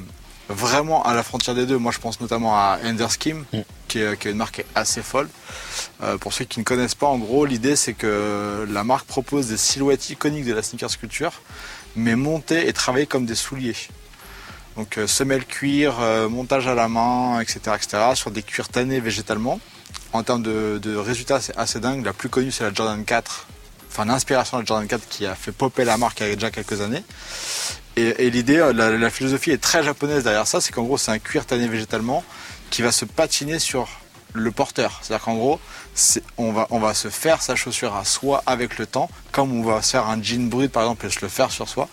vraiment 0.49 1.03
à 1.03 1.15
la 1.15 1.23
frontière 1.23 1.55
des 1.55 1.65
deux. 1.65 1.77
Moi, 1.77 1.91
je 1.91 1.99
pense 1.99 2.19
notamment 2.21 2.55
à 2.55 2.79
Enderskim, 2.85 3.45
Mm. 3.53 3.59
qui, 3.87 3.99
est, 3.99 4.19
qui 4.19 4.27
est 4.27 4.31
une 4.31 4.37
marque 4.37 4.63
assez 4.75 5.01
folle. 5.01 5.29
Euh, 6.03 6.17
pour 6.17 6.33
ceux 6.33 6.45
qui 6.45 6.59
ne 6.59 6.63
connaissent 6.63 6.95
pas, 6.95 7.07
en 7.07 7.17
gros, 7.17 7.45
l'idée 7.45 7.75
c'est 7.75 7.93
que 7.93 8.67
la 8.69 8.83
marque 8.83 9.07
propose 9.07 9.47
des 9.47 9.57
silhouettes 9.57 10.09
iconiques 10.09 10.45
de 10.45 10.53
la 10.53 10.61
sneakers 10.61 10.97
culture, 10.99 11.41
mais 11.95 12.15
montées 12.15 12.67
et 12.67 12.73
travaillées 12.73 13.07
comme 13.07 13.25
des 13.25 13.35
souliers. 13.35 13.75
Donc 14.77 14.97
euh, 14.97 15.07
semelle 15.07 15.45
cuir, 15.45 15.99
euh, 15.99 16.29
montage 16.29 16.67
à 16.67 16.75
la 16.75 16.87
main, 16.87 17.39
etc., 17.41 17.59
etc., 17.75 17.97
sur 18.15 18.31
des 18.31 18.43
cuirs 18.43 18.69
tannés 18.69 18.99
végétalement. 18.99 19.59
En 20.13 20.23
termes 20.23 20.43
de, 20.43 20.95
résultats, 20.95 21.39
c'est 21.39 21.57
assez 21.57 21.79
dingue. 21.79 22.05
La 22.05 22.13
plus 22.13 22.29
connue, 22.29 22.51
c'est 22.51 22.63
la 22.63 22.73
Jordan 22.73 23.03
4. 23.03 23.47
Enfin, 23.89 24.05
l'inspiration 24.05 24.57
de 24.57 24.63
la 24.63 24.65
Jordan 24.65 24.87
4 24.87 25.07
qui 25.09 25.25
a 25.25 25.35
fait 25.35 25.51
popper 25.51 25.85
la 25.85 25.97
marque 25.97 26.19
il 26.21 26.27
y 26.27 26.31
a 26.31 26.35
déjà 26.35 26.51
quelques 26.51 26.81
années. 26.81 27.03
Et, 27.97 28.29
l'idée, 28.29 28.57
euh, 28.57 28.73
la, 28.73 29.09
philosophie 29.09 29.51
est 29.51 29.61
très 29.61 29.83
japonaise 29.83 30.23
derrière 30.23 30.47
ça, 30.47 30.61
c'est 30.61 30.71
qu'en 30.71 30.83
gros, 30.83 30.97
c'est 30.97 31.11
un 31.11 31.19
cuir 31.19 31.45
tanné 31.45 31.67
végétalement 31.67 32.23
qui 32.69 32.81
va 32.81 32.91
se 32.91 33.03
patiner 33.03 33.59
sur 33.59 33.89
le 34.33 34.51
porteur. 34.51 34.99
C'est-à-dire 35.01 35.25
qu'en 35.25 35.35
gros, 35.35 35.59
on 36.37 36.53
va, 36.53 36.67
on 36.71 36.79
va 36.79 36.93
se 36.93 37.09
faire 37.09 37.41
sa 37.41 37.55
chaussure 37.57 37.95
à 37.95 38.05
soi 38.05 38.43
avec 38.45 38.77
le 38.77 38.85
temps, 38.85 39.09
comme 39.33 39.51
on 39.51 39.63
va 39.63 39.81
se 39.81 39.91
faire 39.91 40.07
un 40.07 40.21
jean 40.23 40.49
brut 40.49 40.71
par 40.71 40.83
exemple 40.83 41.05
et 41.05 41.09
se 41.09 41.19
le 41.21 41.27
faire 41.27 41.51
sur 41.51 41.67
soi. 41.67 41.89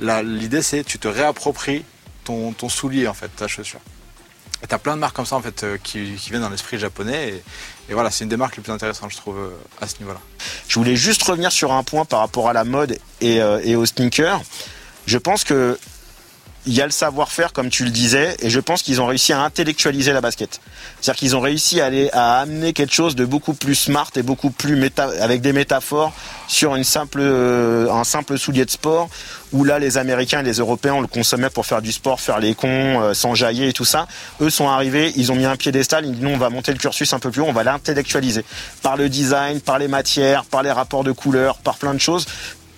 L'idée, 0.00 0.62
c'est 0.62 0.84
tu 0.84 0.98
te 0.98 1.08
réappropries 1.08 1.84
ton, 2.28 2.68
soulier, 2.68 3.08
en 3.08 3.14
fait, 3.14 3.28
ta 3.28 3.48
chaussure. 3.48 3.80
Et 4.62 4.66
t'as 4.66 4.78
plein 4.78 4.96
de 4.96 5.00
marques 5.00 5.14
comme 5.14 5.26
ça, 5.26 5.36
en 5.36 5.40
fait, 5.40 5.62
euh, 5.62 5.78
qui, 5.82 6.14
qui 6.16 6.30
viennent 6.30 6.42
dans 6.42 6.50
l'esprit 6.50 6.78
japonais. 6.78 7.28
Et, 7.28 7.42
et 7.90 7.94
voilà, 7.94 8.10
c'est 8.10 8.24
une 8.24 8.30
des 8.30 8.36
marques 8.36 8.56
les 8.56 8.62
plus 8.62 8.72
intéressantes, 8.72 9.12
je 9.12 9.16
trouve, 9.16 9.38
euh, 9.38 9.50
à 9.80 9.86
ce 9.86 9.98
niveau-là. 10.00 10.20
Je 10.68 10.74
voulais 10.78 10.96
juste 10.96 11.22
revenir 11.22 11.52
sur 11.52 11.72
un 11.72 11.82
point 11.84 12.04
par 12.04 12.20
rapport 12.20 12.48
à 12.48 12.52
la 12.52 12.64
mode 12.64 12.98
et, 13.20 13.40
euh, 13.40 13.60
et 13.62 13.76
aux 13.76 13.86
sneakers. 13.86 14.40
Je 15.06 15.18
pense 15.18 15.44
que 15.44 15.78
il 16.66 16.74
y 16.74 16.82
a 16.82 16.84
le 16.84 16.90
savoir-faire, 16.90 17.52
comme 17.52 17.70
tu 17.70 17.84
le 17.84 17.90
disais, 17.90 18.36
et 18.40 18.50
je 18.50 18.60
pense 18.60 18.82
qu'ils 18.82 19.00
ont 19.00 19.06
réussi 19.06 19.32
à 19.32 19.40
intellectualiser 19.40 20.12
la 20.12 20.20
basket. 20.20 20.60
C'est-à-dire 21.00 21.18
qu'ils 21.18 21.36
ont 21.36 21.40
réussi 21.40 21.80
à 21.80 21.86
aller 21.86 22.10
à 22.12 22.40
amener 22.40 22.72
quelque 22.72 22.94
chose 22.94 23.16
de 23.16 23.24
beaucoup 23.24 23.54
plus 23.54 23.74
smart 23.74 24.10
et 24.16 24.22
beaucoup 24.22 24.50
plus 24.50 24.76
méta, 24.76 25.10
avec 25.20 25.40
des 25.40 25.52
métaphores 25.52 26.12
sur 26.46 26.74
euh, 27.16 27.90
un 27.90 28.04
simple 28.04 28.38
soulier 28.38 28.64
de 28.64 28.70
sport, 28.70 29.08
où 29.52 29.64
là 29.64 29.78
les 29.78 29.98
Américains 29.98 30.40
et 30.40 30.42
les 30.42 30.58
Européens 30.58 30.94
on 30.94 31.00
le 31.00 31.06
consommaient 31.06 31.50
pour 31.50 31.64
faire 31.64 31.80
du 31.80 31.92
sport, 31.92 32.20
faire 32.20 32.38
les 32.38 32.54
cons, 32.54 33.00
euh, 33.00 33.14
s'enjailler 33.14 33.68
et 33.68 33.72
tout 33.72 33.84
ça. 33.84 34.06
Eux 34.40 34.50
sont 34.50 34.68
arrivés, 34.68 35.12
ils 35.16 35.32
ont 35.32 35.36
mis 35.36 35.46
un 35.46 35.56
piédestal, 35.56 36.04
ils 36.04 36.12
disent 36.12 36.22
non 36.22 36.34
on 36.34 36.38
va 36.38 36.50
monter 36.50 36.72
le 36.72 36.78
cursus 36.78 37.12
un 37.12 37.18
peu 37.18 37.30
plus 37.30 37.40
haut, 37.40 37.46
on 37.48 37.52
va 37.52 37.64
l'intellectualiser 37.64 38.44
par 38.82 38.96
le 38.96 39.08
design, 39.08 39.60
par 39.60 39.78
les 39.78 39.88
matières, 39.88 40.44
par 40.44 40.62
les 40.62 40.72
rapports 40.72 41.04
de 41.04 41.12
couleurs, 41.12 41.56
par 41.58 41.76
plein 41.76 41.94
de 41.94 41.98
choses 41.98 42.26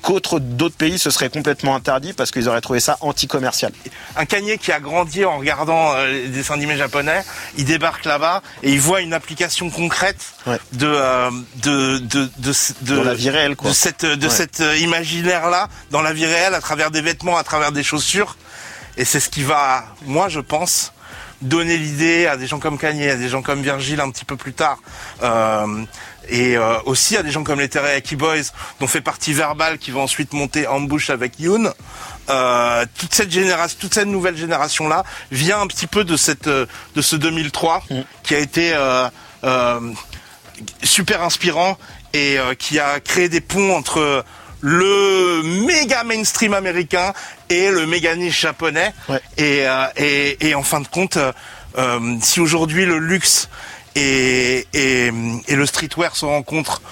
qu'autres 0.03 0.39
d'autres 0.41 0.77
pays 0.77 0.99
ce 0.99 1.11
serait 1.11 1.29
complètement 1.31 1.75
interdit 1.75 2.13
parce 2.13 2.31
qu'ils 2.31 2.49
auraient 2.49 2.61
trouvé 2.61 2.81
ça 2.81 2.97
anti-commercial. 3.01 3.73
un 4.17 4.25
Kanye 4.25 4.59
qui 4.59 4.73
a 4.73 4.81
grandi 4.81 5.25
en 5.25 5.39
regardant 5.39 5.93
euh, 5.95 6.07
les 6.11 6.29
dessins 6.29 6.55
animés 6.55 6.77
japonais, 6.77 7.23
il 7.57 7.65
débarque 7.65 8.05
là-bas 8.05 8.43
et 8.63 8.73
il 8.73 8.81
voit 8.81 9.01
une 9.01 9.13
application 9.15 9.71
concrète 9.71 10.33
Ouais. 10.47 10.59
de, 10.73 10.87
euh, 10.87 11.31
de, 11.63 11.99
de, 11.99 12.29
de, 12.39 12.53
de, 12.83 12.97
Dans 12.97 13.05
la 13.05 13.15
vie 13.15 13.31
réelle, 13.31 13.57
quoi. 13.57 13.71
de 13.71 13.75
cette, 13.75 14.05
de 14.07 14.27
Ouais. 14.27 14.33
cet 14.33 14.61
euh, 14.61 14.77
imaginaire-là 14.79 15.69
dans 15.91 16.03
la 16.03 16.13
vie 16.13 16.27
réelle 16.27 16.55
à 16.55 16.61
travers 16.61 16.91
des 16.91 17.03
vêtements, 17.03 17.37
à 17.37 17.45
travers 17.45 17.73
des 17.73 17.83
chaussures. 17.83 18.37
Et 18.97 19.05
c'est 19.05 19.21
ce 19.21 19.29
qui 19.29 19.43
va, 19.43 19.85
moi 20.07 20.29
je 20.29 20.41
pense, 20.41 20.93
donner 21.43 21.77
l'idée 21.79 22.27
à 22.27 22.37
des 22.37 22.47
gens 22.47 22.59
comme 22.59 22.77
Kanye, 22.79 23.09
à 23.09 23.17
des 23.17 23.29
gens 23.29 23.41
comme 23.41 23.63
Virgil 23.63 24.01
un 24.01 24.11
petit 24.11 24.25
peu 24.27 24.37
plus 24.37 24.53
tard. 24.53 24.79
Euh, 25.23 25.85
et 26.31 26.57
euh, 26.57 26.79
aussi 26.87 27.17
à 27.17 27.23
des 27.23 27.31
gens 27.31 27.43
comme 27.43 27.59
les 27.61 27.69
Teriyaki 27.69 28.17
Boys, 28.17 28.53
dont 28.79 28.87
fait 28.87 29.01
partie 29.01 29.33
Verbal, 29.33 29.79
qui 29.79 29.91
va 29.91 30.01
ensuite 30.01 30.33
monter 30.33 30.67
en 30.67 30.81
bouche 30.81 31.11
avec 31.11 31.39
Yoon. 31.39 31.73
Euh, 32.31 32.87
toute 32.99 33.13
cette 33.13 33.31
génération, 33.31 33.77
toute 33.81 33.95
cette 33.95 34.07
nouvelle 34.07 34.37
génération 34.37 34.89
là 34.89 35.05
vient 35.33 35.61
un 35.61 35.67
petit 35.67 35.89
peu 35.89 36.05
de 36.05 36.17
cette, 36.17 36.47
euh, 36.47 36.67
de 36.95 37.03
ce 37.03 37.17
2003 37.17 37.83
qui 38.23 38.35
a 38.35 38.39
été, 38.39 38.73
euh, 38.73 39.09
euh, 39.45 39.81
super 40.83 41.23
inspirant 41.23 41.77
et 42.13 42.39
euh, 42.39 42.55
qui 42.55 42.79
a 42.79 43.01
créé 43.01 43.29
des 43.29 43.41
ponts 43.41 43.75
entre 43.75 44.25
le 44.61 45.43
méga 45.67 46.05
mainstream 46.05 46.55
américain 46.55 47.13
et 47.49 47.71
le 47.71 47.87
méga 47.87 48.15
niche 48.15 48.41
japonais. 48.41 48.93
Ouais. 49.09 49.21
Et, 49.39 49.67
euh, 49.67 49.87
et, 49.97 50.49
et 50.49 50.55
en 50.55 50.63
fin 50.63 50.81
de 50.81 50.89
compte, 50.89 51.19
si 52.21 52.41
aujourd'hui 52.41 52.85
le 52.85 52.99
luxe 52.99 53.49
et, 53.95 54.67
et, 54.73 55.13
et 55.49 55.57
le 55.57 55.67
streetwear 55.67 56.17
se 56.17 56.25
rencontrent 56.25 56.83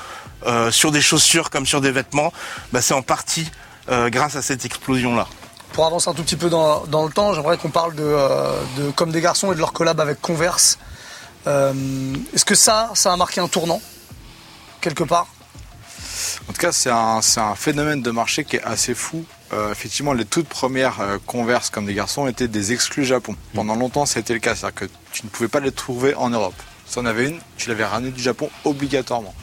euh, 0.47 0.71
sur 0.71 0.93
des 0.93 1.01
chaussures 1.01 1.51
comme 1.51 1.67
sur 1.67 1.81
des 1.81 1.91
vêtements, 1.91 2.33
bah, 2.73 2.81
c'est 2.81 2.95
en 2.95 3.03
partie 3.03 3.51
euh, 3.91 4.09
grâce 4.11 4.37
à 4.37 4.43
cette 4.43 4.65
explosion-là. 4.65 5.27
Pour 5.73 5.87
avancer 5.87 6.09
un 6.09 6.15
tout 6.15 6.23
petit 6.23 6.37
peu 6.37 6.49
dans, 6.49 6.87
dans 6.87 7.05
le 7.05 7.13
temps, 7.13 7.35
j'aimerais 7.35 7.59
qu'on 7.59 7.71
parle 7.71 7.95
de, 7.95 8.03
euh, 8.05 8.61
de 8.77 8.91
Comme 8.91 9.11
des 9.11 9.21
garçons 9.21 9.53
et 9.53 9.55
de 9.55 9.61
leur 9.61 9.73
collab 9.73 10.01
avec 10.01 10.21
Converse. 10.21 10.79
Euh, 11.47 11.73
Est-ce 12.35 12.45
que 12.45 12.55
ça, 12.55 12.91
ça 12.95 13.13
a 13.13 13.17
marqué 13.17 13.41
un 13.41 13.49
tournant 13.49 13.81
quelque 14.81 15.05
part? 15.05 15.27
En 16.49 16.53
tout 16.53 16.61
cas, 16.61 16.73
c'est 16.73 16.91
un, 16.91 17.21
phénomène 17.55 18.03
de 18.03 18.11
marché 18.11 18.45
qui 18.45 18.57
est 18.57 18.63
assez 18.63 18.95
fou. 18.95 19.25
Euh, 19.53 19.73
effectivement, 19.73 20.13
les 20.13 20.25
toutes 20.25 20.49
premières 20.49 21.01
euh, 21.01 21.19
Converse 21.27 21.71
comme 21.71 21.87
des 21.87 21.95
garçons 21.95 22.27
étaient 22.27 22.49
des 22.49 22.73
exclus 22.73 23.05
Japon. 23.05 23.37
Pendant 23.55 23.77
longtemps, 23.77 24.05
ça 24.05 24.19
a 24.19 24.21
été 24.21 24.35
le 24.35 24.41
cas. 24.41 24.55
C'est-à-dire 24.55 24.75
que 24.75 24.85
tu 25.13 25.25
ne 25.25 25.31
pouvais 25.31 25.49
pas 25.49 25.61
les 25.61 25.73
trouver 25.73 26.15
en 26.15 26.31
Europe. 26.31 26.55
Si 26.89 26.99
on 26.99 27.05
avait 27.05 27.29
une, 27.29 27.39
tu 27.57 27.69
l'avais 27.69 27.85
ramenée 27.85 28.11
du 28.11 28.23
Japon 28.23 28.51
obligatoirement. 28.65 29.35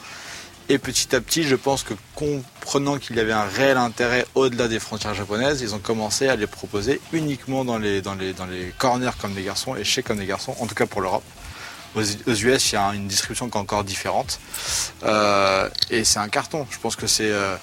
Et 0.68 0.80
petit 0.80 1.16
à 1.16 1.22
petit, 1.22 1.44
je 1.44 1.56
pense 1.56 1.84
que 1.84 1.94
comprenant 2.16 2.98
qu'il 2.98 3.16
y 3.16 3.20
avait 3.20 3.32
un 3.32 3.46
réel 3.46 3.78
intérêt 3.78 4.26
au-delà 4.34 4.68
des 4.68 4.80
frontières 4.80 5.14
japonaises, 5.14 5.62
ils 5.62 5.76
ont 5.76 5.80
commencé 5.80 6.28
à 6.28 6.36
les 6.36 6.48
proposer 6.48 7.00
uniquement 7.14 7.64
dans 7.64 7.78
les, 7.78 8.02
dans 8.02 8.16
les, 8.16 8.34
dans 8.34 8.48
les 8.48 8.74
corners 8.80 9.12
comme 9.22 9.36
des 9.36 9.44
garçons 9.44 9.76
et 9.76 9.84
chez 9.84 10.02
comme 10.02 10.18
des 10.18 10.26
garçons, 10.26 10.56
en 10.60 10.66
tout 10.66 10.74
cas 10.74 10.88
pour 10.88 11.02
l'Europe. 11.02 11.24
Aux, 11.96 12.02
US, 12.02 12.72
il 12.72 12.74
y 12.74 12.78
a 12.78 12.90
une 12.96 13.08
distribution 13.08 13.48
qui 13.48 13.58
est 13.58 13.62
encore 13.62 13.84
différente. 13.84 14.40
Euh, 15.04 15.70
et 15.92 16.04
c'est 16.04 16.20
un 16.20 16.28
carton. 16.30 16.66
Je 16.72 16.80
pense 16.80 16.96
que 16.96 17.08
c'est 17.08 17.30
euh, 17.32 17.56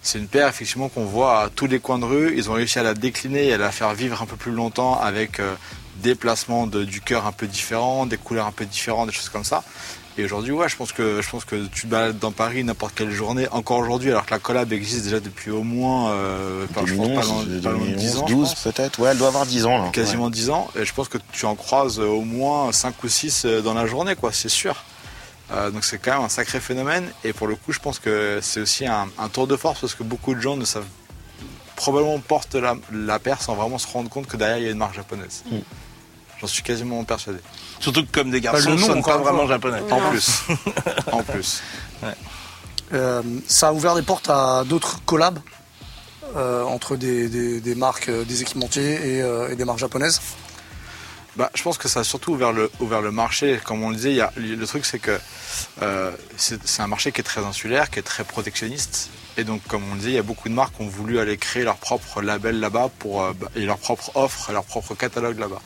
c'est 0.00 0.18
une 0.18 0.28
paire 0.28 0.46
effectivement 0.46 0.88
qu'on 0.88 1.04
voit 1.04 1.42
à 1.42 1.48
tous 1.50 1.66
les 1.66 1.80
coins 1.80 1.98
de 1.98 2.04
rue. 2.04 2.34
Ils 2.36 2.48
ont 2.48 2.52
réussi 2.52 2.78
à 2.78 2.84
la 2.84 2.94
décliner 2.94 3.48
et 3.48 3.54
à 3.54 3.58
la 3.58 3.72
faire 3.72 3.92
vivre 3.92 4.22
un 4.22 4.26
peu 4.26 4.36
plus 4.36 4.52
longtemps 4.52 5.00
avec 5.00 5.40
euh, 5.40 5.56
des 6.02 6.14
placements 6.14 6.66
de- 6.66 6.84
du 6.84 7.00
cœur 7.00 7.26
un 7.26 7.32
peu 7.32 7.46
différents, 7.46 8.06
des 8.06 8.16
couleurs 8.18 8.46
un 8.46 8.52
peu 8.52 8.64
différentes, 8.66 9.08
des 9.08 9.14
choses 9.14 9.28
comme 9.28 9.44
ça. 9.44 9.62
Et 10.18 10.24
aujourd'hui, 10.24 10.52
ouais, 10.52 10.66
je 10.68 10.76
pense 10.76 10.92
que 10.92 11.20
je 11.20 11.28
pense 11.28 11.44
que 11.44 11.66
tu 11.66 11.82
te 11.82 11.86
balades 11.88 12.18
dans 12.18 12.32
Paris 12.32 12.64
n'importe 12.64 12.94
quelle 12.94 13.10
journée, 13.10 13.48
encore 13.50 13.78
aujourd'hui, 13.80 14.10
alors 14.10 14.24
que 14.24 14.30
la 14.30 14.38
collab 14.38 14.72
existe 14.72 15.04
déjà 15.04 15.20
depuis 15.20 15.50
au 15.50 15.62
moins, 15.62 16.10
euh, 16.12 16.64
pas- 16.68 16.82
je 16.86 16.94
pense 16.94 17.08
pas 17.08 17.22
loin, 17.22 17.42
2011, 17.44 17.62
pas 17.62 17.70
loin 17.72 17.86
de 17.86 17.94
10 17.96 18.16
ans, 18.16 18.26
je 18.26 18.32
12 18.34 18.54
pense. 18.54 18.62
peut-être. 18.72 18.98
Ouais, 18.98 19.10
elle 19.10 19.18
doit 19.18 19.28
avoir 19.28 19.44
10 19.44 19.66
ans 19.66 19.76
là. 19.76 19.90
quasiment 19.90 20.30
10 20.30 20.48
ans. 20.48 20.68
Et 20.74 20.86
je 20.86 20.94
pense 20.94 21.08
que 21.08 21.18
tu 21.32 21.44
en 21.44 21.54
croises 21.54 21.98
au 21.98 22.22
moins 22.22 22.72
5 22.72 22.94
ou 23.04 23.08
6 23.08 23.42
euh, 23.44 23.60
dans 23.60 23.74
la 23.74 23.86
journée, 23.86 24.16
quoi, 24.16 24.32
c'est 24.32 24.48
sûr. 24.48 24.84
Euh, 25.52 25.70
donc 25.70 25.84
c'est 25.84 25.98
quand 25.98 26.12
même 26.14 26.22
un 26.24 26.28
sacré 26.30 26.60
phénomène. 26.60 27.04
Et 27.22 27.34
pour 27.34 27.46
le 27.46 27.54
coup, 27.54 27.72
je 27.72 27.78
pense 27.78 27.98
que 27.98 28.38
c'est 28.42 28.60
aussi 28.60 28.86
un, 28.86 29.08
un 29.18 29.28
tour 29.28 29.46
de 29.46 29.56
force 29.56 29.80
parce 29.80 29.94
que 29.94 30.02
beaucoup 30.02 30.34
de 30.34 30.40
gens 30.40 30.56
ne 30.56 30.64
savent 30.64 30.86
probablement 31.76 32.18
portent 32.20 32.54
la, 32.54 32.74
la 32.90 33.18
paire 33.18 33.42
sans 33.42 33.54
vraiment 33.54 33.76
se 33.76 33.86
rendre 33.86 34.08
compte 34.08 34.26
que 34.26 34.38
derrière 34.38 34.56
il 34.58 34.64
y 34.64 34.68
a 34.68 34.70
une 34.70 34.78
marque 34.78 34.94
japonaise. 34.94 35.44
Mm. 35.50 35.56
J'en 36.46 36.52
suis 36.52 36.62
quasiment 36.62 37.02
persuadé. 37.02 37.38
Surtout 37.80 38.06
que 38.06 38.10
comme 38.12 38.30
des 38.30 38.40
garçons, 38.40 38.70
ne 38.70 38.76
sonne 38.78 38.98
encore 38.98 39.16
pas 39.18 39.22
vraiment 39.32 39.48
japonais. 39.48 39.80
En 39.90 40.00
Non. 40.00 40.10
plus. 40.10 40.42
en 41.12 41.22
plus. 41.24 41.60
Euh, 42.92 43.22
ça 43.48 43.68
a 43.68 43.72
ouvert 43.72 43.96
des 43.96 44.02
portes 44.02 44.30
à 44.30 44.62
d'autres 44.64 45.00
collabs 45.04 45.40
euh, 46.36 46.62
entre 46.62 46.94
des, 46.94 47.28
des- 47.28 47.60
des 47.60 47.74
marques, 47.74 48.08
euh, 48.08 48.24
des 48.24 48.42
équipementiers 48.42 49.18
et, 49.18 49.52
et 49.52 49.56
des 49.56 49.64
marques 49.64 49.80
japonaises. 49.80 50.20
Bah, 51.34 51.50
je 51.54 51.62
pense 51.64 51.78
que 51.78 51.88
ça 51.88 52.00
a 52.00 52.04
surtout 52.04 52.32
ouvert 52.34 52.52
le, 52.52 52.70
ouvert 52.78 53.02
le 53.02 53.10
marché. 53.10 53.58
Comme 53.64 53.82
on 53.82 53.90
le 53.90 53.96
disait, 53.96 54.10
il 54.12 54.16
y 54.16 54.20
a, 54.20 54.32
le 54.36 54.64
truc 54.66 54.86
c'est 54.86 55.00
que 55.00 55.18
c'est 56.36 56.80
un 56.80 56.86
marché 56.86 57.10
qui 57.10 57.20
est 57.20 57.24
très 57.24 57.44
insulaire, 57.44 57.90
qui 57.90 57.98
est 57.98 58.02
très 58.02 58.22
protectionniste. 58.24 59.10
Et 59.36 59.42
donc, 59.44 59.60
comme 59.66 59.82
on 59.90 59.94
le 59.94 59.98
disait, 59.98 60.12
il 60.12 60.14
y 60.16 60.18
a 60.18 60.22
beaucoup 60.22 60.48
de 60.48 60.54
marques 60.54 60.76
qui 60.76 60.82
ont 60.82 60.88
voulu 60.88 61.18
aller 61.18 61.36
créer 61.36 61.64
leur 61.64 61.76
propre 61.76 62.22
label 62.22 62.58
là-bas 62.60 62.88
pour, 63.00 63.20
bah, 63.34 63.48
et 63.56 63.66
leur 63.66 63.76
propre 63.78 64.12
offre, 64.16 64.50
leur 64.52 64.64
propre 64.64 64.94
catalogue 64.94 65.38
là-bas. 65.40 65.60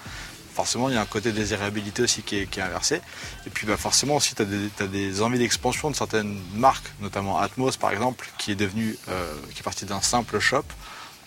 Forcément, 0.55 0.89
il 0.89 0.95
y 0.95 0.99
a 0.99 1.01
un 1.01 1.07
côté 1.07 1.33
désirabilité 1.33 2.03
aussi 2.03 2.23
qui 2.23 2.37
est, 2.39 2.47
qui 2.47 2.61
est 2.61 2.63
inversé. 2.63 3.01
Et 3.47 3.51
puis, 3.51 3.67
bah, 3.67 3.77
forcément, 3.77 4.17
aussi, 4.17 4.35
tu 4.35 4.43
as 4.43 4.87
des, 4.87 5.23
envies 5.23 5.39
d'expansion 5.39 5.91
de 5.91 5.97
certaines 5.97 6.39
marques, 6.55 6.87
notamment 7.01 7.39
Atmos 7.39 7.77
par 7.77 7.93
exemple, 7.93 8.29
qui 8.39 8.53
est 8.53 8.57
devenu, 8.57 8.97
euh, 9.09 9.35
qui 9.53 9.61
est 9.61 9.63
parti 9.63 9.85
d'un 9.85 10.01
simple 10.01 10.39
shop 10.41 10.65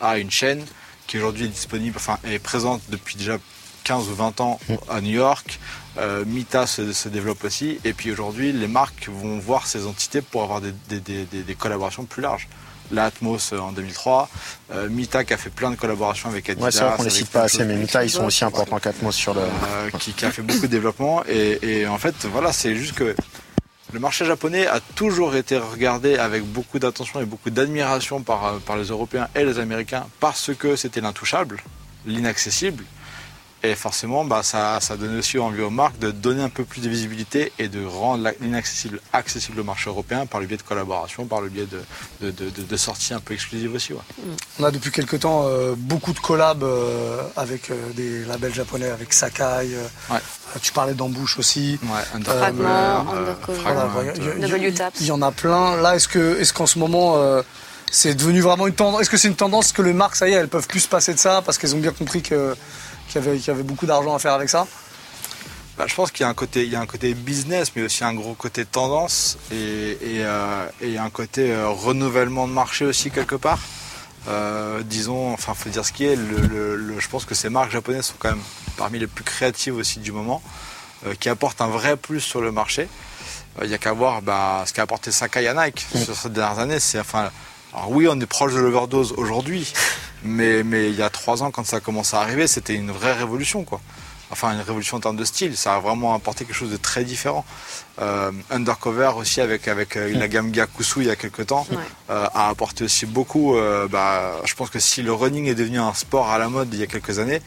à 0.01 0.17
une 0.17 0.31
chaîne 0.31 0.63
qui 1.07 1.17
aujourd'hui 1.17 1.45
est 1.45 1.49
disponible, 1.49 1.95
enfin, 1.97 2.17
est 2.23 2.39
présente 2.39 2.81
depuis 2.89 3.15
déjà 3.15 3.37
15 3.83 4.07
ou 4.09 4.15
20 4.15 4.39
ans 4.41 4.59
à 4.89 5.01
New 5.01 5.11
York. 5.11 5.59
Euh, 5.97 6.23
Mita 6.25 6.65
se, 6.67 6.93
se 6.93 7.09
développe 7.09 7.43
aussi. 7.43 7.79
Et 7.83 7.93
puis 7.93 8.11
aujourd'hui, 8.11 8.51
les 8.53 8.67
marques 8.67 9.09
vont 9.09 9.37
voir 9.39 9.67
ces 9.67 9.85
entités 9.85 10.21
pour 10.21 10.43
avoir 10.43 10.61
des, 10.61 10.71
des- 10.89 10.99
des- 11.01 11.25
des- 11.25 11.43
des 11.43 11.55
collaborations 11.55 12.05
plus 12.05 12.21
larges. 12.21 12.47
La 12.93 13.05
Atmos 13.05 13.51
euh, 13.53 13.57
en 13.59 13.71
2003, 13.71 14.29
euh, 14.71 14.89
Mita 14.89 15.23
qui 15.23 15.33
a 15.33 15.37
fait 15.37 15.49
plein 15.49 15.71
de 15.71 15.75
collaborations 15.75 16.29
avec 16.29 16.49
Adidas. 16.49 16.65
Ouais, 16.65 16.71
c'est 16.71 16.83
vrai 16.83 16.95
qu'on 16.97 17.03
les 17.03 17.09
cite 17.09 17.29
pas 17.29 17.43
assez, 17.43 17.65
mais 17.65 17.75
Mita, 17.75 18.03
ils 18.03 18.09
sont 18.09 18.25
aussi 18.25 18.45
importants 18.45 18.79
qu'Atmos 18.79 19.15
sur 19.15 19.33
le. 19.33 19.41
Euh, 19.41 19.89
qui, 19.99 20.13
qui 20.13 20.25
a 20.25 20.31
fait 20.31 20.41
beaucoup 20.41 20.61
de 20.61 20.67
développement. 20.67 21.23
Et, 21.27 21.59
et 21.81 21.87
en 21.87 21.97
fait, 21.97 22.15
voilà, 22.25 22.53
c'est 22.53 22.75
juste 22.75 22.93
que 22.93 23.15
le 23.91 23.99
marché 23.99 24.25
japonais 24.25 24.65
a 24.67 24.79
toujours 24.79 25.35
été 25.35 25.57
regardé 25.57 26.17
avec 26.17 26.43
beaucoup 26.43 26.79
d'attention 26.79 27.21
et 27.21 27.25
beaucoup 27.25 27.49
d'admiration 27.49 28.21
par, 28.21 28.59
par 28.59 28.77
les 28.77 28.85
Européens 28.85 29.27
et 29.35 29.43
les 29.45 29.59
Américains 29.59 30.05
parce 30.19 30.51
que 30.55 30.75
c'était 30.75 31.01
l'intouchable, 31.01 31.61
l'inaccessible. 32.05 32.83
Et 33.65 33.75
forcément, 33.75 34.25
bah, 34.25 34.41
ça, 34.43 34.79
ça 34.81 34.97
donne 34.97 35.17
aussi 35.17 35.39
envie 35.39 35.61
aux 35.61 35.69
marques 35.69 35.97
de 35.97 36.11
donner 36.11 36.43
un 36.43 36.49
peu 36.49 36.65
plus 36.65 36.81
de 36.81 36.89
visibilité 36.89 37.53
et 37.59 37.69
de 37.69 37.85
rendre 37.85 38.29
l'inaccessible 38.41 38.99
accessible 39.13 39.61
au 39.61 39.63
marché 39.63 39.89
européen 39.89 40.25
par 40.25 40.41
le 40.41 40.47
biais 40.47 40.57
de 40.57 40.63
collaboration, 40.63 41.25
par 41.25 41.39
le 41.39 41.47
biais 41.47 41.65
de, 41.65 41.79
de, 42.19 42.31
de- 42.31 42.49
de- 42.49 42.61
de 42.63 42.77
sorties 42.77 43.13
un 43.13 43.21
peu 43.21 43.33
exclusives 43.33 43.73
aussi. 43.73 43.93
ouais. 43.93 43.99
On 44.59 44.65
a 44.65 44.71
depuis 44.71 44.91
quelque 44.91 45.15
temps 45.15 45.43
euh, 45.47 45.75
beaucoup 45.77 46.11
de 46.11 46.19
collabs 46.19 46.61
euh, 46.63 47.21
avec 47.37 47.71
euh, 47.71 47.75
des 47.93 48.25
labels 48.25 48.53
japonais, 48.53 48.89
avec 48.89 49.13
Sakai. 49.13 49.43
euh, 49.43 49.87
Ouais. 50.11 50.19
tu 50.61 50.73
parlais 50.73 50.93
d'embouche 50.93 51.39
aussi. 51.39 51.79
Ouais, 51.83 52.21
Fragment, 52.25 52.67
Undercover, 52.67 52.67
euh, 52.67 53.19
Undercover. 53.21 53.59
Voilà, 53.61 53.89
Fragment, 53.89 54.91
il 54.99 55.05
y 55.05 55.11
en 55.11 55.21
a 55.21 55.31
plein. 55.31 55.77
Là, 55.77 55.95
est-ce 55.95 56.09
que, 56.09 56.37
est-ce 56.41 56.51
qu'en 56.51 56.65
ce 56.65 56.79
moment, 56.79 57.13
euh, 57.15 57.41
c'est 57.89 58.13
devenu 58.13 58.41
vraiment 58.41 58.67
une 58.67 58.73
tendance 58.75 59.01
Est-ce 59.03 59.09
que 59.09 59.15
c'est 59.17 59.29
une 59.29 59.35
tendance 59.35 59.71
que 59.71 59.81
les 59.81 59.93
marques, 59.93 60.17
ça 60.17 60.27
y 60.27 60.33
est, 60.33 60.35
elles 60.35 60.49
peuvent 60.49 60.67
plus 60.67 60.81
se 60.81 60.89
passer 60.89 61.13
de 61.13 61.19
ça 61.19 61.41
parce 61.45 61.57
qu'elles 61.57 61.75
ont 61.75 61.79
bien 61.79 61.91
compris 61.93 62.21
que 62.21 62.55
qu'il 63.13 63.23
y 63.25 63.27
avait, 63.29 63.49
avait 63.49 63.63
beaucoup 63.63 63.85
d'argent 63.85 64.13
à 64.15 64.19
faire 64.19 64.33
avec 64.33 64.49
ça 64.49 64.67
Bah, 65.77 65.85
je 65.87 65.95
pense 65.95 66.11
qu'il 66.11 66.21
y 66.23 66.25
a 66.25 66.29
un 66.29 66.33
côté, 66.33 66.63
il 66.65 66.69
y 66.71 66.75
a 66.75 66.79
un 66.81 66.85
côté 66.85 67.13
business, 67.13 67.71
mais 67.75 67.83
aussi 67.83 68.03
un 68.03 68.13
gros 68.13 68.33
côté 68.33 68.65
tendance 68.65 69.37
et, 69.51 69.55
et, 70.01 70.23
euh, 70.25 70.65
et 70.81 70.97
un 70.97 71.09
côté 71.09 71.51
euh, 71.51 71.69
renouvellement 71.69 72.47
de 72.47 72.53
marché 72.53 72.85
aussi 72.85 73.09
quelque 73.11 73.35
part. 73.35 73.59
Euh, 74.27 74.81
disons, 74.83 75.33
enfin, 75.33 75.53
faut 75.53 75.69
dire 75.69 75.85
ce 75.85 75.91
qui 75.91 76.05
est. 76.05 76.15
Le, 76.15 76.37
le- 76.47 76.75
le- 76.77 76.99
je 76.99 77.09
pense 77.09 77.25
que 77.25 77.35
ces 77.35 77.49
marques 77.49 77.71
japonaises 77.71 78.05
sont 78.05 78.15
quand 78.19 78.29
même 78.29 78.43
parmi 78.77 78.97
les 78.99 79.07
plus 79.07 79.23
créatives 79.25 79.75
aussi 79.75 79.99
du 79.99 80.11
moment, 80.13 80.41
qui 81.19 81.27
apportent 81.27 81.59
un 81.61 81.67
vrai 81.67 81.97
plus 81.97 82.21
sur 82.21 82.39
le 82.39 82.51
marché. 82.51 82.87
Il 83.61 83.69
y 83.69 83.73
a 83.73 83.77
qu'à 83.77 83.91
voir 83.91 84.21
bah, 84.21 84.63
ce 84.65 84.71
qu'a 84.73 84.83
apporté 84.83 85.11
Sakai 85.11 85.45
à 85.47 85.53
Nike 85.53 85.85
sur 86.05 86.15
ces 86.15 86.29
dernières 86.29 86.59
années. 86.59 86.79
C'est 86.79 86.99
enfin, 86.99 87.29
alors 87.73 87.91
oui, 87.91 88.07
on 88.09 88.19
est 88.19 88.25
proche 88.25 88.53
de 88.53 88.59
l'overdose 88.59 89.13
aujourd'hui, 89.17 89.71
mais 90.23 90.63
mais 90.63 90.89
il 90.89 90.95
y 90.95 91.01
a 91.01 91.09
trois 91.09 91.43
ans 91.43 91.51
quand 91.51 91.65
ça 91.65 91.77
a 91.77 91.79
commencé 91.79 92.15
à 92.15 92.19
arriver, 92.21 92.47
c'était 92.47 92.75
une 92.75 92.91
vraie 92.91 93.13
révolution 93.13 93.63
quoi 93.63 93.81
enfin 94.31 94.51
une 94.53 94.61
révolution 94.61 94.97
en 94.97 94.99
termes 94.99 95.15
de 95.15 95.25
style. 95.25 95.55
Ça 95.55 95.75
a 95.75 95.79
vraiment 95.79 96.15
apporté 96.15 96.43
quelque 96.43 96.55
chose 96.55 96.71
de 96.71 96.77
très 96.77 97.03
différent. 97.03 97.45
Euh, 98.01 98.31
Undercover 98.49 99.11
aussi 99.15 99.41
avec 99.41 99.67
avec 99.67 99.95
euh, 99.95 100.11
la 100.17 100.27
gamme 100.27 100.51
Gyakusu 100.51 101.01
il 101.01 101.05
y 101.05 101.11
a 101.11 101.15
quelques 101.15 101.45
temps 101.45 101.67
Ouais. 101.69 101.77
euh, 102.09 102.25
a 102.33 102.49
apporté 102.49 102.83
aussi 102.83 103.05
beaucoup. 103.05 103.55
bah, 103.91 104.33
je 104.45 104.55
pense 104.55 104.71
que 104.71 104.79
si 104.79 105.03
le 105.03 105.13
running 105.13 105.45
est 105.45 105.53
devenu 105.55 105.79
un 105.79 105.93
sport 105.93 106.29
à 106.31 106.39
la 106.39 106.49
mode 106.49 106.69
il 106.73 106.79
y 106.79 106.83
a 106.83 106.87
quelques 106.87 107.19
années, 107.19 107.41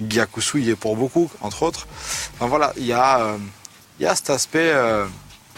Gyakusu 0.00 0.62
y 0.62 0.70
est 0.70 0.76
pour 0.76 0.96
beaucoup, 0.96 1.30
entre 1.42 1.62
autres. 1.62 1.86
Enfin 2.34 2.46
voilà, 2.46 2.72
il 2.76 2.86
y 2.86 2.92
a 2.92 3.36
il 4.00 4.02
y 4.04 4.06
a 4.06 4.16
cet 4.16 4.30
aspect, 4.30 4.74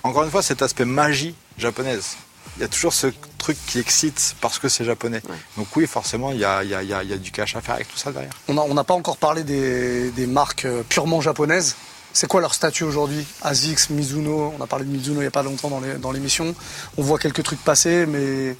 encore 0.02 0.24
une 0.24 0.30
fois, 0.30 0.42
cet 0.42 0.60
aspect 0.60 0.84
magie 0.84 1.34
japonaise. 1.56 2.16
Il 2.56 2.60
y 2.60 2.64
a 2.64 2.68
toujours 2.68 2.92
ce 2.92 3.06
truc 3.44 3.58
qui 3.66 3.78
excite 3.78 4.34
parce 4.40 4.58
que 4.58 4.68
c'est 4.68 4.84
japonais. 4.84 5.20
Ouais. 5.28 5.36
Donc 5.56 5.68
oui, 5.76 5.86
forcément, 5.86 6.32
il 6.32 6.38
y 6.38 6.44
a, 6.44 6.62
il 6.64 6.70
y, 6.70 6.74
a, 6.74 6.82
il 6.82 6.88
y 6.88 6.94
a- 6.94 7.02
il 7.02 7.10
y 7.10 7.12
a 7.12 7.16
du 7.18 7.30
cash 7.30 7.54
à 7.56 7.60
faire 7.60 7.74
avec 7.74 7.88
tout 7.88 7.98
ça 7.98 8.10
derrière. 8.10 8.32
On 8.48 8.74
n'a 8.74 8.84
pas 8.84 8.94
encore 8.94 9.16
parlé 9.18 9.44
des, 9.44 10.10
des 10.12 10.26
marques 10.26 10.64
euh, 10.64 10.82
purement 10.88 11.20
japonaises. 11.20 11.76
C'est 12.12 12.26
quoi 12.26 12.40
leur 12.40 12.54
statut 12.54 12.84
aujourd'hui? 12.84 13.26
ASICS, 13.42 13.90
Mizuno, 13.90 14.54
on 14.58 14.62
a 14.62 14.66
parlé 14.66 14.84
de 14.84 14.90
Mizuno 14.90 15.16
il 15.16 15.24
n'y 15.24 15.26
a 15.26 15.30
pas 15.32 15.42
longtemps 15.42 15.70
dans 16.00 16.12
l'émission. 16.12 16.54
on 16.96 17.02
voit 17.02 17.18
quelques 17.18 17.42
trucs 17.42 17.62
passer, 17.62 18.06
mais 18.06 18.56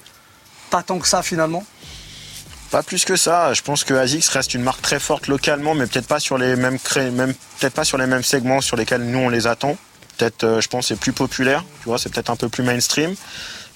pas 0.69 0.83
tant 0.83 0.99
que 0.99 1.07
ça 1.07 1.21
finalement? 1.23 1.63
Pas 2.71 2.83
plus 2.83 3.05
que 3.05 3.15
ça. 3.15 3.53
Je 3.53 3.61
pense 3.61 3.83
que 3.83 3.93
ASICS 3.93 4.29
reste 4.29 4.53
une 4.53 4.61
marque 4.63 4.81
très 4.81 4.99
forte 4.99 5.27
localement, 5.27 5.73
mais 5.73 5.87
peut-être 5.87 6.07
pas 6.07 6.19
sur 6.19 6.37
les 6.37 6.55
mêmes 6.55 6.79
cré... 6.79 7.09
même 7.11 7.33
peut-être 7.59 7.73
pas 7.73 7.85
sur 7.85 7.97
les 7.97 8.07
mêmes 8.07 8.23
segments 8.23 8.61
sur 8.61 8.75
lesquels 8.75 9.03
nous 9.03 9.19
on 9.19 9.29
les 9.29 9.47
attend. 9.47 9.77
peut-être, 10.17 10.43
euh, 10.43 10.61
je 10.61 10.67
pense, 10.67 10.87
c'est 10.87 10.99
plus 10.99 11.13
populaire. 11.13 11.63
Tu 11.81 11.85
vois, 11.89 11.97
c'est 11.97 12.09
peut-être 12.11 12.29
un 12.31 12.35
peu 12.35 12.49
plus 12.49 12.63
mainstream. 12.63 13.15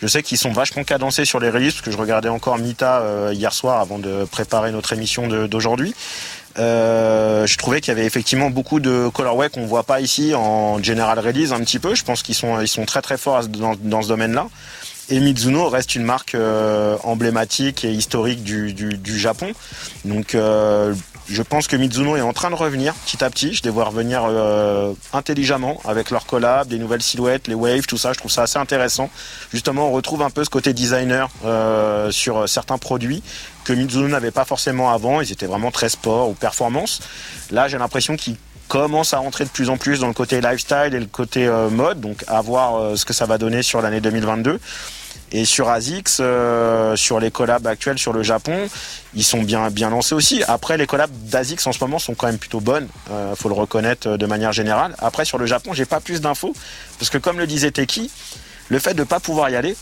Je 0.01 0.07
sais 0.07 0.23
qu'ils 0.23 0.37
sont 0.37 0.51
vachement 0.51 0.83
cadencés 0.83 1.25
sur 1.25 1.39
les 1.39 1.49
releases 1.49 1.73
parce 1.73 1.85
que 1.85 1.91
je 1.91 1.97
regardais 1.97 2.29
encore 2.29 2.57
Mita 2.57 3.01
euh, 3.01 3.33
hier 3.33 3.53
soir 3.53 3.81
avant 3.81 3.99
de 3.99 4.25
préparer 4.25 4.71
notre 4.71 4.93
émission 4.93 5.27
d'aujourd'hui. 5.47 5.93
Euh, 6.57 7.45
je 7.45 7.57
trouvais 7.57 7.79
qu'il 7.79 7.89
y 7.93 7.97
avait 7.97 8.05
effectivement 8.05 8.49
beaucoup 8.49 8.79
de 8.79 9.09
colorway 9.13 9.49
qu'on 9.49 9.65
voit 9.65 9.83
pas 9.83 10.01
ici 10.01 10.33
en 10.33 10.81
general 10.81 11.19
release 11.19 11.53
un 11.53 11.59
petit 11.59 11.79
peu. 11.79 11.95
Je 11.95 12.03
pense 12.03 12.23
qu'ils 12.23 12.35
sont 12.35 12.59
ils 12.61 12.67
sont 12.67 12.85
très 12.85 13.01
très 13.01 13.17
forts 13.17 13.47
dans, 13.47 13.75
dans 13.75 14.01
ce 14.01 14.07
domaine-là. 14.07 14.47
Et 15.11 15.19
Mizuno 15.19 15.69
reste 15.69 15.95
une 15.95 16.03
marque 16.03 16.35
euh, 16.35 16.95
emblématique 17.03 17.83
et 17.83 17.91
historique 17.91 18.43
du, 18.43 18.73
du, 18.73 18.97
du 18.97 19.17
Japon. 19.17 19.53
Donc 20.05 20.35
euh, 20.35 20.93
je 21.29 21.41
pense 21.41 21.67
que 21.67 21.75
Mizuno 21.75 22.15
est 22.15 22.21
en 22.21 22.33
train 22.33 22.49
de 22.49 22.55
revenir 22.55 22.93
petit 22.93 23.23
à 23.23 23.29
petit. 23.29 23.53
Je 23.53 23.63
les 23.63 23.69
vois 23.69 23.85
revenir 23.85 24.23
euh, 24.25 24.93
intelligemment 25.13 25.79
avec 25.87 26.09
leurs 26.09 26.25
collabs, 26.25 26.67
des 26.67 26.79
nouvelles 26.79 27.01
silhouettes, 27.01 27.47
les 27.47 27.53
waves, 27.53 27.85
tout 27.85 27.97
ça. 27.97 28.13
Je 28.13 28.19
trouve 28.19 28.31
ça 28.31 28.43
assez 28.43 28.57
intéressant. 28.57 29.09
Justement, 29.51 29.89
on 29.89 29.91
retrouve 29.91 30.21
un 30.21 30.29
peu 30.29 30.43
ce 30.43 30.49
côté 30.49 30.73
designer 30.73 31.29
euh, 31.45 32.11
sur 32.11 32.49
certains 32.49 32.77
produits 32.77 33.21
que 33.63 33.73
Mizuno 33.73 34.07
n'avait 34.07 34.31
pas 34.31 34.45
forcément 34.45 34.91
avant. 34.91 35.21
Ils 35.21 35.31
étaient 35.31 35.45
vraiment 35.45 35.71
très 35.71 35.89
sport 35.89 36.29
ou 36.29 36.33
performance. 36.33 37.01
Là, 37.51 37.67
j'ai 37.67 37.77
l'impression 37.77 38.15
qu'ils 38.15 38.37
commencent 38.69 39.13
à 39.13 39.17
rentrer 39.17 39.43
de 39.43 39.49
plus 39.49 39.69
en 39.69 39.77
plus 39.77 39.99
dans 39.99 40.07
le 40.07 40.13
côté 40.13 40.39
lifestyle 40.39 40.93
et 40.93 40.99
le 40.99 41.07
côté 41.07 41.45
euh, 41.47 41.69
mode. 41.69 41.99
Donc, 41.99 42.23
à 42.27 42.41
voir 42.41 42.75
euh, 42.75 42.95
ce 42.95 43.03
que 43.03 43.13
ça 43.13 43.25
va 43.25 43.37
donner 43.37 43.63
sur 43.63 43.81
l'année 43.81 43.99
2022. 43.99 44.59
Et 45.31 45.45
sur 45.45 45.69
ASICS, 45.69 46.17
euh, 46.21 46.95
sur 46.95 47.19
les 47.19 47.29
collabs 47.31 47.65
actuels 47.67 47.99
sur 47.99 48.13
le 48.13 48.23
Japon, 48.23 48.67
ils 49.13 49.23
sont 49.23 49.43
bien 49.43 49.69
bien 49.69 49.89
lancés 49.89 50.15
aussi. 50.15 50.43
Après, 50.47 50.77
les 50.77 50.87
collabs 50.87 51.11
d'ASICS 51.11 51.67
en 51.67 51.71
ce 51.71 51.83
moment 51.83 51.99
sont 51.99 52.15
quand 52.15 52.27
même 52.27 52.39
plutôt 52.39 52.59
bonnes, 52.59 52.87
euh, 53.11 53.35
faut 53.35 53.49
le 53.49 53.55
reconnaître 53.55 54.07
euh, 54.07 54.17
de 54.17 54.25
manière 54.25 54.53
générale. 54.53 54.95
Après, 54.99 55.25
sur 55.25 55.37
le 55.37 55.45
Japon, 55.45 55.73
j'ai 55.73 55.85
pas 55.85 55.99
plus 55.99 56.21
d'infos 56.21 56.53
parce 56.97 57.09
que 57.09 57.17
comme 57.17 57.37
le 57.37 57.47
disait 57.47 57.71
Teki, 57.71 58.09
le 58.69 58.79
fait 58.79 58.93
de 58.93 59.03
pas 59.03 59.19
pouvoir 59.19 59.49
y 59.49 59.55
aller, 59.55 59.75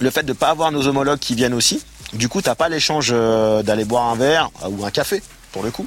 le 0.00 0.10
fait 0.10 0.24
de 0.24 0.32
pas 0.32 0.48
avoir 0.48 0.72
nos 0.72 0.88
homologues 0.88 1.20
qui 1.20 1.34
viennent 1.34 1.54
aussi, 1.54 1.84
du 2.12 2.28
coup, 2.28 2.42
t'as 2.42 2.54
pas 2.54 2.68
l'échange 2.68 3.10
euh, 3.12 3.62
d'aller 3.62 3.84
boire 3.84 4.04
un 4.04 4.16
verre 4.16 4.50
ou 4.68 4.84
un 4.84 4.90
café 4.90 5.22
pour 5.54 5.62
le 5.62 5.70
coup, 5.70 5.86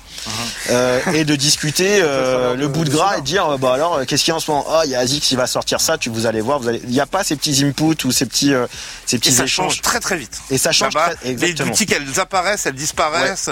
euh, 0.70 1.02
et 1.14 1.26
de 1.26 1.36
discuter 1.36 2.00
euh, 2.02 2.56
le 2.56 2.70
bout 2.70 2.86
de 2.86 2.90
gras 2.90 3.18
et 3.18 3.22
de 3.22 3.26
dire 3.26 3.46
euh, 3.50 3.58
bah 3.58 3.74
alors 3.74 4.00
qu'est-ce 4.08 4.24
qu'il 4.24 4.32
y 4.32 4.34
a 4.34 4.38
en 4.38 4.40
ce 4.40 4.50
moment? 4.50 4.66
Ah 4.72 4.84
il 4.86 4.92
y 4.92 4.96
a 4.96 5.00
Azix 5.00 5.20
qui 5.20 5.36
va 5.36 5.46
sortir 5.46 5.82
ça, 5.82 5.98
tu 5.98 6.10
vous 6.10 6.26
allez 6.26 6.40
voir, 6.40 6.60
vous 6.60 6.70
allez. 6.70 6.82
Il 6.86 6.90
n'y 6.92 7.02
a 7.02 7.06
pas 7.06 7.24
ces 7.26 7.36
petits 7.36 7.66
inputs 7.66 8.06
ou 8.06 8.12
ces 8.14 8.26
petits 8.26 8.54
euh, 8.54 8.66
ces 9.06 9.20
petits 9.20 9.30
Et 9.30 9.34
ça 9.34 9.44
échanges. 9.44 9.74
change 9.74 9.82
très 9.82 10.00
très 10.00 10.16
vite. 10.16 10.40
Et 10.50 10.58
ça 10.58 10.72
change 10.72 10.94
très- 10.94 11.16
les 11.26 11.32
exactement. 11.32 11.70
boutiques, 11.72 11.92
elles 11.92 12.18
apparaissent, 12.20 12.66
elles 12.66 12.76
disparaissent. 12.76 13.50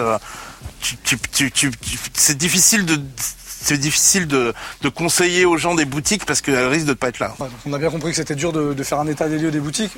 tu- 0.81 0.95
tu- 1.03 1.19
tu- 1.33 1.51
tu- 1.51 1.71
tu- 1.71 1.99
c'est 2.13 2.37
difficile 2.37 2.85
de 2.85 2.97
c'est 3.65 3.77
difficile 3.77 4.27
de, 4.27 4.53
de 4.81 4.89
conseiller 4.89 5.45
aux 5.45 5.57
gens 5.57 5.73
des 5.75 5.85
boutiques 5.85 6.25
parce 6.25 6.41
qu'elles 6.41 6.67
risquent 6.67 6.85
de 6.85 6.91
ne 6.91 6.95
pas 6.95 7.07
être 7.09 7.19
là. 7.19 7.33
Ouais, 7.39 7.47
on 7.65 7.73
a 7.73 7.77
bien 7.77 7.89
compris 7.89 8.11
que 8.11 8.15
c'était 8.17 8.35
dur 8.35 8.53
de, 8.53 8.73
de 8.73 8.83
faire 8.83 8.99
un 8.99 9.07
état 9.07 9.27
des 9.27 9.37
lieux 9.39 9.51
des 9.51 9.59
boutiques. 9.59 9.91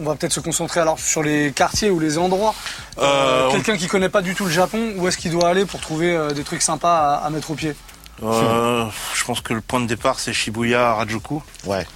On 0.00 0.04
va 0.08 0.14
peut-être 0.16 0.32
se 0.32 0.40
concentrer 0.40 0.80
alors 0.80 0.98
sur 0.98 1.22
les 1.22 1.52
quartiers 1.52 1.90
ou 1.90 2.00
les 2.00 2.18
endroits. 2.18 2.54
Euh, 2.98 3.48
on- 3.48 3.52
Quelqu'un 3.52 3.76
qui 3.76 3.86
connaît 3.86 4.08
pas 4.08 4.22
du 4.22 4.34
tout 4.34 4.44
le 4.44 4.50
Japon, 4.50 4.94
où 4.96 5.06
est-ce 5.08 5.16
qu'il 5.18 5.30
doit 5.30 5.48
aller 5.48 5.64
pour 5.64 5.80
trouver 5.80 6.14
euh, 6.16 6.32
des 6.32 6.42
trucs 6.42 6.62
sympas 6.62 7.14
à, 7.16 7.26
à 7.26 7.30
mettre 7.30 7.50
au 7.50 7.54
pied? 7.54 7.74
Euh, 8.22 8.84
je 9.14 9.24
pense 9.24 9.40
que 9.40 9.54
le 9.54 9.60
point 9.60 9.80
de 9.80 9.86
départ 9.86 10.18
c'est 10.20 10.32
Shibuya, 10.32 10.90
Harajuku. 10.90 11.40
Ouais. 11.66 11.86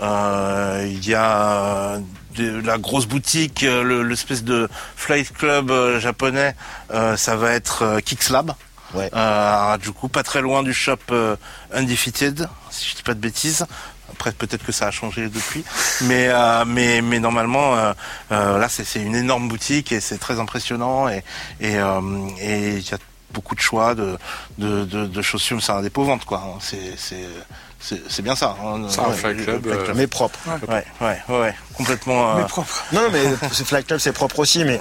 Euh, 0.00 0.84
Il 0.88 1.08
y 1.08 1.14
a 1.14 1.98
de- 2.36 2.60
la 2.64 2.78
grosse 2.78 3.06
boutique, 3.06 3.62
euh, 3.62 3.82
le- 3.82 4.02
l'espèce 4.02 4.42
de 4.44 4.68
flight 4.96 5.32
club 5.32 5.70
euh, 5.70 6.00
japonais, 6.00 6.54
euh, 6.92 7.16
ça 7.16 7.36
va 7.36 7.52
être 7.52 7.82
euh, 7.82 8.00
Kicks 8.00 8.28
Lab. 8.30 8.52
Ouais. 8.94 9.10
Euh, 9.12 9.16
à 9.16 9.62
Harajuku, 9.64 10.08
pas 10.08 10.22
très 10.22 10.40
loin 10.40 10.62
du 10.62 10.72
shop 10.72 10.96
euh, 11.10 11.36
Undefeated, 11.72 12.48
si 12.70 12.90
je 12.90 12.94
dis 12.96 13.02
pas 13.02 13.14
de 13.14 13.18
bêtises. 13.20 13.66
Après, 14.12 14.30
peut-être 14.32 14.64
que 14.64 14.70
ça 14.72 14.86
a 14.86 14.90
changé 14.92 15.28
depuis, 15.28 15.64
mais 16.02 16.28
euh, 16.28 16.64
mais 16.66 17.00
mais 17.02 17.18
normalement, 17.18 17.74
euh, 17.74 17.92
euh, 18.32 18.58
là, 18.58 18.68
c'est 18.68 18.84
c'est 18.84 19.00
une 19.02 19.16
énorme 19.16 19.48
boutique 19.48 19.90
et 19.92 20.00
c'est 20.00 20.18
très 20.18 20.38
impressionnant 20.38 21.08
et 21.08 21.24
et 21.60 21.78
euh, 21.78 22.00
et 22.38 22.76
il 22.76 22.88
y 22.88 22.94
a 22.94 22.98
beaucoup 23.32 23.56
de 23.56 23.60
choix 23.60 23.94
de 23.96 24.16
de, 24.58 24.84
de, 24.84 25.06
de 25.06 25.22
chaussures. 25.22 25.60
C'est 25.62 25.72
un 25.72 25.82
dépôt 25.82 26.04
vente 26.04 26.24
quoi. 26.24 26.42
C'est 26.60 26.94
c'est 26.96 27.24
c'est 28.08 28.22
bien 28.22 28.36
ça. 28.36 28.56
hein. 28.64 28.86
C'est 28.88 29.00
un 29.00 29.08
Ouais, 29.08 29.34
le- 29.34 29.42
club, 29.44 29.66
euh, 29.66 29.92
Mais 29.96 30.06
propre. 30.06 30.38
Ouais, 30.68 30.84
ouais, 31.00 31.18
ouais, 31.28 31.40
ouais, 31.40 31.54
complètement. 31.74 32.30
euh, 32.30 32.42
Mais 32.42 32.46
propre. 32.46 32.84
Non, 32.92 33.02
non, 33.02 33.08
mais 33.10 33.24
ce 33.52 33.64
Flight 33.64 33.86
Club 33.86 33.98
c'est 33.98 34.12
propre 34.12 34.38
aussi, 34.38 34.64
mais 34.64 34.80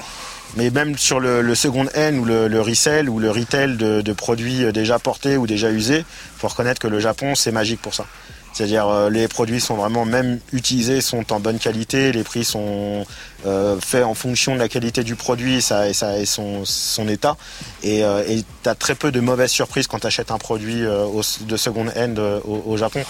mais 0.55 0.69
même 0.69 0.97
sur 0.97 1.19
le, 1.19 1.41
le 1.41 1.55
second 1.55 1.87
N 1.93 2.19
ou 2.19 2.25
le, 2.25 2.47
le 2.47 2.61
resell 2.61 3.09
ou 3.09 3.19
le 3.19 3.31
retail 3.31 3.77
de, 3.77 4.01
de 4.01 4.13
produits 4.13 4.71
déjà 4.71 4.99
portés 4.99 5.37
ou 5.37 5.47
déjà 5.47 5.71
usés, 5.71 6.05
faut 6.37 6.47
reconnaître 6.47 6.79
que 6.79 6.87
le 6.87 6.99
Japon 6.99 7.35
c'est 7.35 7.51
magique 7.51 7.81
pour 7.81 7.93
ça. 7.93 8.05
C'est-à-dire 8.53 8.87
euh, 8.87 9.09
les 9.09 9.27
produits 9.27 9.59
sont 9.59 9.73
vraiment 9.73 10.05
même 10.05 10.39
utilisés, 10.51 11.01
sont 11.01 11.33
en 11.33 11.39
bonne 11.39 11.57
qualité, 11.57 12.11
les 12.11 12.23
prix 12.23 12.43
sont 12.43 13.03
euh, 13.47 13.79
faits 13.81 14.03
en 14.03 14.13
fonction 14.13 14.53
de 14.53 14.59
la 14.59 14.69
qualité 14.69 15.03
du 15.03 15.15
produit 15.15 15.57
et, 15.57 16.21
et 16.21 16.25
son, 16.27 16.63
son 16.63 17.07
état. 17.07 17.35
Et 17.81 18.03
euh, 18.03 18.21
tu 18.61 18.69
as 18.69 18.75
très 18.75 18.93
peu 18.93 19.11
de 19.11 19.19
mauvaises 19.19 19.49
surprises 19.49 19.87
quand 19.87 19.97
tu 19.97 20.05
achètes 20.05 20.29
un 20.29 20.37
produit 20.37 20.85
euh, 20.85 21.07
de 21.41 21.57
second 21.57 21.87
hand 21.97 22.19
euh, 22.19 22.39
au, 22.45 22.63
au 22.67 22.77
Japon. 22.77 23.03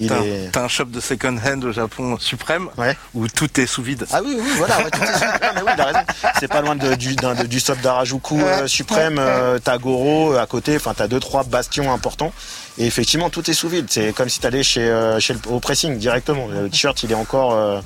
Il 0.00 0.08
T'as 0.08 0.20
est... 0.22 0.50
t'as 0.52 0.62
un 0.62 0.68
shop 0.68 0.84
de 0.86 1.00
second 1.00 1.36
hand 1.44 1.64
au 1.64 1.72
Japon 1.72 2.16
suprême 2.20 2.68
Ouais. 2.76 2.96
où 3.14 3.26
tout 3.26 3.60
est 3.60 3.66
sous 3.66 3.82
vide. 3.82 4.06
Ah 4.12 4.20
oui, 4.24 4.36
oui, 4.40 4.50
voilà, 4.56 4.78
ouais, 4.78 4.90
tout 4.90 5.02
est 5.02 5.12
super. 5.14 5.40
Non, 5.42 5.48
mais 5.56 5.62
oui, 5.62 5.70
il 5.74 5.80
a 5.80 5.84
raison. 5.86 5.98
C'est 6.38 6.48
pas 6.48 6.60
loin 6.60 6.76
de- 6.76 6.94
du, 6.94 7.16
d'un- 7.16 7.34
de- 7.34 7.46
du 7.46 7.58
stop 7.58 7.80
d'Harajuku 7.80 8.40
euh, 8.40 8.66
suprême, 8.68 9.16
euh, 9.18 9.58
t'as 9.58 9.76
Goro 9.78 10.34
euh, 10.34 10.40
à 10.40 10.46
côté, 10.46 10.76
enfin 10.76 10.94
t'as 10.96 11.08
deux, 11.08 11.18
trois 11.20 11.42
bastions 11.44 11.92
importants. 11.92 12.32
Et 12.78 12.86
effectivement, 12.86 13.28
tout 13.28 13.50
est 13.50 13.54
sous 13.54 13.68
vide. 13.68 13.86
C'est 13.90 14.12
comme 14.12 14.28
si 14.28 14.38
t'allais 14.38 14.62
chez, 14.62 14.82
euh, 14.88 15.18
chez 15.18 15.34
le, 15.34 15.40
au 15.48 15.58
pressing 15.58 15.98
directement. 15.98 16.46
Le 16.46 16.68
t-shirt, 16.70 17.02
il 17.02 17.10
est 17.10 17.14
encore. 17.16 17.52
euh, 17.54 17.80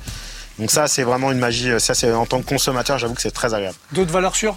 Donc 0.59 0.69
ça, 0.69 0.87
c'est 0.87 1.01
vraiment 1.03 1.31
une 1.31 1.39
magie. 1.39 1.71
Ça, 1.79 1.95
c'est 1.95 2.11
en 2.13 2.27
tant 2.27 2.41
que 2.41 2.47
consommateur, 2.47 2.99
j'avoue 2.99 3.15
que 3.15 3.21
c'est 3.23 3.31
très 3.31 3.55
agréable. 3.55 3.75
D'autres 3.91 4.11
valeurs 4.11 4.35
sûres? 4.35 4.55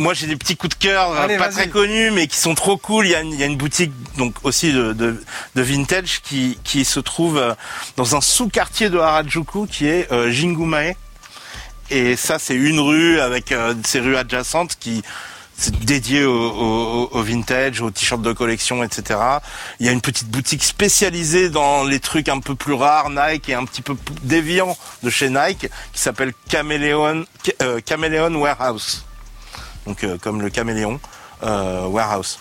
Moi, 0.00 0.14
j'ai 0.14 0.26
des 0.26 0.36
petits 0.36 0.56
coups 0.56 0.76
de 0.78 0.82
cœur, 0.82 1.10
euh, 1.10 1.24
Allez, 1.24 1.36
pas 1.36 1.50
très 1.50 1.68
connus, 1.68 2.10
mais 2.10 2.26
qui 2.26 2.38
sont 2.38 2.54
trop 2.54 2.78
cool. 2.78 3.06
Il 3.06 3.10
y 3.10 3.14
a 3.14 3.20
une, 3.20 3.32
il 3.34 3.38
y 3.38 3.42
a 3.42 3.46
une 3.46 3.58
boutique 3.58 3.92
donc 4.16 4.34
aussi 4.44 4.72
de, 4.72 4.94
de, 4.94 5.22
de 5.54 5.62
vintage 5.62 6.22
qui, 6.22 6.58
qui 6.64 6.86
se 6.86 7.00
trouve 7.00 7.36
euh, 7.36 7.52
dans 7.96 8.16
un 8.16 8.22
sous-quartier 8.22 8.88
de 8.88 8.98
Harajuku 8.98 9.66
qui 9.66 9.86
est 9.86 10.10
euh, 10.10 10.30
Jingumae. 10.30 10.94
Et 11.90 12.16
ça, 12.16 12.38
c'est 12.38 12.54
une 12.54 12.80
rue 12.80 13.20
avec 13.20 13.52
euh, 13.52 13.74
ces 13.84 14.00
rues 14.00 14.16
adjacentes 14.16 14.76
qui 14.80 15.02
c'est 15.54 15.78
dédié 15.84 16.24
au, 16.24 16.32
au, 16.32 17.08
au 17.12 17.22
vintage, 17.22 17.82
aux 17.82 17.90
t-shirts 17.90 18.22
de 18.22 18.32
collection, 18.32 18.82
etc. 18.82 19.20
Il 19.80 19.84
y 19.84 19.90
a 19.90 19.92
une 19.92 20.00
petite 20.00 20.28
boutique 20.28 20.64
spécialisée 20.64 21.50
dans 21.50 21.84
les 21.84 22.00
trucs 22.00 22.30
un 22.30 22.40
peu 22.40 22.54
plus 22.54 22.72
rares, 22.72 23.10
Nike 23.10 23.50
et 23.50 23.54
un 23.54 23.66
petit 23.66 23.82
peu 23.82 23.94
plus 23.94 24.14
déviants 24.22 24.74
de 25.02 25.10
chez 25.10 25.28
Nike, 25.28 25.68
qui 25.92 26.00
s'appelle 26.00 26.32
Chameleon, 26.50 27.26
euh, 27.60 27.80
Chameleon 27.86 28.34
Warehouse 28.36 29.04
donc 29.86 30.04
euh, 30.04 30.18
comme 30.18 30.40
le 30.40 30.50
caméléon 30.50 31.00
euh, 31.42 31.86
warehouse. 31.86 32.38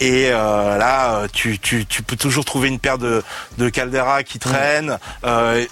Et 0.00 0.30
euh, 0.30 0.78
là, 0.78 1.26
tu, 1.30 1.58
tu, 1.58 1.84
tu 1.84 2.02
peux 2.02 2.16
toujours 2.16 2.46
trouver 2.46 2.68
une 2.68 2.78
paire 2.78 2.96
de, 2.96 3.22
de 3.58 3.68
Caldera 3.68 4.22
qui 4.22 4.38
traîne. 4.38 4.98
Euh, 5.24 5.66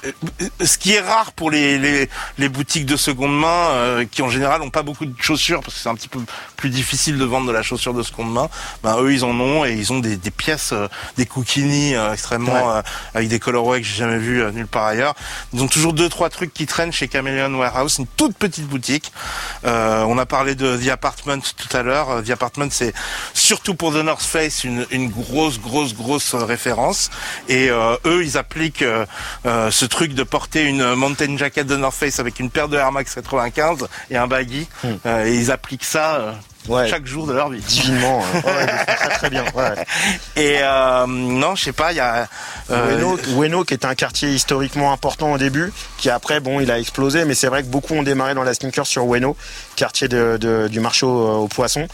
ce 0.63 0.77
qui 0.77 0.93
est 0.93 1.01
rare 1.01 1.33
pour 1.33 1.51
les, 1.51 1.79
les, 1.79 2.11
les 2.37 2.49
boutiques 2.51 2.85
de 2.85 2.97
seconde 2.97 3.39
main, 3.39 3.71
euh, 3.71 4.05
qui 4.05 4.21
en 4.21 4.29
général 4.29 4.61
n'ont 4.61 4.69
pas 4.69 4.83
beaucoup 4.83 5.07
de 5.07 5.15
chaussures, 5.19 5.61
parce 5.63 5.75
que 5.77 5.81
c'est 5.81 5.89
un 5.89 5.95
petit 5.95 6.09
peu 6.09 6.21
plus 6.57 6.69
difficile 6.69 7.17
de 7.17 7.25
vendre 7.25 7.47
de 7.47 7.53
la 7.53 7.63
chaussure 7.63 7.95
de 7.95 8.03
seconde 8.03 8.31
main. 8.31 8.51
Ben, 8.83 8.99
eux, 9.01 9.15
ils 9.15 9.25
en 9.25 9.31
ont 9.41 9.65
et 9.65 9.73
ils 9.73 9.95
ont 9.95 9.99
des, 9.99 10.17
des 10.17 10.31
pièces, 10.31 10.73
euh, 10.75 10.89
des 11.17 11.25
cookini 11.25 11.95
euh, 11.95 12.13
extrêmement 12.13 12.71
euh, 12.71 12.83
avec 13.15 13.29
des 13.29 13.39
colorways 13.39 13.81
que 13.81 13.87
j'ai 13.87 13.97
jamais 13.97 14.19
vu 14.19 14.45
nulle 14.53 14.67
part 14.67 14.85
ailleurs. 14.85 15.15
Ils 15.55 15.63
ont 15.63 15.69
toujours 15.69 15.95
deux 15.95 16.11
trois 16.11 16.29
trucs 16.29 16.53
qui 16.53 16.67
traînent 16.67 16.93
chez 16.93 17.09
Chameleon 17.09 17.55
Warehouse, 17.55 17.97
une 17.99 18.07
toute 18.07 18.37
petite 18.37 18.67
boutique. 18.67 19.11
Euh, 19.65 20.03
on 20.03 20.19
a 20.19 20.27
parlé 20.27 20.55
de 20.55 20.77
The 20.77 20.89
Apartment 20.89 21.41
tout 21.57 21.75
à 21.75 21.83
l'heure. 21.83 22.23
The 22.23 22.31
Apartment, 22.31 22.69
c'est 22.71 22.93
surtout 23.33 23.75
pour 23.75 23.93
The 23.93 24.05
North 24.05 24.18
Face 24.27 24.65
une, 24.65 24.87
une 24.91 25.09
grosse, 25.09 25.61
grosse, 25.61 25.95
grosse 25.95 26.35
euh, 26.35 26.45
référence. 26.45 27.11
Et 27.49 27.71
euh, 27.71 27.97
eux, 28.07 28.25
ils 28.25 28.37
appliquent 28.37 28.83
euh, 28.83 29.71
ce 29.71 29.85
truc 29.85 30.15
de 30.15 30.23
porter 30.23 30.65
une 30.65 30.95
mountain 30.95 31.37
jacket 31.37 31.67
de 31.67 31.77
North 31.77 31.95
Face 31.95 32.19
avec 32.19 32.41
une 32.41 32.51
paire 32.51 32.69
de 32.69 32.77
Air 32.77 32.93
Max 32.93 33.15
95 33.15 33.89
et 34.11 34.17
un 34.17 34.27
baggy. 34.27 34.67
Euh, 35.07 35.27
et 35.27 35.35
ils 35.37 35.51
appliquent 35.51 35.85
ça 35.85 36.35
Ouais. 36.69 36.89
chaque 36.89 37.07
jour 37.07 37.27
de 37.27 37.33
leur 37.33 37.49
vie. 37.51 37.61
Divinement. 37.61 38.23
hein. 38.35 38.41
Ouais, 38.45 38.67
très 38.97 39.09
très 39.11 39.31
bien. 39.31 39.45
Ouais. 39.55 39.75
Et 40.37 40.59
euh, 40.63 41.07
non, 41.07 41.55
je 41.55 41.65
sais 41.65 41.73
pas, 41.73 41.93
il 41.93 41.97
y 41.97 42.01
a 42.01 42.29
euh, 42.71 43.17
Ueno, 43.37 43.65
qui 43.65 43.75
est 43.75 43.85
un 43.85 43.95
quartier 43.95 44.31
historiquement 44.31 44.93
important 44.93 45.33
au 45.33 45.39
début, 45.39 45.73
qui 45.97 46.11
après, 46.11 46.41
bon, 46.41 46.61
il 46.61 46.71
a 46.71 46.79
explosé, 46.79 47.25
mais 47.25 47.35
c'est 47.35 47.47
vrai 47.49 47.63
que 47.63 47.69
beaucoup 47.69 47.95
ont 47.95 48.03
démarré 48.03 48.35
dans 48.35 48.43
la 48.45 48.55
sneaker 48.55 48.87
sur 48.87 49.05
Ueno, 49.15 49.37
quartier 49.77 50.09
de, 50.09 50.37
de- 50.41 50.69
du 50.69 50.81
marché 50.81 51.07
aux, 51.07 51.43
aux 51.45 51.49
poissons. 51.49 51.87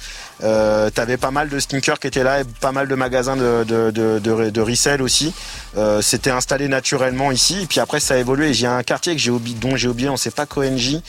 Euh, 0.42 0.90
T'avais 0.90 1.16
pas 1.16 1.30
mal 1.30 1.48
de 1.48 1.58
sneakers 1.58 1.98
qui 2.00 2.08
étaient 2.08 2.24
là, 2.24 2.40
et 2.40 2.44
pas 2.44 2.72
mal 2.72 2.88
de 2.88 2.94
magasins 2.94 3.36
de, 3.36 3.64
de, 3.66 3.90
de, 3.90 4.18
de, 4.18 4.50
de 4.50 4.60
resell 4.60 5.00
aussi. 5.02 5.32
Euh, 5.76 6.02
C'était 6.02 6.30
installé 6.30 6.68
naturellement 6.68 7.30
ici, 7.30 7.62
et 7.62 7.66
puis 7.66 7.80
après 7.80 8.00
ça 8.00 8.14
a 8.14 8.16
évolué. 8.18 8.52
A 8.64 8.72
un 8.72 8.82
quartier 8.82 9.14
que 9.14 9.20
j'ai 9.20 9.30
oublié, 9.30 9.56
dont 9.60 9.76
j'ai 9.76 9.88
oublié, 9.88 10.08
on 10.08 10.16
sait 10.16 10.30
pas 10.30 10.46
Koenji. 10.46 11.02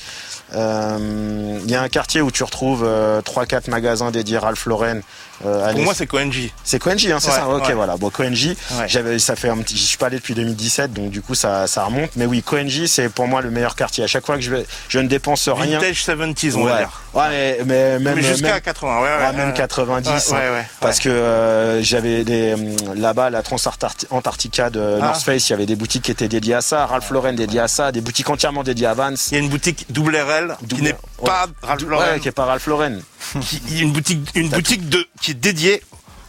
Euh, 0.54 1.60
Il 1.64 1.72
y 1.72 1.76
a 1.76 1.82
un 1.82 1.90
quartier 1.90 2.22
où 2.22 2.32
tu 2.32 2.44
retrouves 2.44 2.84
euh, 2.86 3.22
trois 3.22 3.46
quatre 3.46 3.68
magasins 3.68 4.12
dédiés 4.12 4.38
Ralph 4.38 4.66
Lauren. 4.66 5.02
Euh, 5.46 5.72
Pour 5.74 5.82
moi, 5.82 5.94
c'est 5.96 6.08
Koenji. 6.08 6.54
c'est 6.64 6.80
Koenji, 6.80 7.12
hein, 7.12 7.18
c'est 7.20 7.30
Ouais, 7.30 7.36
ça. 7.36 7.48
Ok, 7.50 7.66
ouais. 7.68 7.74
voilà. 7.74 7.98
Bon, 7.98 8.10
Koenji, 8.10 8.56
Ouais. 8.78 8.86
j'avais, 8.88 9.18
ça 9.20 9.36
fait 9.36 9.50
un 9.50 9.58
petit, 9.58 9.76
j'y 9.76 9.86
suis 9.86 9.98
pas 9.98 10.06
allé 10.08 10.18
depuis 10.18 10.34
2017, 10.36 10.94
donc 10.94 11.10
du 11.10 11.22
coup 11.22 11.36
ça, 11.36 11.68
ça 11.68 11.84
remonte. 11.84 12.12
Mais 12.16 12.26
oui, 12.26 12.42
Koenji, 12.44 12.88
c'est 12.88 13.10
pour 13.10 13.28
moi 13.28 13.42
le 13.42 13.50
meilleur 13.52 13.76
quartier. 13.76 14.04
À 14.04 14.08
chaque 14.08 14.26
fois 14.26 14.36
que 14.36 14.42
je 14.42 14.52
vais, 14.52 14.66
je 14.88 15.00
ne 15.00 15.08
dépense 15.08 15.48
rien. 15.50 15.80
Vintage 15.80 16.04
70s, 16.06 16.56
on 16.56 16.64
va 16.66 16.78
dire. 16.78 17.02
Ouais, 17.14 17.24
mais, 17.30 17.58
mais 17.66 18.00
même, 18.00 18.16
Mais 18.16 18.22
jusqu'à 18.22 18.54
même- 18.54 18.62
80, 18.62 18.98
ouais, 18.98 19.04
ouais. 19.04 19.10
ah, 19.22 19.32
même 19.34 19.48
ouais. 19.50 19.54
90. 19.54 20.30
Ouais, 20.32 20.38
hein. 20.38 20.64
Parce 20.82 21.00
que 21.00 21.10
euh, 21.10 21.82
j'avais 21.82 22.24
des 22.24 22.54
hum, 22.54 22.76
là-bas 22.96 23.30
la 23.30 23.42
Trans-Antarctica 23.42 24.70
de 24.70 25.00
Ah. 25.02 25.06
North 25.06 25.24
Face, 25.24 25.50
il 25.50 25.52
y 25.52 25.54
avait 25.54 25.66
des 25.66 25.76
boutiques 25.76 26.04
qui 26.04 26.12
étaient 26.12 26.28
dédiées 26.28 26.56
à 26.56 26.62
ça, 26.62 26.86
Ralph 26.86 27.10
Lauren 27.12 27.34
dédié 27.34 27.60
à 27.60 27.68
ça, 27.68 27.92
des 27.92 28.02
boutiques 28.02 28.30
entièrement 28.30 28.64
dédiées 28.64 28.88
à 28.88 28.94
Vans. 28.94 29.14
Il 29.32 29.34
y 29.34 29.38
a 29.38 29.44
une 29.44 29.50
boutique 29.50 29.86
double 29.90 30.16
RL 30.18 30.56
qui 30.68 30.82
n'est 30.82 30.96
pas 31.24 31.48
Ralph 31.62 31.82
Ouais, 31.84 31.90
Lauren, 31.90 32.20
qui 32.20 32.28
est 32.28 32.32
pas 32.32 32.46
Ralph 32.46 32.68
Lauren. 32.68 33.00
Qui- 33.42 33.80
une 33.82 33.92
boutique, 33.92 34.28
une 34.36 34.50
boutique 34.50 34.88
de, 34.90 35.08
qui 35.22 35.32
est 35.32 35.36
dédiée 35.36 35.82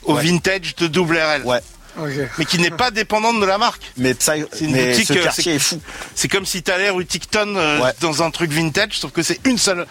au 0.05 0.15
Ouais. 0.15 0.23
vintage 0.25 0.75
de 0.77 0.87
double 0.87 1.17
RL, 1.19 1.43
Ouais. 1.45 1.61
Mais 2.39 2.45
qui 2.45 2.59
n'est 2.59 2.71
pas 2.71 2.91
dépendante 2.91 3.41
de 3.41 3.47
la 3.47 3.57
marque. 3.57 3.81
Mais, 3.97 4.15
ça, 4.19 4.35
C'est 4.53 4.67
une 4.67 4.73
mais 4.73 4.91
boutique, 4.91 5.09
ce 5.09 5.13
euh, 5.15 5.23
quartier 5.23 5.43
c'est- 5.45 5.55
est 5.55 5.59
fou. 5.59 5.81
C'est 6.15 6.29
comme 6.29 6.45
si 6.45 6.63
t'allais 6.63 6.91
rue 6.91 7.07
Ticton 7.07 7.55
euh, 7.57 7.81
Ouais. 7.81 7.93
dans 8.01 8.23
un 8.23 8.31
truc 8.31 8.51
vintage, 8.53 8.99
sauf 8.99 9.13
que 9.13 9.23
c'est 9.23 9.41
une 9.47 9.57
seule, 9.57 9.87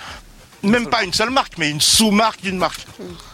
même 0.62 0.88
pas 0.88 1.03
une 1.03 1.14
seule 1.14 1.32
marque, 1.32 1.53
mais 1.58 1.70
une 1.72 1.82
sous-marque 1.82 2.41
d'une 2.43 2.58
marque. 2.60 2.86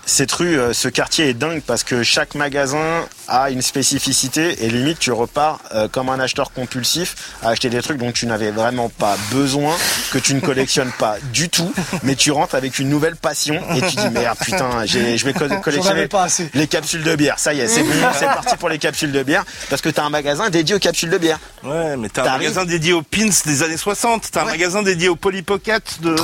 Cette 0.05 0.31
rue, 0.33 0.59
euh, 0.59 0.73
ce 0.73 0.87
quartier 0.89 1.29
est 1.29 1.33
dingue 1.33 1.61
parce 1.65 1.83
que 1.83 2.03
chaque 2.03 2.35
magasin 2.35 3.05
a 3.27 3.49
une 3.49 3.61
spécificité 3.61 4.65
et 4.65 4.69
limite 4.69 4.99
tu 4.99 5.11
repars 5.11 5.59
euh, 5.73 5.87
comme 5.87 6.09
un 6.09 6.19
acheteur 6.19 6.51
compulsif 6.51 7.15
à 7.43 7.49
acheter 7.49 7.69
des 7.69 7.81
trucs 7.81 7.97
dont 7.97 8.11
tu 8.11 8.25
n'avais 8.25 8.51
vraiment 8.51 8.89
pas 8.89 9.15
besoin, 9.31 9.73
que 10.11 10.17
tu 10.17 10.33
ne 10.33 10.41
collectionnes 10.41 10.91
pas 10.99 11.15
du 11.31 11.49
tout, 11.49 11.71
mais 12.03 12.15
tu 12.15 12.31
rentres 12.31 12.55
avec 12.55 12.79
une 12.79 12.89
nouvelle 12.89 13.15
passion 13.15 13.61
et 13.75 13.81
tu 13.89 13.95
dis 13.95 14.09
merde 14.09 14.37
putain, 14.43 14.85
j'ai- 14.85 15.17
je 15.17 15.23
vais 15.25 15.33
co- 15.33 15.47
collectionner 15.61 15.99
avais 15.99 16.07
pas 16.07 16.23
assez. 16.23 16.49
les 16.55 16.67
capsules 16.67 17.03
de 17.03 17.15
bière. 17.15 17.39
Ça 17.39 17.53
y 17.53 17.59
est, 17.61 17.67
c'est 17.67 17.83
bon, 17.83 17.93
c'est 18.17 18.25
parti 18.25 18.57
pour 18.57 18.69
les 18.69 18.79
capsules 18.79 19.11
de 19.13 19.23
bière 19.23 19.45
parce 19.69 19.81
que 19.81 19.89
tu 19.89 19.99
as 19.99 20.03
un 20.03 20.09
magasin 20.09 20.49
dédié 20.49 20.75
aux 20.75 20.79
capsules 20.79 21.09
de 21.11 21.17
bière. 21.19 21.39
Ouais, 21.63 21.95
mais 21.95 22.09
t'as 22.09 22.23
un 22.27 22.37
magasin 22.37 22.65
dédié 22.65 22.91
aux 22.93 23.03
pins 23.03 23.29
des 23.45 23.63
années 23.63 23.77
60, 23.77 24.29
t'as 24.31 24.41
un 24.41 24.45
magasin 24.45 24.81
dédié 24.81 25.07
aux 25.09 25.15
Polly 25.15 25.43
Pocket 25.43 26.01
de, 26.01 26.09
de, 26.09 26.15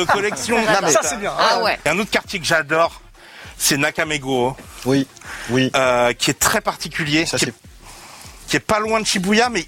de 0.00 0.04
collection. 0.10 0.56
mais 0.82 0.90
Ça 0.92 0.98
t'as- 1.02 1.08
c'est 1.08 1.20
bien. 1.20 1.32
Ah 1.38 1.62
ouais. 1.62 1.78
Il 1.84 1.88
y 1.88 1.90
a 1.90 1.94
un 1.94 1.98
autre 2.00 2.10
quartier 2.10 2.40
que 2.40 2.46
j'adore, 2.46 3.00
c'est 3.62 3.76
Nakameguro, 3.76 4.56
Oui, 4.86 5.06
oui. 5.50 5.70
euh, 5.76 6.12
qui 6.14 6.30
est 6.30 6.38
très 6.38 6.60
particulier, 6.60 7.26
Ça, 7.26 7.38
qui, 7.38 7.44
est, 7.44 7.52
qui 8.48 8.56
est 8.56 8.60
pas 8.60 8.80
loin 8.80 9.00
de 9.00 9.06
Shibuya, 9.06 9.50
mais 9.50 9.64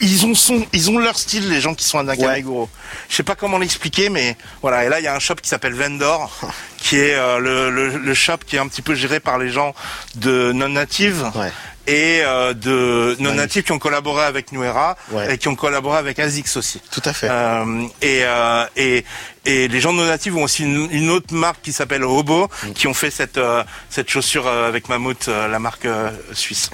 ils, 0.00 0.26
ont 0.26 0.34
son, 0.34 0.66
ils 0.72 0.90
ont 0.90 0.98
leur 0.98 1.16
style, 1.16 1.48
les 1.48 1.60
gens 1.60 1.72
qui 1.74 1.84
sont 1.84 2.00
à 2.00 2.02
Nakameguro. 2.02 2.68
Je 3.08 3.14
sais 3.14 3.22
pas 3.22 3.36
comment 3.36 3.58
l'expliquer, 3.58 4.08
mais 4.08 4.36
voilà. 4.60 4.84
Et 4.84 4.88
là, 4.88 4.98
il 4.98 5.04
y 5.04 5.06
a 5.06 5.14
un 5.14 5.20
shop 5.20 5.36
qui 5.36 5.48
s'appelle 5.48 5.74
Vendor, 5.74 6.36
qui 6.78 6.96
est 6.96 7.14
euh, 7.14 7.38
le, 7.38 7.70
le, 7.70 7.96
le 7.98 8.14
shop 8.14 8.38
qui 8.44 8.56
est 8.56 8.58
un 8.58 8.66
petit 8.66 8.82
peu 8.82 8.96
géré 8.96 9.20
par 9.20 9.38
les 9.38 9.50
gens 9.50 9.72
de 10.16 10.50
non 10.52 10.68
native. 10.70 11.30
Ouais. 11.36 11.52
Et 11.88 12.20
euh, 12.22 12.54
de 12.54 13.16
non 13.18 13.34
natifs 13.34 13.64
qui 13.64 13.72
ont 13.72 13.78
collaboré 13.78 14.22
avec 14.24 14.52
New 14.52 14.62
Era 14.62 14.96
Ouais. 15.10 15.34
et 15.34 15.38
qui 15.38 15.48
ont 15.48 15.56
collaboré 15.56 15.98
avec 15.98 16.18
ASICS 16.18 16.56
aussi. 16.56 16.80
Tout 16.92 17.02
à 17.04 17.12
fait. 17.12 17.28
Euh, 17.28 17.82
et, 18.00 18.20
euh, 18.24 18.64
et, 18.76 19.04
et 19.44 19.66
les 19.66 19.80
gens 19.80 19.92
non 19.92 20.04
natifs 20.06 20.34
ont 20.34 20.44
aussi 20.44 20.62
une, 20.62 20.88
une 20.92 21.10
autre 21.10 21.34
marque 21.34 21.60
qui 21.62 21.72
s'appelle 21.72 22.04
Hobo, 22.04 22.48
Mm. 22.62 22.72
qui 22.72 22.86
ont 22.86 22.94
fait 22.94 23.10
cette, 23.10 23.36
euh, 23.38 23.64
cette 23.90 24.08
chaussure 24.08 24.46
euh, 24.46 24.68
avec 24.68 24.88
Mammouth, 24.88 25.26
euh, 25.28 25.48
la 25.48 25.58
marque 25.58 25.84
euh, 25.86 26.10
suisse. 26.32 26.70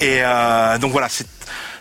Et 0.00 0.18
euh, 0.22 0.78
donc 0.78 0.92
voilà, 0.92 1.08
c'est 1.08 1.26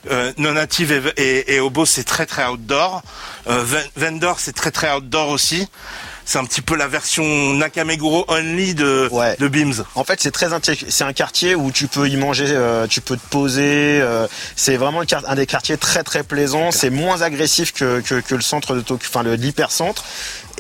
euh, 0.10 0.34
non 0.38 0.54
native 0.54 0.92
et, 1.18 1.22
et, 1.22 1.56
et 1.56 1.60
Hobo, 1.60 1.86
c'est 1.86 2.04
très 2.04 2.26
très 2.26 2.46
outdoor. 2.48 3.04
Euh, 3.48 3.64
Ven- 3.64 3.88
Vendor, 3.96 4.40
c'est 4.40 4.54
très 4.56 4.72
très 4.72 4.92
outdoor 4.92 5.30
aussi. 5.30 5.68
C'est 6.32 6.40
un 6.40 6.46
petit 6.46 6.62
peu 6.62 6.78
la 6.78 6.88
version 6.88 7.26
Nakameguro 7.56 8.24
only 8.30 8.74
de, 8.74 9.10
Ouais. 9.12 9.36
de 9.38 9.50
Beams. 9.50 9.84
En 9.96 10.06
fait, 10.06 10.22
c'est 10.22 10.32
très 10.32 10.48
c'est 10.88 11.04
un 11.04 11.12
quartier 11.12 11.56
où 11.56 11.72
tu 11.72 11.88
peux 11.88 12.08
y 12.08 12.16
manger, 12.16 12.46
euh, 12.48 12.88
tu 12.88 13.02
peux 13.02 13.18
te 13.18 13.28
poser. 13.30 14.00
euh, 14.02 14.28
c'est 14.56 14.78
vraiment 14.78 15.02
un 15.28 15.36
des 15.36 15.46
quartiers 15.46 15.76
très 15.76 16.04
très 16.04 16.24
plaisants. 16.24 16.72
C'est 16.72 16.90
moins 16.90 17.22
agressif 17.22 17.74
que, 17.74 18.00
que, 18.00 18.22
que 18.22 18.36
le 18.36 18.42
centre 18.42 18.76
de 18.76 18.80
Tokyo, 18.80 19.10
enfin 19.14 19.24
l'hypercentre. 19.24 20.06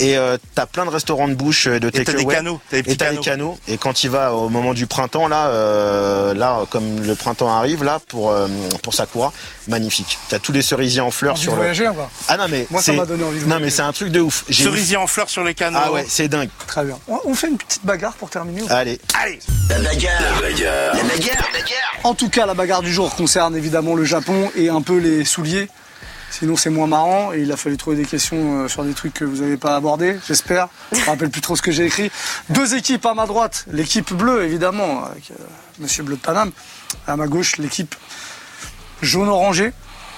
Et 0.01 0.17
euh, 0.17 0.37
t'as 0.55 0.65
plein 0.65 0.85
de 0.85 0.89
restaurants 0.89 1.27
de 1.27 1.33
bouche, 1.35 1.67
euh, 1.67 1.79
de 1.79 1.87
Et 1.87 1.91
t'as 1.91 1.99
des 1.99 2.05
takeaway. 2.05 2.35
canaux, 2.35 2.59
t'as 2.69 2.77
des 2.77 2.83
petits 2.83 2.93
Et 2.93 2.97
t'as 2.97 3.11
des 3.11 3.17
canaux. 3.19 3.57
Et 3.67 3.77
quand 3.77 4.03
il 4.03 4.09
va 4.09 4.33
au 4.33 4.49
moment 4.49 4.73
du 4.73 4.87
printemps, 4.87 5.27
là, 5.27 5.47
euh, 5.49 6.33
là, 6.33 6.61
comme 6.69 7.01
le 7.01 7.15
printemps 7.15 7.55
arrive, 7.55 7.83
là, 7.83 7.99
pour 8.07 8.31
euh, 8.31 8.47
pour 8.83 8.93
Sakura, 8.93 9.31
magnifique. 9.67 10.17
T'as 10.29 10.39
tous 10.39 10.51
les 10.51 10.61
cerisiers 10.61 11.01
en 11.01 11.11
fleurs 11.11 11.37
sur 11.37 11.51
le. 11.51 11.57
voyager 11.57 11.87
ou 11.87 11.93
pas? 11.93 12.09
Ah 12.27 12.37
non 12.37 12.45
mais 12.49 12.65
Moi, 12.71 12.81
ça 12.81 12.93
m'a 12.93 13.05
donné 13.05 13.23
envie 13.23 13.39
de 13.39 13.45
Non 13.45 13.59
mais 13.59 13.69
c'est 13.69 13.81
un 13.83 13.93
truc 13.93 14.09
de 14.09 14.19
ouf. 14.21 14.43
J'ai- 14.49 14.63
Cerisier 14.63 14.97
en 14.97 15.07
fleurs 15.07 15.29
sur 15.29 15.43
les 15.43 15.53
canaux. 15.53 15.79
Ah 15.81 15.91
ouais, 15.91 16.05
c'est 16.07 16.27
dingue. 16.27 16.49
Très 16.67 16.83
bien. 16.83 16.97
On, 17.07 17.19
on 17.25 17.33
fait 17.35 17.47
une 17.47 17.57
petite 17.57 17.85
bagarre 17.85 18.13
pour 18.13 18.29
terminer 18.29 18.63
ou 18.63 18.67
pas? 18.67 18.75
Allez. 18.77 18.99
Allez 19.21 19.39
En 22.03 22.13
tout 22.15 22.29
cas, 22.29 22.45
la 22.45 22.53
bagarre 22.53 22.81
du 22.81 22.91
jour 22.91 23.13
concerne 23.15 23.55
évidemment 23.55 23.93
le 23.95 24.03
Japon 24.05 24.51
et 24.55 24.69
un 24.69 24.81
peu 24.81 24.97
les 24.97 25.23
souliers. 25.25 25.67
Sinon, 26.31 26.55
c'est 26.55 26.69
moins 26.69 26.87
marrant 26.87 27.33
et 27.33 27.41
il 27.41 27.51
a 27.51 27.57
fallu 27.57 27.75
trouver 27.75 27.97
des 27.97 28.05
questions 28.05 28.63
euh, 28.63 28.67
sur 28.69 28.85
des 28.85 28.93
trucs 28.93 29.13
que 29.13 29.25
vous 29.25 29.41
n'avez 29.41 29.57
pas 29.57 29.75
abordés, 29.75 30.17
j'espère. 30.27 30.69
Je 30.93 31.01
me 31.01 31.05
rappelle 31.05 31.29
plus 31.29 31.41
trop 31.41 31.57
ce 31.57 31.61
que 31.61 31.71
j'ai 31.71 31.85
écrit. 31.85 32.09
Deux 32.49 32.73
équipes 32.73 33.05
à 33.05 33.13
ma 33.13 33.25
droite, 33.25 33.65
l'équipe 33.69 34.13
bleue 34.13 34.45
évidemment, 34.45 35.03
avec 35.03 35.31
euh, 35.31 35.43
Monsieur 35.79 36.03
Bleu 36.03 36.15
de 36.15 36.21
Paname. 36.21 36.51
À 37.05 37.17
ma 37.17 37.27
gauche, 37.27 37.57
l'équipe 37.57 37.93
jaune-orangé. 39.01 39.73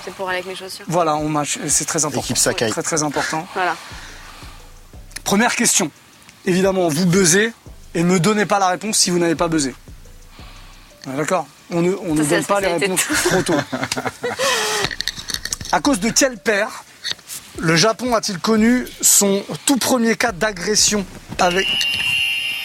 C'est 0.06 0.14
pour 0.14 0.30
aller 0.30 0.40
avec 0.40 0.50
mes 0.50 0.56
chaussures. 0.56 0.86
Voilà, 0.88 1.16
on 1.16 1.30
match, 1.30 1.58
et 1.66 1.70
c'est 1.70 1.86
très 1.86 2.06
important. 2.06 2.22
Équipe 2.22 2.38
Sakai. 2.38 2.70
Très 2.70 2.84
très 2.84 3.02
important. 3.02 3.48
Voilà. 3.56 3.76
Première 5.24 5.56
question. 5.56 5.90
Évidemment, 6.46 6.90
vous 6.90 7.08
buzzez 7.08 7.54
et 7.96 8.04
ne 8.04 8.10
me 8.10 8.20
donnez 8.20 8.46
pas 8.46 8.60
la 8.60 8.68
réponse 8.68 8.98
si 8.98 9.10
vous 9.10 9.18
n'avez 9.18 9.36
pas 9.36 9.48
buzzé. 9.48 9.74
D'accord? 11.08 11.48
On 11.72 11.82
ne, 11.82 11.94
on 12.06 12.14
ne 12.14 12.22
Ça, 12.22 12.30
c'est 12.30 12.36
donne 12.36 12.46
pas 12.46 12.62
les 12.62 12.68
réponses 12.68 13.08
trop 13.26 13.42
tôt. 13.42 13.56
à 15.74 15.82
cause 15.82 16.00
de 16.00 16.10
quel 16.10 16.38
père 16.38 16.84
le 17.58 17.76
Japon 17.76 18.14
a-t-il 18.16 18.38
connu 18.38 18.88
son 19.02 19.44
tout 19.66 19.78
premier 19.78 20.16
cas 20.16 20.32
d'agression 20.32 21.06
avec. 21.40 21.68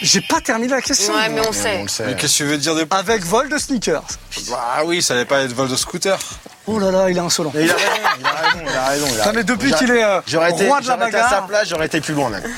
J'ai 0.00 0.20
pas 0.20 0.40
terminé 0.40 0.68
la 0.68 0.82
question. 0.82 1.14
Ouais, 1.14 1.28
mais 1.28 1.40
on 1.46 1.52
sait. 1.52 1.82
le 1.82 1.88
sait. 1.88 2.06
Mais 2.06 2.14
qu'est-ce 2.16 2.34
que 2.34 2.36
tu 2.36 2.44
veux 2.44 2.58
dire 2.58 2.74
de 2.74 2.86
Avec 2.90 3.24
vol 3.24 3.48
de 3.48 3.58
sneakers. 3.58 4.04
Ah 4.52 4.84
oui, 4.84 5.02
ça 5.02 5.14
n'allait 5.14 5.26
pas 5.26 5.40
être 5.40 5.52
vol 5.52 5.68
de 5.68 5.74
scooter. 5.74 6.18
Oh 6.66 6.78
là 6.78 6.90
là, 6.90 7.10
il 7.10 7.16
est 7.16 7.20
insolent. 7.20 7.50
Mais 7.54 7.64
il 7.64 7.70
a 7.70 7.74
raison, 7.74 7.88
il 8.20 8.26
a 8.26 8.30
raison, 8.30 8.58
il 8.62 8.76
a 8.76 8.84
raison. 8.86 9.06
il 9.10 9.20
a 9.20 9.24
Ça, 9.24 9.32
mais 9.32 9.40
raison. 9.40 9.54
depuis 9.54 9.72
qu'il 9.72 9.90
est 9.90 10.04
euh, 10.04 10.20
J'aurais 10.26 10.50
été, 10.52 10.66
roi 10.66 10.80
de 10.80 10.86
la 10.86 10.94
j'aurais 10.94 11.08
été 11.08 11.16
à 11.16 11.22
sa 11.22 11.28
bagarre, 11.28 11.46
place, 11.46 11.68
j'aurais 11.68 11.86
été 11.86 12.00
plus 12.00 12.14
loin 12.14 12.30
même. 12.30 12.44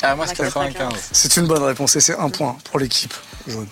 Ah 0.00 0.14
moi 0.14 0.28
c'est 0.28 0.36
95. 0.36 0.74
95. 0.74 1.08
c'est 1.10 1.36
une 1.38 1.48
bonne 1.48 1.64
réponse 1.64 1.96
et 1.96 2.00
c'est 2.00 2.16
un 2.16 2.30
point 2.30 2.56
pour 2.70 2.78
l'équipe 2.78 3.12
jaune. 3.48 3.66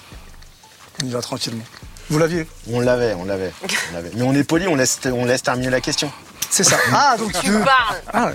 On 1.01 1.07
y 1.07 1.11
va 1.11 1.21
tranquillement. 1.21 1.63
Vous 2.11 2.19
l'aviez 2.19 2.47
On 2.71 2.81
l'avait, 2.81 3.15
on 3.15 3.25
l'avait, 3.25 3.53
on 3.63 3.67
l'avait. 3.95 4.11
Mais 4.15 4.23
on 4.23 4.33
est 4.35 4.45
poli, 4.45 4.67
on 4.69 4.75
laisse, 4.77 4.99
on 5.07 5.25
laisse 5.25 5.43
terminer 5.43 5.71
la 5.71 5.81
question. 5.81 6.11
C'est 6.51 6.65
ça. 6.65 6.77
Ah, 6.93 7.17
donc 7.19 7.33
Tu 7.33 7.41
tu- 7.47 7.53
parles. 7.53 7.97
Ah 8.13 8.27
ouais. 8.27 8.35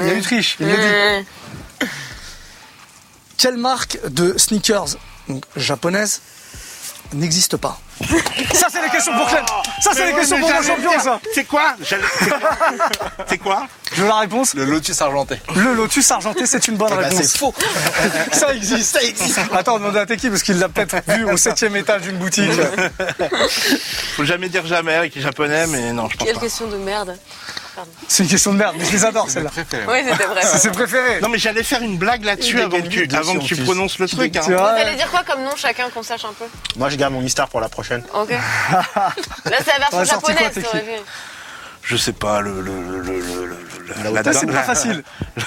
Il 0.00 0.06
y 0.06 0.10
a 0.10 0.14
eu 0.14 0.20
triche, 0.22 0.56
il 0.60 0.66
l'a 0.66 0.74
dit. 0.76 1.24
Mmh. 1.82 1.86
Quelle 3.36 3.56
marque 3.56 3.98
de 4.08 4.36
sneakers 4.38 4.96
donc, 5.28 5.44
japonaise 5.56 6.20
n'existe 7.12 7.56
pas 7.56 7.78
Ça, 8.54 8.66
c'est 8.72 8.82
les 8.82 8.88
questions 8.88 9.12
pour 9.16 9.26
Clem 9.28 9.44
Ça, 9.80 9.90
c'est 9.94 10.06
les 10.06 10.12
questions 10.14 10.38
pour 10.40 10.48
mon 10.52 10.62
champion, 10.62 10.98
ça 11.00 11.20
C'est 11.32 11.44
quoi? 11.44 11.74
J'allais- 11.80 12.02
c'est 12.18 12.28
quoi? 12.28 12.50
C'est 13.28 13.38
quoi? 13.38 13.66
Je 13.92 14.02
veux 14.02 14.08
la 14.08 14.16
réponse 14.16 14.54
Le 14.54 14.64
Lotus 14.64 15.00
argenté. 15.00 15.38
Le 15.54 15.74
Lotus 15.74 16.10
argenté, 16.10 16.46
c'est 16.46 16.66
une 16.68 16.76
bonne 16.76 16.90
Eh 16.92 16.96
ben, 16.96 17.08
réponse. 17.08 17.22
c'est 17.26 17.38
faux. 17.38 17.54
Ça 18.32 18.52
existe, 18.54 18.94
ça 18.94 19.02
existe. 19.02 19.38
Attends, 19.52 19.78
demande 19.78 19.96
à 19.96 20.06
Teki 20.06 20.30
parce 20.30 20.42
qu'il 20.42 20.58
l'a 20.58 20.68
peut-être 20.68 21.08
vu 21.12 21.24
au 21.30 21.36
septième 21.36 21.76
étage 21.76 22.02
d'une 22.02 22.16
boutique. 22.18 22.50
Faut 24.16 24.24
jamais 24.24 24.48
dire 24.48 24.66
jamais 24.66 24.94
avec 24.94 25.14
les 25.14 25.20
japonais, 25.20 25.66
mais 25.68 25.92
non, 25.92 26.08
je 26.10 26.16
pense 26.16 26.26
Quelle 26.26 26.36
pas. 26.36 26.40
question 26.42 26.66
de 26.66 26.76
merde. 26.76 27.16
C'est 28.08 28.22
une 28.24 28.28
question 28.28 28.52
de 28.52 28.58
merde, 28.58 28.76
mais 28.78 28.84
je 28.84 28.92
les 28.92 29.04
adore, 29.04 29.28
celle-là. 29.30 29.50
Préféré. 29.50 29.84
Oui, 29.88 29.98
c'était 30.10 30.26
vrai. 30.26 30.40
C'est 30.42 30.58
ses 30.58 30.70
préférés. 30.70 31.20
Non, 31.20 31.28
mais 31.28 31.38
j'allais 31.38 31.62
faire 31.62 31.82
une 31.82 31.96
blague 31.98 32.24
là-dessus 32.24 32.60
avant 32.60 32.80
que 32.80 32.86
tu, 32.88 33.08
avant 33.14 33.34
que 33.38 33.44
tu 33.44 33.56
prononces 33.56 33.98
le 33.98 34.08
truc. 34.08 34.32
Tu 34.32 34.38
Hein. 34.38 34.42
Vous 34.46 34.80
allez 34.80 34.96
dire 34.96 35.10
quoi 35.10 35.22
comme 35.26 35.42
nom 35.42 35.54
chacun 35.56 35.88
qu'on 35.90 36.02
sache 36.02 36.24
un 36.24 36.32
peu 36.32 36.44
Moi, 36.76 36.88
je 36.90 36.96
garde 36.96 37.12
mon 37.12 37.20
mystère 37.20 37.48
pour 37.48 37.60
la 37.60 37.68
prochaine. 37.68 38.02
Ok. 38.14 38.30
Là, 38.70 39.12
c'est 39.44 39.72
la 39.72 39.78
version 39.78 40.04
japonaise, 40.04 40.52
t'aurais 40.62 40.80
vu. 40.82 40.92
Je 41.82 41.96
sais 41.98 42.12
pas, 42.14 42.40
le. 42.40 42.62
le, 42.62 42.72
le, 42.80 42.98
le, 43.02 43.20
le- 43.20 43.46
le- 43.46 43.58
la, 44.02 44.10
Là, 44.10 44.22
la 44.22 44.32
c'est 44.32 44.46
dinde- 44.46 44.46
pas 44.46 44.52
la- 44.54 44.62
facile. 44.62 45.02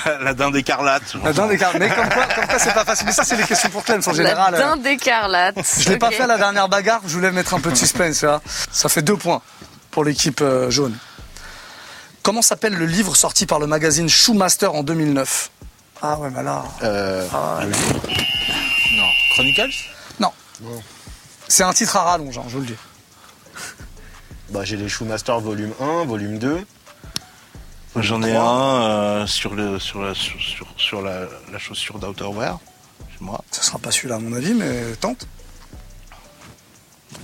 La, 0.05 0.19
la 0.19 0.33
dinde 0.35 0.55
écarlate. 0.55 1.01
La 1.23 1.33
dinde 1.33 1.51
écarlate. 1.53 1.79
Mais 1.81 1.89
comme 1.89 2.09
quoi, 2.09 2.25
comme 2.35 2.45
quoi 2.45 2.59
c'est 2.59 2.73
pas 2.75 2.85
facile. 2.85 3.07
Mais 3.07 3.11
ça, 3.11 3.23
c'est 3.23 3.35
les 3.35 3.43
questions 3.43 3.69
pour 3.69 3.83
Clem 3.83 3.99
en 4.05 4.09
La 4.11 4.15
général. 4.15 4.53
euh, 4.53 4.57
dinde 4.59 4.85
écarlate. 4.85 5.55
Je 5.79 5.89
l'ai 5.89 5.97
pas 5.97 6.11
fait 6.11 6.21
à 6.23 6.27
la 6.27 6.37
dernière 6.37 6.69
bagarre, 6.69 7.01
je 7.07 7.13
voulais 7.13 7.31
mettre 7.31 7.55
un 7.55 7.59
peu 7.59 7.71
de 7.71 7.75
suspense. 7.75 8.21
là. 8.21 8.39
Ça 8.71 8.87
fait 8.89 9.01
deux 9.01 9.17
points 9.17 9.41
pour 9.89 10.03
l'équipe 10.03 10.41
euh, 10.41 10.69
jaune. 10.69 10.95
Comment 12.27 12.41
s'appelle 12.41 12.73
le 12.73 12.85
livre 12.85 13.15
sorti 13.15 13.45
par 13.45 13.57
le 13.57 13.67
magazine 13.67 14.09
Shoemaster 14.09 14.75
en 14.75 14.83
2009 14.83 15.49
Ah 16.01 16.19
ouais, 16.19 16.29
bah 16.29 16.43
là. 16.43 16.65
Euh, 16.83 17.25
ah, 17.33 17.61
Non. 17.63 19.05
Chronicles? 19.31 19.71
Non. 20.19 20.33
C'est 21.47 21.63
un 21.63 21.71
titre 21.71 21.95
à 21.95 22.03
rallonge, 22.03 22.37
hein, 22.37 22.43
je 22.49 22.55
vous 22.55 22.59
le 22.59 22.65
dis. 22.65 22.75
bah, 24.49 24.65
j'ai 24.65 24.75
les 24.75 24.89
Shoemaster 24.89 25.39
volume 25.39 25.71
1, 25.79 26.03
volume 26.03 26.37
2. 26.37 26.65
J'en 27.95 28.21
ai 28.21 28.35
un 28.35 28.43
euh, 28.43 29.25
sur, 29.25 29.55
le, 29.55 29.79
sur, 29.79 30.01
la, 30.01 30.11
sur, 30.13 31.01
la, 31.01 31.27
la 31.49 31.59
chaussure 31.59 31.97
d'Outerwear. 31.97 32.59
Chez 33.09 33.23
moi, 33.23 33.41
Ça 33.51 33.61
sera 33.61 33.79
pas 33.79 33.91
celui-là 33.91 34.15
à 34.15 34.19
mon 34.19 34.33
avis, 34.35 34.53
mais 34.53 34.97
tente. 34.99 35.25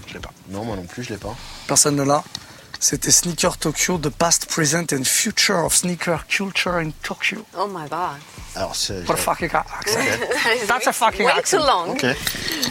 je 0.08 0.14
l'ai 0.14 0.22
pas. 0.22 0.32
Non, 0.48 0.64
moi 0.64 0.78
non 0.78 0.86
plus, 0.86 1.04
je 1.04 1.10
l'ai 1.10 1.20
pas. 1.20 1.36
Personne 1.68 1.98
ne 1.98 2.04
l'a. 2.04 2.24
C'était 2.80 3.12
Sneaker 3.12 3.58
Tokyo, 3.58 3.98
The 3.98 4.10
Past, 4.10 4.46
Present 4.48 4.88
and 4.94 5.04
Future 5.06 5.64
of 5.66 5.74
Sneaker 5.74 6.26
Culture 6.28 6.76
in 6.80 6.92
Tokyo. 7.02 7.46
Oh 7.58 7.68
my 7.68 7.88
god. 7.90 8.20
Alors, 8.56 8.76
c'est. 8.76 9.08
What 9.08 9.14
a 9.16 9.18
fucking 9.18 9.50
accent. 9.54 10.00
That's 10.68 10.88
a 10.88 10.92
fucking 10.94 11.26
Way 11.26 11.32
accent. 11.32 11.60
too 11.60 11.66
long. 11.66 11.92
Ok, 11.92 12.06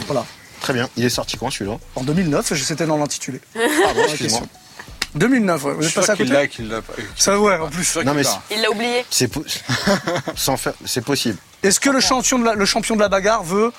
Voilà. 0.07 0.25
très 0.61 0.73
bien. 0.73 0.87
Il 0.97 1.03
est 1.05 1.09
sorti 1.09 1.35
quand 1.37 1.49
celui-là? 1.49 1.77
En 1.95 2.03
2009, 2.03 2.53
c'était 2.63 2.85
dans 2.85 2.97
l'intitulé. 2.97 3.41
Pardon, 3.53 4.01
la 4.01 4.07
excuse-moi. 4.07 4.41
question. 4.41 4.49
2009, 5.15 5.63
ouais. 5.63 5.73
Vous 5.73 5.81
Je 5.81 5.87
êtes 5.87 5.93
passé 5.95 6.11
à 6.11 6.15
qu'il 6.15 6.31
l'a, 6.31 6.47
qu'il 6.47 6.69
l'a 6.69 6.81
pas. 6.81 6.93
Ça, 7.15 7.39
ouais, 7.39 7.57
en 7.57 7.69
plus. 7.69 7.95
Non, 7.97 8.13
mais. 8.13 8.23
Il 8.51 8.61
l'a 8.61 8.69
oublié. 8.71 9.05
C'est 9.09 9.27
po- 9.27 9.43
Sans 10.35 10.57
faire... 10.57 10.73
c'est 10.85 11.03
possible. 11.03 11.37
Est-ce 11.63 11.79
que 11.79 11.89
le 11.89 11.99
champion, 11.99 12.37
de 12.39 12.45
la, 12.45 12.53
le 12.53 12.65
champion 12.65 12.95
de 12.95 12.99
la 13.01 13.09
bagarre 13.09 13.43
veut 13.43 13.71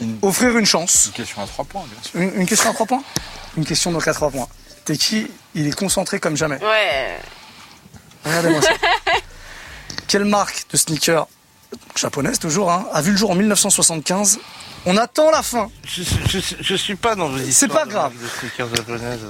Une- 0.00 0.18
offrir 0.22 0.56
une 0.58 0.66
chance? 0.66 1.06
Une 1.06 1.12
question 1.12 1.42
à 1.42 1.46
trois 1.46 1.64
points, 1.64 1.84
bien 1.90 2.02
sûr. 2.02 2.20
une, 2.20 2.40
une 2.40 2.46
question 2.46 2.70
à 2.70 2.74
3 2.74 2.86
points? 2.86 3.02
Une 3.56 3.64
question 3.64 3.92
donc 3.92 4.06
à 4.08 4.12
3 4.14 4.30
points. 4.30 4.48
T'es 4.84 4.96
qui? 4.96 5.26
Il 5.54 5.66
est 5.66 5.74
concentré 5.74 6.20
comme 6.20 6.36
jamais. 6.36 6.58
Ouais. 6.62 7.18
Regardez-moi 8.24 8.62
ça. 8.62 8.68
Quelle 10.08 10.24
marque 10.24 10.64
de 10.72 10.76
sneakers, 10.76 11.26
japonaise 11.96 12.38
toujours, 12.38 12.70
hein, 12.70 12.86
a 12.92 13.00
vu 13.02 13.12
le 13.12 13.16
jour 13.16 13.30
en 13.30 13.34
1975 13.34 14.38
On 14.86 14.96
attend 14.96 15.30
la 15.30 15.42
fin. 15.42 15.70
Je, 15.86 16.02
je, 16.02 16.38
je, 16.38 16.54
je 16.60 16.74
suis 16.74 16.96
pas 16.96 17.14
dans 17.14 17.28
vos 17.28 17.38
C'est 17.50 17.68
pas 17.68 17.86
grave. 17.86 18.12
de 18.20 18.28
sneakers 18.28 18.74
japonaises. 18.74 19.20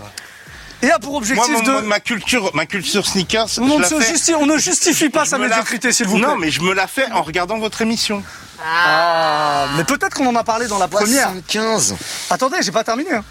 Et 0.82 0.90
a 0.90 0.98
pour 0.98 1.10
Moi, 1.12 1.18
objectif 1.18 1.52
mon- 1.52 1.62
de... 1.62 1.80
ma 1.86 2.00
culture, 2.00 2.50
ma 2.54 2.64
culture 2.64 3.06
sneakers, 3.06 3.44
on, 3.58 3.68
je 3.68 3.74
ne 3.74 3.78
la 3.82 3.88
se 3.88 4.00
fais- 4.00 4.12
justi- 4.14 4.34
on 4.34 4.46
ne 4.46 4.56
justifie 4.56 5.10
pas 5.10 5.24
je 5.24 5.30
sa 5.30 5.36
me 5.38 5.42
la- 5.42 5.48
médiocrité, 5.56 5.92
s'il 5.92 6.06
vous 6.06 6.16
plaît. 6.16 6.26
Non, 6.26 6.36
mais 6.36 6.50
je 6.50 6.62
me 6.62 6.72
la 6.72 6.86
fais 6.86 7.10
en 7.12 7.22
regardant 7.22 7.58
votre 7.58 7.82
émission. 7.82 8.22
Ah, 8.64 9.66
mais 9.76 9.84
peut-être 9.84 10.14
qu'on 10.14 10.26
en 10.26 10.36
a 10.36 10.44
parlé 10.44 10.68
dans 10.68 10.78
la 10.78 10.88
première. 10.88 11.28
75 11.30 11.96
Attendez, 12.30 12.56
j'ai 12.62 12.72
pas 12.72 12.84
terminé. 12.84 13.12
hein. 13.12 13.24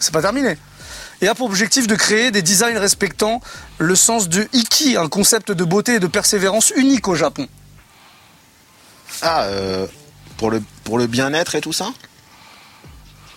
C'est 0.00 0.12
pas 0.12 0.22
terminé. 0.22 0.56
Et 1.20 1.28
a 1.28 1.34
pour 1.34 1.46
objectif 1.48 1.86
de 1.86 1.94
créer 1.96 2.30
des 2.30 2.42
designs 2.42 2.78
respectant 2.78 3.40
le 3.78 3.94
sens 3.96 4.28
de 4.28 4.46
Iki, 4.52 4.96
un 4.96 5.08
concept 5.08 5.50
de 5.50 5.64
beauté 5.64 5.94
et 5.94 6.00
de 6.00 6.06
persévérance 6.06 6.70
unique 6.76 7.08
au 7.08 7.14
Japon. 7.16 7.48
Ah, 9.22 9.42
euh, 9.44 9.86
pour 10.36 10.50
le, 10.50 10.62
pour 10.84 10.96
le 10.98 11.06
bien-être 11.08 11.54
et 11.56 11.60
tout 11.60 11.72
ça? 11.72 11.88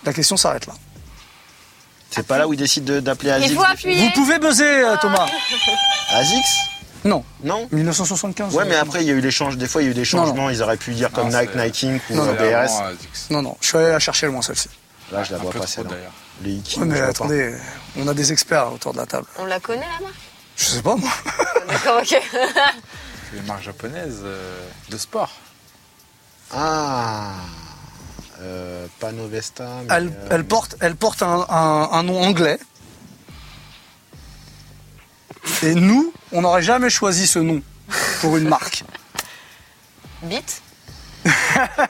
La 0.04 0.12
question 0.12 0.36
s'arrête 0.36 0.66
là. 0.66 0.74
C'est 2.10 2.26
pas 2.26 2.38
là 2.38 2.46
où 2.46 2.52
ils 2.52 2.58
décident 2.58 2.92
de- 2.94 3.00
d'appeler 3.00 3.30
Azix. 3.30 3.54
Vous 3.54 4.10
pouvez 4.14 4.38
buzzer, 4.38 4.64
euh, 4.84 4.96
Thomas 5.00 5.26
Azix? 6.12 6.40
Non, 7.04 7.24
Non? 7.42 7.66
1975. 7.72 8.54
Ouais, 8.54 8.62
euh, 8.62 8.66
mais 8.68 8.76
après, 8.76 9.02
il 9.02 9.08
y 9.08 9.10
a 9.10 9.14
eu 9.14 9.20
des 9.22 9.30
changements. 9.32 9.58
Des 9.58 9.66
fois, 9.66 9.82
il 9.82 9.86
y 9.86 9.88
a 9.88 9.90
eu 9.90 9.94
des 9.94 10.00
Non, 10.02 10.04
changements. 10.04 10.50
Ils 10.50 10.62
auraient 10.62 10.76
pu 10.76 10.92
dire 10.92 11.10
comme 11.10 11.30
Non, 11.30 11.40
Nike, 11.40 11.56
Nike 11.56 12.02
ou 12.10 12.14
Non, 12.14 12.22
euh, 12.22 12.26
non, 12.26 12.36
C'est 12.38 12.52
BRS. 12.52 12.80
euh. 12.82 12.94
Non, 13.30 13.42
non, 13.42 13.56
je 13.60 13.66
suis 13.66 13.76
allé 13.78 13.88
la 13.90 13.98
chercher 13.98 14.26
loin 14.28 14.40
celle-ci. 14.42 14.68
Là, 15.12 15.22
je 15.24 15.32
la 15.32 15.38
Un 15.38 15.42
vois 15.42 15.52
trop, 15.52 15.82
là. 15.84 15.90
d'ailleurs. 15.90 16.12
Les 16.42 16.52
Iki, 16.54 16.80
Ouais, 16.80 16.86
mais 16.86 16.98
pas. 17.00 17.06
attendez, 17.08 17.54
on 17.96 18.08
a 18.08 18.14
des 18.14 18.32
experts 18.32 18.72
autour 18.72 18.92
de 18.92 18.98
la 18.98 19.06
table. 19.06 19.26
On 19.38 19.44
la 19.44 19.60
connaît 19.60 19.80
la 19.80 20.06
marque? 20.06 20.14
Je 20.56 20.64
sais 20.64 20.82
pas 20.82 20.96
moi. 20.96 21.10
D'accord, 21.68 21.98
ok. 22.00 22.08
C'est 22.32 23.38
une 23.38 23.46
marque 23.46 23.62
japonaise 23.62 24.20
euh, 24.24 24.68
de 24.90 24.96
sport. 24.98 25.30
Ah 26.54 27.32
euh, 28.40 28.86
Panovesta. 29.00 29.64
mais, 29.88 29.94
Elle, 29.94 30.08
euh, 30.08 30.28
elle 30.30 30.44
porte, 30.44 30.76
elle 30.80 30.96
porte 30.96 31.22
un, 31.22 31.46
un- 31.48 31.88
un 31.92 32.02
nom 32.02 32.20
anglais. 32.22 32.58
Et 35.62 35.74
nous, 35.74 36.12
on 36.32 36.42
n'aurait 36.42 36.62
jamais 36.62 36.90
choisi 36.90 37.26
ce 37.26 37.38
nom 37.38 37.62
pour 38.20 38.36
une 38.36 38.48
marque. 38.48 38.84
Bite 40.22 40.62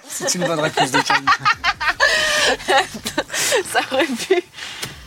C'est 0.09 0.35
une 0.35 0.47
bonne 0.47 0.61
réponse 0.61 0.91
de 0.91 1.01
Camille. 1.01 1.27
Ça 3.73 3.81
aurait 3.93 4.07
pu. 4.07 4.43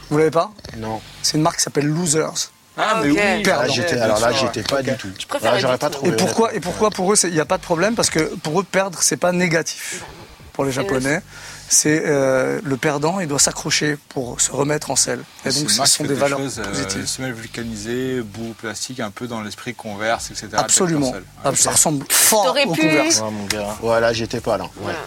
Vous 0.09 0.17
l'avez 0.17 0.31
pas 0.31 0.51
Non. 0.77 1.01
C'est 1.21 1.37
une 1.37 1.43
marque 1.43 1.57
qui 1.57 1.63
s'appelle 1.63 1.87
Losers. 1.87 2.51
Ah, 2.77 2.99
mais 3.01 3.09
ok. 3.11 3.17
oui. 3.37 3.43
Perdant. 3.43 3.73
Ah, 3.99 4.03
alors 4.03 4.19
là, 4.19 4.31
j'étais 4.33 4.63
pas 4.63 4.81
du 4.81 4.95
tout. 4.97 5.07
préfère 5.27 5.59
j'aurais 5.59 5.77
pas 5.77 5.89
Beatles. 5.89 6.07
Et 6.07 6.15
trouvé. 6.15 6.15
pourquoi, 6.17 6.53
et 6.53 6.59
pourquoi 6.59 6.89
pour 6.91 7.11
eux, 7.13 7.15
il 7.23 7.31
n'y 7.31 7.39
a 7.39 7.45
pas 7.45 7.57
de 7.57 7.63
problème 7.63 7.95
Parce 7.95 8.09
que 8.09 8.19
pour 8.19 8.59
eux, 8.59 8.63
perdre, 8.63 8.99
c'est 9.01 9.17
pas 9.17 9.31
négatif. 9.31 10.03
Pour 10.51 10.63
les 10.65 10.71
Japonais, 10.71 11.21
c'est 11.67 12.03
euh, 12.05 12.61
le 12.63 12.77
perdant, 12.77 13.19
il 13.19 13.27
doit 13.27 13.39
s'accrocher 13.39 13.97
pour 14.09 14.39
se 14.39 14.51
remettre 14.51 14.91
en 14.91 14.95
selle. 14.95 15.21
Et 15.45 15.49
donc, 15.51 15.69
ce 15.69 15.85
sont 15.85 16.03
des 16.05 16.13
valeurs 16.13 16.39
choses, 16.39 16.59
euh, 16.59 16.63
positives. 16.69 17.05
semelles 17.07 17.33
vulcanisées, 17.33 18.21
boue 18.21 18.53
plastique, 18.53 18.99
un 19.01 19.11
peu 19.11 19.27
dans 19.27 19.41
l'esprit 19.41 19.73
converse, 19.73 20.31
etc. 20.31 20.47
Absolument. 20.53 21.13
Ça 21.55 21.71
ressemble 21.71 22.05
fort 22.09 22.45
T'aurais 22.45 22.65
au 22.65 22.71
pu- 22.73 22.81
Converse. 22.81 23.19
Ouais, 23.19 23.31
mon 23.31 23.45
gars. 23.45 23.75
Voilà, 23.81 24.13
j'étais 24.13 24.39
pas 24.39 24.57
là. 24.57 24.65
Ouais. 24.65 24.69
Voilà. 24.81 24.99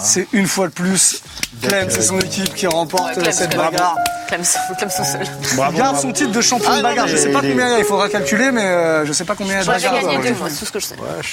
C'est 0.00 0.26
une 0.32 0.46
fois 0.46 0.68
de 0.68 0.72
plus 0.72 1.22
Clem, 1.62 1.88
c'est 1.90 2.02
son 2.02 2.18
équipe 2.20 2.54
qui 2.54 2.66
remporte 2.66 3.12
Clem, 3.14 3.32
cette 3.32 3.56
bagarre. 3.56 3.96
Clem, 4.28 4.42
Clem 4.78 4.90
son 4.90 5.04
seul. 5.04 5.20
Bravo, 5.56 5.72
Il 5.74 5.78
garde 5.78 5.92
bravo. 5.94 6.00
son 6.00 6.12
titre 6.12 6.32
de 6.32 6.40
champion 6.40 6.68
Ah, 6.70 6.72
de 6.72 6.76
non, 6.78 6.82
bagarre. 6.88 7.06
Je 7.08 7.14
mais 7.14 7.20
sais 7.20 7.32
pas 7.32 7.40
combien 7.40 7.66
il 7.68 7.72
y 7.72 7.74
a, 7.74 7.78
il 7.78 7.84
faudra 7.84 8.08
calculer, 8.08 8.50
mais 8.50 8.64
euh, 8.64 9.06
je 9.06 9.12
sais 9.12 9.24
pas 9.24 9.34
combien 9.36 9.54
il 9.54 9.56
y 9.58 9.60
a 9.60 9.62
de 9.62 9.66
bagarres. 9.68 9.92
gagné 9.94 10.16
euh, 10.16 10.22
deux, 10.22 10.34
moi, 10.34 10.48
c'est 10.50 10.58
tout 10.58 10.64
ce 10.66 10.72
que 10.72 10.80
je 10.80 10.86
sais. 10.86 10.94
Ouais, 10.96 11.06
je- 11.22 11.28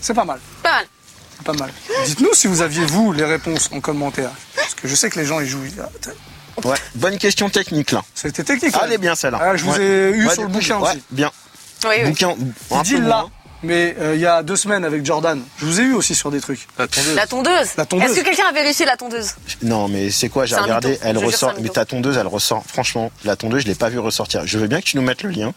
C'est 0.00 0.14
pas 0.14 0.24
mal. 0.24 0.38
Pas 0.62 0.70
mal. 0.72 0.86
C'est 1.38 1.44
pas 1.46 1.52
mal. 1.54 1.70
Dites-nous 2.06 2.34
si 2.34 2.46
vous 2.46 2.60
aviez, 2.60 2.84
vous, 2.84 3.12
les 3.12 3.24
réponses 3.24 3.70
en 3.72 3.80
commentaire. 3.80 4.30
Parce 4.56 4.74
que 4.74 4.86
je 4.88 4.94
sais 4.94 5.08
que 5.08 5.18
les 5.18 5.24
gens, 5.26 5.40
ils 5.40 5.48
jouent. 5.48 5.62
Ouais. 6.64 6.76
Bonne 6.96 7.16
question 7.16 7.48
technique 7.48 7.92
là. 7.92 8.02
C'était 8.14 8.44
technique. 8.44 8.74
Elle 8.84 8.92
est 8.92 8.98
bien 8.98 9.14
celle-là. 9.14 9.38
Ah, 9.40 9.56
je 9.56 9.64
vous 9.64 9.72
Ouais. 9.72 9.82
ai 9.82 10.10
eu 10.10 10.26
Ouais, 10.26 10.34
sur 10.34 10.42
le 10.42 10.48
bouquin 10.48 10.78
ouais, 10.78 10.90
aussi. 10.90 11.02
Bien. 11.10 11.30
Oui, 11.84 11.90
oui. 12.02 12.08
Bouquin. 12.10 12.34
Il 12.72 12.82
dit 12.82 12.94
peu 12.96 13.00
là, 13.00 13.20
moins. 13.22 13.30
Mais 13.62 13.94
euh, 14.00 14.14
il 14.14 14.20
y 14.20 14.26
a 14.26 14.42
deux 14.42 14.56
semaines 14.56 14.84
avec 14.84 15.04
Jordan, 15.04 15.40
je 15.58 15.64
vous 15.64 15.80
ai 15.80 15.84
eu 15.84 15.94
aussi 15.94 16.14
sur 16.14 16.30
des 16.30 16.40
trucs. 16.40 16.66
La 16.78 16.86
tondeuse. 16.88 17.14
La 17.16 17.26
tondeuse. 17.26 17.76
La 17.76 17.86
tondeuse. 17.86 18.10
Est-ce 18.10 18.20
que 18.20 18.24
quelqu'un 18.24 18.46
a 18.48 18.52
vérifié 18.52 18.84
la 18.86 18.96
tondeuse 18.96 19.34
Non, 19.62 19.88
mais 19.88 20.10
c'est 20.10 20.28
quoi 20.28 20.46
J'ai 20.46 20.56
regardé, 20.56 20.90
mytho. 20.90 21.00
elle 21.04 21.18
Je 21.18 21.24
ressort. 21.24 21.54
Mais 21.60 21.68
ta 21.68 21.84
tondeuse, 21.84 22.16
elle 22.16 22.26
ressort. 22.26 22.64
Franchement, 22.66 23.10
la 23.24 23.36
tondeuse, 23.36 23.62
je 23.62 23.68
l'ai 23.68 23.74
pas 23.74 23.88
vue 23.88 23.98
ressortir. 23.98 24.42
Je 24.46 24.58
veux 24.58 24.66
bien 24.66 24.80
que 24.80 24.86
tu 24.86 24.96
nous 24.96 25.02
mettes 25.02 25.22
le 25.22 25.30
lien. 25.30 25.52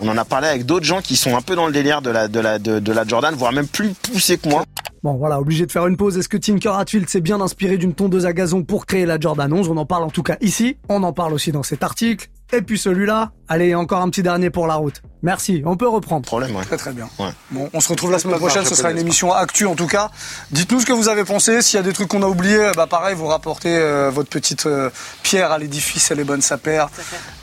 On 0.00 0.08
en 0.08 0.18
a 0.18 0.24
parlé 0.24 0.48
avec 0.48 0.66
d'autres 0.66 0.84
gens 0.86 1.00
qui 1.00 1.14
sont 1.16 1.36
un 1.36 1.40
peu 1.42 1.54
dans 1.54 1.66
le 1.66 1.72
délire 1.72 2.02
de 2.02 2.10
la, 2.10 2.26
de 2.26 2.40
la, 2.40 2.58
de, 2.58 2.80
de 2.80 2.92
la 2.92 3.06
Jordan, 3.06 3.32
voire 3.36 3.52
même 3.52 3.68
plus 3.68 3.90
poussé 3.94 4.38
que 4.38 4.48
moi. 4.48 4.64
Bon 5.04 5.14
voilà, 5.14 5.38
obligé 5.38 5.66
de 5.66 5.70
faire 5.70 5.86
une 5.86 5.96
pause. 5.96 6.18
Est-ce 6.18 6.28
que 6.28 6.36
Tinker 6.36 6.70
Hatfield 6.76 7.08
s'est 7.08 7.20
bien 7.20 7.40
inspiré 7.40 7.76
d'une 7.76 7.94
tondeuse 7.94 8.26
à 8.26 8.32
gazon 8.32 8.64
pour 8.64 8.86
créer 8.86 9.06
la 9.06 9.20
Jordan 9.20 9.52
11 9.52 9.68
On 9.68 9.76
en 9.76 9.86
parle 9.86 10.02
en 10.02 10.10
tout 10.10 10.22
cas 10.24 10.36
ici. 10.40 10.76
On 10.88 11.02
en 11.04 11.12
parle 11.12 11.32
aussi 11.34 11.52
dans 11.52 11.62
cet 11.62 11.84
article. 11.84 12.28
Et 12.52 12.62
puis 12.62 12.78
celui-là. 12.78 13.32
Allez, 13.48 13.74
encore 13.74 14.00
un 14.00 14.08
petit 14.08 14.22
dernier 14.22 14.48
pour 14.48 14.66
la 14.66 14.76
route. 14.76 15.02
Merci, 15.22 15.62
on 15.64 15.76
peut 15.76 15.88
reprendre. 15.88 16.24
Problème, 16.24 16.54
ouais. 16.54 16.64
Très 16.64 16.76
très 16.76 16.92
bien. 16.92 17.08
Ouais. 17.18 17.30
Bon, 17.50 17.68
on 17.72 17.80
se 17.80 17.88
retrouve 17.88 18.10
la 18.12 18.18
semaine 18.18 18.38
prochaine, 18.38 18.64
ce 18.64 18.74
sera 18.74 18.90
une 18.90 18.98
émission 18.98 19.32
actu 19.32 19.66
en 19.66 19.74
tout 19.74 19.86
cas. 19.86 20.10
Dites-nous 20.50 20.80
ce 20.80 20.86
que 20.86 20.92
vous 20.92 21.08
avez 21.08 21.24
pensé, 21.24 21.62
s'il 21.62 21.76
y 21.76 21.80
a 21.80 21.82
des 21.82 21.92
trucs 21.92 22.08
qu'on 22.08 22.22
a 22.22 22.26
oubliés, 22.26 22.72
bah 22.76 22.86
pareil, 22.86 23.14
vous 23.14 23.26
rapportez 23.26 23.74
euh, 23.74 24.10
votre 24.10 24.28
petite 24.28 24.66
euh, 24.66 24.90
pierre 25.22 25.50
à 25.50 25.58
l'édifice, 25.58 26.10
elle 26.10 26.20
est 26.20 26.24
bonne 26.24 26.42
sa 26.42 26.58
paire. 26.58 26.88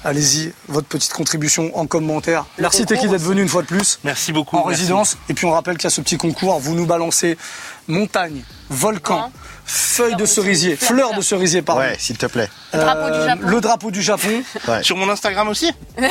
Allez-y, 0.04 0.54
votre 0.68 0.88
petite 0.88 1.14
contribution 1.14 1.76
en 1.78 1.86
commentaire. 1.88 2.46
Merci 2.60 2.86
Teki 2.86 3.08
d'être 3.08 3.22
venu 3.22 3.42
une 3.42 3.50
fois 3.50 3.64
de 3.64 3.68
plus 3.68 4.00
Merci 4.04 4.32
beaucoup. 4.32 4.58
en 4.58 4.68
merci. 4.68 4.82
résidence. 4.82 5.18
Et 5.30 5.34
puis 5.34 5.46
on 5.46 5.52
rappelle 5.52 5.78
qu'il 5.78 5.86
y 5.86 5.88
a 5.88 5.92
ce 5.92 6.02
petit 6.02 6.18
concours, 6.18 6.60
vous 6.60 6.76
nous 6.76 6.86
balancez 6.86 7.38
montagne, 7.88 8.44
volcan, 8.70 9.32
feuille 9.72 10.16
de 10.16 10.26
cerisier, 10.26 10.76
fleurs. 10.76 11.14
de 11.14 11.22
cerisier, 11.22 11.62
pardon. 11.62 11.82
Ouais, 11.82 11.96
s'il 11.98 12.18
te 12.18 12.26
plaît. 12.26 12.50
Le 12.74 12.80
drapeau 12.80 13.10
du 13.12 13.22
Japon. 13.26 13.42
Le 13.48 13.62
drapeau 13.62 13.92
du 13.92 14.02
Japon. 14.02 14.44
Ouais. 14.68 14.84
Sur 14.84 14.98
mon 14.98 15.10
Instagram 15.10 15.48
aussi 15.50 15.72
Non, 16.00 16.08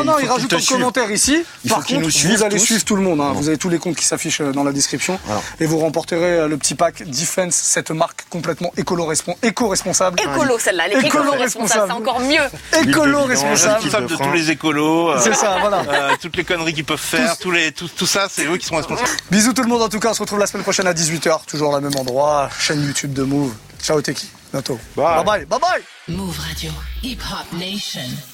il 0.00 0.04
non, 0.06 0.12
faut 0.14 0.20
il 0.20 0.28
rajoute 0.28 0.58
suivent. 0.58 0.78
commentaire 0.78 1.10
ici. 1.10 1.44
Il 1.64 1.70
Par 1.70 1.78
contre, 1.84 2.00
nous 2.00 2.08
vous 2.08 2.42
allez 2.42 2.56
tous. 2.58 2.64
suivre 2.64 2.84
tout 2.84 2.96
le 2.96 3.02
monde. 3.02 3.20
hein. 3.20 3.32
Vous 3.34 3.48
avez 3.48 3.58
tous 3.58 3.68
les 3.68 3.78
comptes 3.78 3.96
qui 3.96 4.04
s'affichent 4.04 4.40
euh, 4.40 4.52
dans 4.52 4.64
la 4.64 4.72
description. 4.72 5.18
Voilà. 5.24 5.40
Et 5.60 5.66
vous 5.66 5.78
remporterez 5.78 6.40
euh, 6.40 6.48
le 6.48 6.56
petit 6.56 6.74
pack 6.74 7.02
Defense, 7.08 7.54
cette 7.54 7.90
marque 7.90 8.24
complètement 8.30 8.72
éco-responsable. 8.76 10.20
Écolo, 10.20 10.58
celle-là. 10.58 10.84
Elle 10.86 10.92
est 10.92 11.06
Écolo 11.06 11.24
écolo-responsable. 11.24 11.84
C'est 11.88 11.92
encore 11.92 12.20
mieux. 12.20 12.40
Écolo-responsable. 12.88 13.74
Responsable 13.74 14.06
de 14.06 14.16
tous 14.16 14.32
les 14.32 14.50
écolos. 14.50 15.10
euh, 15.10 15.18
C'est 15.22 15.34
ça, 15.34 15.56
voilà. 15.60 15.82
euh, 15.88 16.10
toutes 16.20 16.36
les 16.36 16.44
conneries 16.44 16.74
qu'ils 16.74 16.84
peuvent 16.84 16.98
faire, 16.98 17.36
tous 17.38 17.50
les, 17.50 17.72
tout, 17.72 17.88
tout 17.88 18.06
ça, 18.06 18.26
c'est 18.30 18.44
eux 18.46 18.56
qui 18.56 18.66
sont 18.66 18.76
responsables. 18.76 19.08
Bisous 19.30 19.52
tout 19.52 19.62
le 19.62 19.68
monde 19.68 19.82
en 19.82 19.88
tout 19.88 20.00
cas. 20.00 20.10
On 20.10 20.14
se 20.14 20.20
retrouve 20.20 20.38
la 20.38 20.46
semaine 20.46 20.62
prochaine 20.62 20.86
à 20.86 20.92
18h. 20.92 21.44
Toujours 21.46 21.70
au 21.70 21.80
même 21.80 21.96
endroit. 21.96 22.48
Chaîne 22.58 22.84
YouTube 22.84 22.93
de 23.02 23.22
Move. 23.22 23.54
Ciao 23.80 24.00
Teki. 24.00 24.26
Bientôt. 24.52 24.78
Bye. 24.96 25.24
bye. 25.24 25.44
Bye 25.44 25.58
bye. 25.58 25.82
Move 26.08 26.38
Radio, 26.38 26.70
Hip 27.02 27.20
Hop 27.20 27.52
Nation. 27.52 28.33